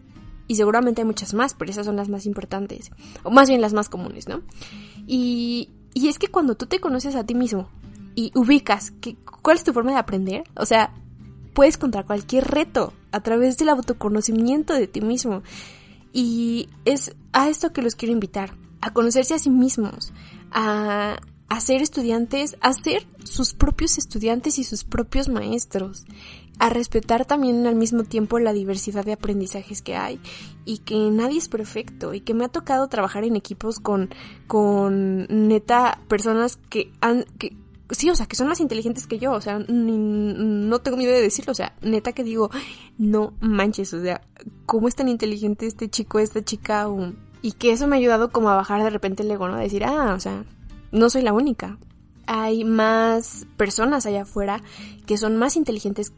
y 0.48 0.56
seguramente 0.56 1.02
hay 1.02 1.06
muchas 1.06 1.34
más, 1.34 1.54
pero 1.54 1.72
esas 1.72 1.86
son 1.86 1.96
las 1.96 2.10
más 2.10 2.26
importantes, 2.26 2.92
o 3.24 3.32
más 3.32 3.48
bien 3.50 3.62
las 3.62 3.74
más 3.74 3.90
comunes, 3.90 4.28
¿no? 4.28 4.42
Y, 5.08 5.70
y 5.94 6.08
es 6.08 6.20
que 6.20 6.28
cuando 6.28 6.56
tú 6.56 6.66
te 6.66 6.80
conoces 6.80 7.16
a 7.16 7.26
ti 7.26 7.36
mismo 7.36 7.70
y 8.16 8.32
ubicas 8.36 8.92
que, 8.92 9.16
cuál 9.42 9.58
es 9.58 9.64
tu 9.64 9.74
forma 9.74 9.92
de 9.92 9.98
aprender, 9.98 10.44
o 10.56 10.66
sea, 10.66 10.94
puedes 11.54 11.78
contra 11.78 12.04
cualquier 12.04 12.46
reto 12.46 12.94
a 13.12 13.22
través 13.22 13.58
del 13.58 13.70
autoconocimiento 13.70 14.74
de 14.74 14.88
ti 14.88 15.02
mismo. 15.02 15.44
Y 16.12 16.70
es 16.86 17.16
a 17.32 17.50
esto 17.50 17.74
que 17.74 17.82
los 17.82 17.96
quiero 17.96 18.14
invitar, 18.14 18.56
a 18.82 18.92
conocerse 18.92 19.34
a 19.34 19.40
sí 19.40 19.50
mismos, 19.50 20.14
a, 20.52 21.18
a 21.50 21.60
ser 21.60 21.82
estudiantes, 21.82 22.56
a 22.62 22.74
ser 22.74 23.08
sus 23.24 23.54
propios 23.54 23.98
estudiantes 23.98 24.60
y 24.60 24.64
sus 24.64 24.84
propios 24.84 25.30
maestros 25.30 26.06
a 26.60 26.70
respetar 26.70 27.26
también 27.26 27.66
al 27.68 27.76
mismo 27.76 28.04
tiempo 28.04 28.40
la 28.40 28.54
diversidad 28.54 29.04
de 29.06 29.14
aprendizajes 29.14 29.82
que 29.82 29.96
hay 29.96 30.20
y 30.66 30.80
que 30.80 30.96
nadie 31.12 31.38
es 31.38 31.50
perfecto 31.50 32.14
y 32.14 32.22
que 32.22 32.34
me 32.34 32.46
ha 32.46 32.50
tocado 32.50 32.88
trabajar 32.88 33.24
en 33.24 33.36
equipos 33.36 33.80
con, 33.80 34.10
con 34.48 35.28
neta 35.30 36.00
personas 36.08 36.58
que 36.70 36.92
han, 37.02 37.26
que, 37.38 37.56
sí, 37.90 38.10
o 38.10 38.16
sea, 38.16 38.28
que 38.28 38.36
son 38.36 38.48
más 38.48 38.60
inteligentes 38.60 39.08
que 39.08 39.20
yo, 39.20 39.32
o 39.32 39.42
sea, 39.42 39.60
no 39.68 40.80
tengo 40.80 40.98
miedo 40.98 41.12
de 41.12 41.22
decirlo, 41.22 41.52
o 41.52 41.56
sea, 41.56 41.76
neta 41.82 42.14
que 42.14 42.24
digo, 42.24 42.50
no 42.98 43.34
manches, 43.40 43.94
o 43.94 44.02
sea, 44.02 44.22
¿cómo 44.66 44.88
es 44.88 44.96
tan 44.96 45.10
inteligente 45.10 45.66
este 45.66 45.90
chico, 45.90 46.20
esta 46.20 46.44
chica? 46.44 46.88
y 47.42 47.52
que 47.52 47.74
eso 47.74 47.88
me 47.88 47.98
ha 47.98 48.00
ayudado 48.00 48.32
como 48.32 48.50
a 48.50 48.56
bajar 48.56 48.82
de 48.82 48.90
repente 48.90 49.22
el 49.22 49.30
ego, 49.30 49.50
¿no? 49.50 49.56
A 49.56 49.60
decir, 49.60 49.84
ah, 49.84 50.14
o 50.16 50.20
sea, 50.20 50.46
no 50.94 51.10
soy 51.10 51.24
la 51.24 51.34
única. 51.34 51.78
Hay 52.26 52.64
más 52.64 53.46
personas 53.58 54.06
allá 54.06 54.22
afuera 54.22 54.64
que 55.06 55.18
son 55.18 55.36
más 55.36 55.58
inteligentes 55.58 56.14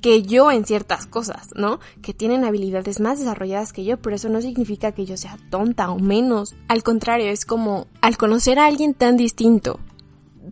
que 0.00 0.22
yo 0.22 0.50
en 0.50 0.64
ciertas 0.64 1.06
cosas, 1.06 1.48
¿no? 1.54 1.80
Que 2.02 2.14
tienen 2.14 2.44
habilidades 2.44 3.00
más 3.00 3.18
desarrolladas 3.18 3.72
que 3.72 3.84
yo, 3.84 3.96
pero 3.96 4.16
eso 4.16 4.28
no 4.28 4.40
significa 4.40 4.92
que 4.92 5.06
yo 5.06 5.16
sea 5.16 5.38
tonta 5.50 5.90
o 5.90 5.98
menos. 5.98 6.54
Al 6.68 6.82
contrario, 6.82 7.28
es 7.28 7.44
como 7.44 7.86
al 8.00 8.16
conocer 8.16 8.58
a 8.58 8.66
alguien 8.66 8.94
tan 8.94 9.16
distinto 9.16 9.80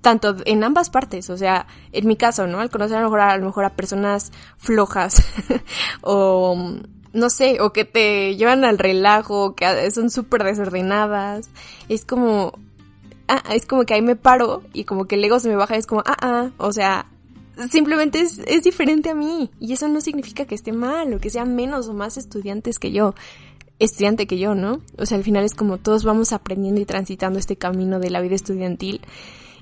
tanto 0.01 0.37
en 0.45 0.65
ambas 0.65 0.91
partes, 0.91 1.31
o 1.31 1.37
sea, 1.37 1.67
en 1.93 2.07
mi 2.07 2.17
caso, 2.17 2.47
¿no? 2.47 2.61
Al 2.61 2.69
conocer 2.69 2.99
a 2.99 3.01
lo 3.01 3.07
mejor 3.07 3.21
a, 3.21 3.39
lo 3.39 3.47
mejor 3.47 3.65
a 3.65 3.71
personas 3.71 4.33
flojas 4.59 5.25
o 6.03 6.77
no 7.13 7.31
sé, 7.31 7.61
o 7.61 7.73
que 7.73 7.85
te 7.85 8.37
llevan 8.37 8.65
al 8.65 8.79
relajo, 8.79 9.55
que 9.55 9.91
son 9.93 10.11
súper 10.11 10.43
desordenadas, 10.43 11.49
es 11.89 12.05
como, 12.05 12.53
ah, 13.29 13.43
es 13.53 13.67
como 13.67 13.85
que 13.85 13.95
ahí 13.95 14.03
me 14.03 14.17
paro 14.17 14.63
y 14.73 14.85
como 14.85 15.07
que 15.07 15.15
el 15.15 15.25
ego 15.25 15.39
se 15.39 15.49
me 15.49 15.57
baja 15.57 15.77
y 15.77 15.79
es 15.79 15.87
como, 15.87 16.03
ah, 16.05 16.17
ah, 16.21 16.51
o 16.59 16.73
sea, 16.73 17.07
simplemente 17.71 18.21
es, 18.21 18.41
es 18.47 18.63
diferente 18.65 19.11
a 19.11 19.15
mí 19.15 19.51
y 19.61 19.73
eso 19.73 19.89
no 19.89 20.01
significa 20.01 20.45
que 20.45 20.55
esté 20.55 20.73
mal 20.73 21.15
o 21.15 21.21
que 21.21 21.31
sea 21.31 21.45
menos 21.45 21.89
o 21.89 21.95
más 21.95 22.17
estudiantes 22.17 22.79
que 22.79 22.93
yo 22.93 23.15
estudiante 23.79 24.27
que 24.27 24.39
yo, 24.39 24.55
¿no? 24.55 24.81
O 24.99 25.07
sea, 25.07 25.19
al 25.19 25.25
final 25.25 25.45
es 25.45 25.55
como 25.55 25.79
todos 25.79 26.05
vamos 26.05 26.33
aprendiendo 26.33 26.81
y 26.81 26.85
transitando 26.85 27.39
este 27.39 27.57
camino 27.57 27.99
de 27.99 28.11
la 28.11 28.21
vida 28.21 28.35
estudiantil. 28.35 29.01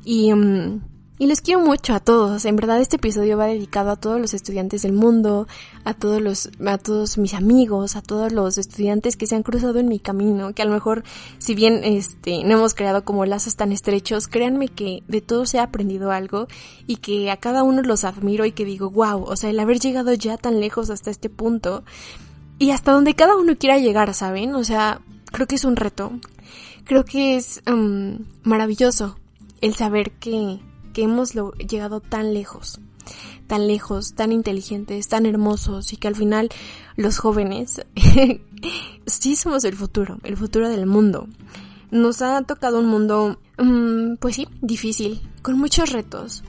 Y, 0.05 0.32
mm, 0.32 0.80
y 1.23 1.27
les 1.27 1.41
quiero 1.41 1.61
mucho 1.61 1.95
a 1.95 2.01
todos. 2.01 2.45
En 2.47 2.57
verdad 2.57 2.81
este 2.81 2.97
episodio 2.97 3.39
va 3.39 3.47
dedicado 3.47 3.93
a 3.93 3.97
todos 3.97 4.20
los 4.20 4.35
estudiantes 4.35 4.83
del 4.83 4.93
mundo, 4.93 5.47
a 5.85 5.95
todos 5.95 6.20
los, 6.20 6.51
a 6.66 6.79
todos 6.79 7.16
mis 7.16 7.35
amigos, 7.35 7.95
a 7.95 8.03
todos 8.03 8.33
los 8.33 8.59
estudiantes 8.59 9.16
que 9.16 9.29
se 9.29 9.37
han 9.37 9.45
cruzado 9.45 9.79
en 9.79 9.87
mi 9.87 10.01
camino, 10.01 10.53
que 10.53 10.62
a 10.62 10.64
lo 10.64 10.73
mejor, 10.73 11.05
si 11.39 11.55
bien 11.55 11.83
este, 11.85 12.43
no 12.43 12.55
hemos 12.55 12.75
creado 12.75 13.05
como 13.05 13.25
lazos 13.25 13.55
tan 13.55 13.70
estrechos, 13.70 14.27
créanme 14.27 14.66
que 14.66 15.05
de 15.07 15.20
todos 15.20 15.55
he 15.55 15.61
aprendido 15.61 16.11
algo 16.11 16.49
y 16.89 16.97
que 16.97 17.31
a 17.31 17.37
cada 17.37 17.62
uno 17.62 17.83
los 17.83 18.03
admiro 18.03 18.45
y 18.45 18.51
que 18.51 18.64
digo, 18.64 18.91
wow, 18.91 19.23
o 19.23 19.37
sea, 19.37 19.51
el 19.51 19.61
haber 19.61 19.79
llegado 19.79 20.12
ya 20.14 20.37
tan 20.39 20.59
lejos 20.59 20.91
hasta 20.91 21.12
este 21.12 21.31
punto 21.31 21.85
y 22.59 22.73
hasta 22.73 22.91
donde 22.91 23.14
cada 23.14 23.37
uno 23.37 23.57
quiera 23.57 23.79
llegar, 23.79 24.12
¿saben? 24.12 24.57
O 24.57 24.64
sea, 24.64 25.01
creo 25.27 25.47
que 25.47 25.55
es 25.55 25.64
un 25.64 25.77
reto. 25.77 26.11
Creo 26.83 27.05
que 27.05 27.37
es 27.37 27.62
um, 27.70 28.25
maravilloso 28.43 29.18
el 29.61 29.77
saber 29.77 30.11
que, 30.11 30.59
que 30.93 31.03
hemos 31.03 31.32
llegado 31.32 32.01
tan 32.01 32.34
lejos, 32.34 32.80
tan 33.47 33.66
lejos, 33.66 34.14
tan 34.14 34.32
inteligentes, 34.32 35.09
tan 35.09 35.26
hermosos 35.26 35.93
y 35.93 35.97
que 35.97 36.09
al 36.09 36.16
final 36.16 36.49
los 36.97 37.18
jóvenes 37.18 37.82
sí 39.07 39.36
somos 39.36 39.64
el 39.64 39.76
futuro, 39.76 40.18
el 40.22 40.36
futuro 40.36 40.68
del 40.68 40.86
mundo. 40.86 41.28
Nos 41.90 42.22
ha 42.22 42.40
tocado 42.43 42.78
un 42.78 42.86
mundo, 42.86 43.38
um, 43.59 44.16
pues 44.16 44.36
sí, 44.36 44.49
difícil, 44.62 45.20
con 45.43 45.59
muchos 45.59 45.93
retos, 45.93 46.43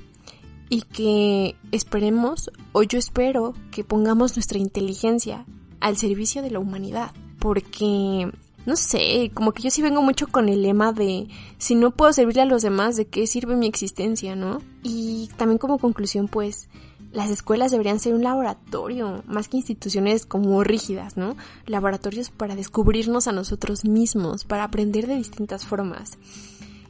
y 0.69 0.81
que 0.81 1.55
esperemos, 1.71 2.49
o 2.71 2.81
yo 2.81 2.97
espero, 2.97 3.53
que 3.71 3.83
pongamos 3.83 4.35
nuestra 4.35 4.57
inteligencia 4.57 5.45
al 5.79 5.97
servicio 5.97 6.41
de 6.41 6.49
la 6.49 6.59
humanidad. 6.59 7.11
Porque, 7.37 8.31
no 8.65 8.75
sé, 8.75 9.31
como 9.33 9.51
que 9.51 9.63
yo 9.63 9.69
sí 9.69 9.81
vengo 9.81 10.01
mucho 10.01 10.27
con 10.27 10.47
el 10.47 10.61
lema 10.61 10.93
de 10.93 11.27
si 11.57 11.75
no 11.75 11.91
puedo 11.91 12.13
servirle 12.13 12.43
a 12.43 12.45
los 12.45 12.61
demás, 12.61 12.95
¿de 12.95 13.05
qué 13.05 13.27
sirve 13.27 13.55
mi 13.55 13.67
existencia, 13.67 14.35
no? 14.35 14.61
Y 14.83 15.29
también 15.35 15.57
como 15.57 15.79
conclusión, 15.79 16.27
pues, 16.27 16.69
las 17.11 17.29
escuelas 17.29 17.71
deberían 17.71 17.99
ser 17.99 18.13
un 18.13 18.23
laboratorio, 18.23 19.23
más 19.27 19.47
que 19.47 19.57
instituciones 19.57 20.25
como 20.25 20.63
rígidas, 20.63 21.17
¿no? 21.17 21.35
Laboratorios 21.67 22.31
para 22.31 22.55
descubrirnos 22.55 23.27
a 23.27 23.33
nosotros 23.33 23.85
mismos, 23.85 24.45
para 24.45 24.63
aprender 24.63 25.07
de 25.07 25.15
distintas 25.15 25.65
formas. 25.65 26.17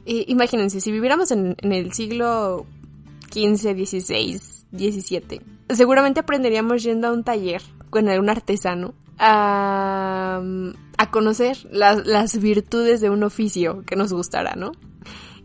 Eh, 0.06 0.24
imagínense, 0.28 0.80
si 0.80 0.92
viviéramos 0.92 1.30
en, 1.30 1.56
en 1.60 1.72
el 1.72 1.92
siglo 1.92 2.66
XV, 3.32 3.86
XVI, 3.86 4.40
XVII, 4.72 5.40
seguramente 5.70 6.20
aprenderíamos 6.20 6.82
yendo 6.82 7.08
a 7.08 7.12
un 7.12 7.24
taller 7.24 7.62
con 7.90 8.08
algún 8.08 8.30
artesano 8.30 8.94
a, 9.18 10.42
conocer 11.10 11.58
las 11.70 12.40
virtudes 12.40 13.00
de 13.00 13.10
un 13.10 13.22
oficio 13.22 13.84
que 13.86 13.94
nos 13.94 14.12
gustara, 14.12 14.54
¿no? 14.56 14.72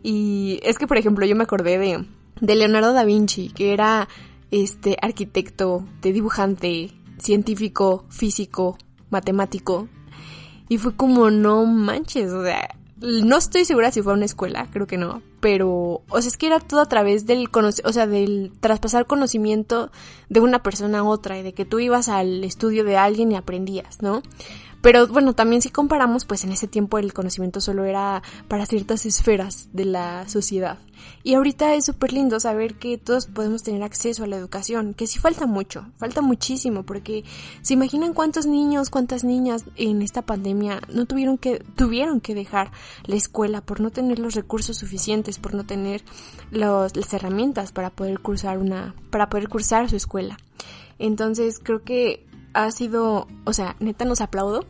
Y 0.02 0.58
es 0.62 0.78
que, 0.78 0.86
por 0.86 0.96
ejemplo, 0.96 1.26
yo 1.26 1.36
me 1.36 1.44
acordé 1.44 1.78
de, 1.78 2.04
de 2.40 2.54
Leonardo 2.56 2.92
da 2.92 3.04
Vinci, 3.04 3.50
que 3.50 3.72
era 3.72 4.08
este 4.50 4.96
arquitecto, 5.00 5.84
de 6.02 6.12
dibujante, 6.12 6.90
científico, 7.18 8.04
físico, 8.08 8.78
matemático. 9.10 9.88
Y 10.68 10.78
fue 10.78 10.96
como, 10.96 11.30
no 11.30 11.66
manches, 11.66 12.32
o 12.32 12.44
sea, 12.44 12.68
no 13.00 13.36
estoy 13.36 13.64
segura 13.64 13.90
si 13.90 14.02
fue 14.02 14.12
a 14.12 14.16
una 14.16 14.26
escuela, 14.26 14.68
creo 14.70 14.86
que 14.86 14.98
no, 14.98 15.22
pero, 15.40 16.02
o 16.08 16.20
sea, 16.20 16.28
es 16.28 16.36
que 16.36 16.46
era 16.46 16.60
todo 16.60 16.80
a 16.80 16.86
través 16.86 17.26
del, 17.26 17.48
o 17.52 17.92
sea, 17.92 18.06
del 18.06 18.52
traspasar 18.60 19.06
conocimiento 19.06 19.90
de 20.28 20.40
una 20.40 20.62
persona 20.62 21.00
a 21.00 21.04
otra 21.04 21.38
y 21.38 21.42
de 21.42 21.54
que 21.54 21.64
tú 21.64 21.78
ibas 21.80 22.08
al 22.08 22.44
estudio 22.44 22.84
de 22.84 22.96
alguien 22.96 23.32
y 23.32 23.36
aprendías, 23.36 24.02
¿no? 24.02 24.22
Pero 24.82 25.06
bueno, 25.08 25.34
también 25.34 25.60
si 25.60 25.70
comparamos, 25.70 26.24
pues 26.24 26.44
en 26.44 26.52
ese 26.52 26.66
tiempo 26.66 26.98
el 26.98 27.12
conocimiento 27.12 27.60
solo 27.60 27.84
era 27.84 28.22
para 28.48 28.66
ciertas 28.66 29.04
esferas 29.04 29.68
de 29.72 29.84
la 29.84 30.26
sociedad. 30.28 30.78
Y 31.22 31.34
ahorita 31.34 31.74
es 31.74 31.84
súper 31.84 32.14
lindo 32.14 32.40
saber 32.40 32.76
que 32.76 32.96
todos 32.96 33.26
podemos 33.26 33.62
tener 33.62 33.82
acceso 33.82 34.24
a 34.24 34.26
la 34.26 34.36
educación, 34.36 34.94
que 34.94 35.06
sí 35.06 35.18
falta 35.18 35.46
mucho, 35.46 35.86
falta 35.98 36.22
muchísimo, 36.22 36.84
porque 36.84 37.24
se 37.60 37.74
imaginan 37.74 38.14
cuántos 38.14 38.46
niños, 38.46 38.88
cuántas 38.88 39.22
niñas 39.22 39.64
en 39.76 40.00
esta 40.00 40.22
pandemia 40.22 40.80
no 40.88 41.04
tuvieron 41.04 41.36
que, 41.36 41.58
tuvieron 41.76 42.20
que 42.20 42.34
dejar 42.34 42.72
la 43.04 43.16
escuela 43.16 43.60
por 43.60 43.80
no 43.80 43.90
tener 43.90 44.18
los 44.18 44.34
recursos 44.34 44.78
suficientes, 44.78 45.38
por 45.38 45.54
no 45.54 45.64
tener 45.64 46.02
las 46.50 47.12
herramientas 47.12 47.72
para 47.72 47.90
poder 47.90 48.20
cursar 48.20 48.56
una, 48.56 48.94
para 49.10 49.28
poder 49.28 49.50
cursar 49.50 49.90
su 49.90 49.96
escuela. 49.96 50.38
Entonces 50.98 51.60
creo 51.62 51.82
que 51.82 52.26
ha 52.54 52.70
sido, 52.70 53.28
o 53.44 53.52
sea, 53.52 53.76
neta 53.78 54.06
nos 54.06 54.22
aplaudo 54.22 54.64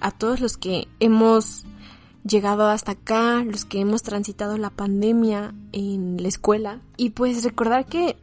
a 0.00 0.10
todos 0.10 0.40
los 0.40 0.56
que 0.56 0.88
hemos 1.00 1.64
llegado 2.24 2.68
hasta 2.68 2.92
acá, 2.92 3.42
los 3.44 3.64
que 3.64 3.80
hemos 3.80 4.02
transitado 4.02 4.56
la 4.58 4.70
pandemia 4.70 5.54
en 5.72 6.22
la 6.22 6.28
escuela. 6.28 6.80
Y 6.96 7.10
pues 7.10 7.44
recordar 7.44 7.86
que 7.86 8.16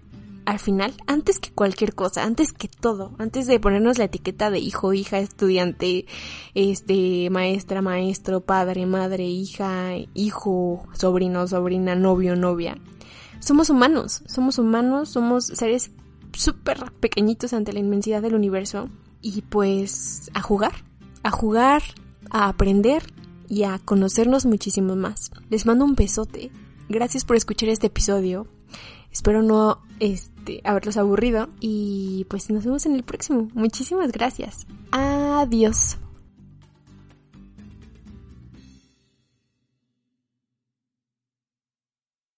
al 0.46 0.60
final, 0.60 0.94
antes 1.06 1.38
que 1.38 1.52
cualquier 1.52 1.94
cosa, 1.94 2.24
antes 2.24 2.54
que 2.54 2.68
todo, 2.68 3.12
antes 3.20 3.46
de 3.46 3.60
ponernos 3.60 4.00
la 4.00 4.06
etiqueta 4.06 4.50
de 4.50 4.60
hijo, 4.60 4.94
hija, 4.94 5.20
estudiante, 5.20 6.08
este, 6.56 7.30
maestra, 7.30 7.82
maestro, 7.82 8.42
padre, 8.42 8.86
madre, 8.88 9.26
hija, 9.26 9.92
hijo, 10.16 10.88
sobrino, 10.94 11.46
sobrina, 11.48 11.96
novio, 11.96 12.36
novia, 12.36 12.78
somos 13.40 13.70
humanos, 13.70 14.24
somos 14.28 14.58
humanos, 14.58 15.10
somos 15.10 15.46
seres 15.46 15.92
súper 16.34 16.92
pequeñitos 17.00 17.54
ante 17.54 17.74
la 17.74 17.80
inmensidad 17.80 18.22
del 18.22 18.36
universo. 18.36 18.90
Y 19.22 19.42
pues 19.42 20.30
a 20.34 20.42
jugar, 20.42 20.74
a 21.24 21.32
jugar, 21.32 21.84
a 22.32 22.48
aprender 22.50 23.04
y 23.50 23.64
a 23.64 23.80
conocernos 23.80 24.46
muchísimo 24.46 24.96
más. 24.96 25.32
Les 25.50 25.66
mando 25.66 25.84
un 25.84 25.96
besote. 25.96 26.52
Gracias 26.88 27.26
por 27.26 27.36
escuchar 27.36 27.70
este 27.70 27.88
episodio. 27.88 28.48
Espero 29.12 29.42
no 29.42 29.82
este, 30.00 30.62
haberlos 30.64 30.98
aburrido 30.98 31.50
y 31.60 32.26
pues 32.30 32.50
nos 32.50 32.64
vemos 32.64 32.86
en 32.86 32.96
el 32.96 33.04
próximo. 33.04 33.50
Muchísimas 33.54 34.12
gracias. 34.12 34.68
Adiós. 34.92 35.98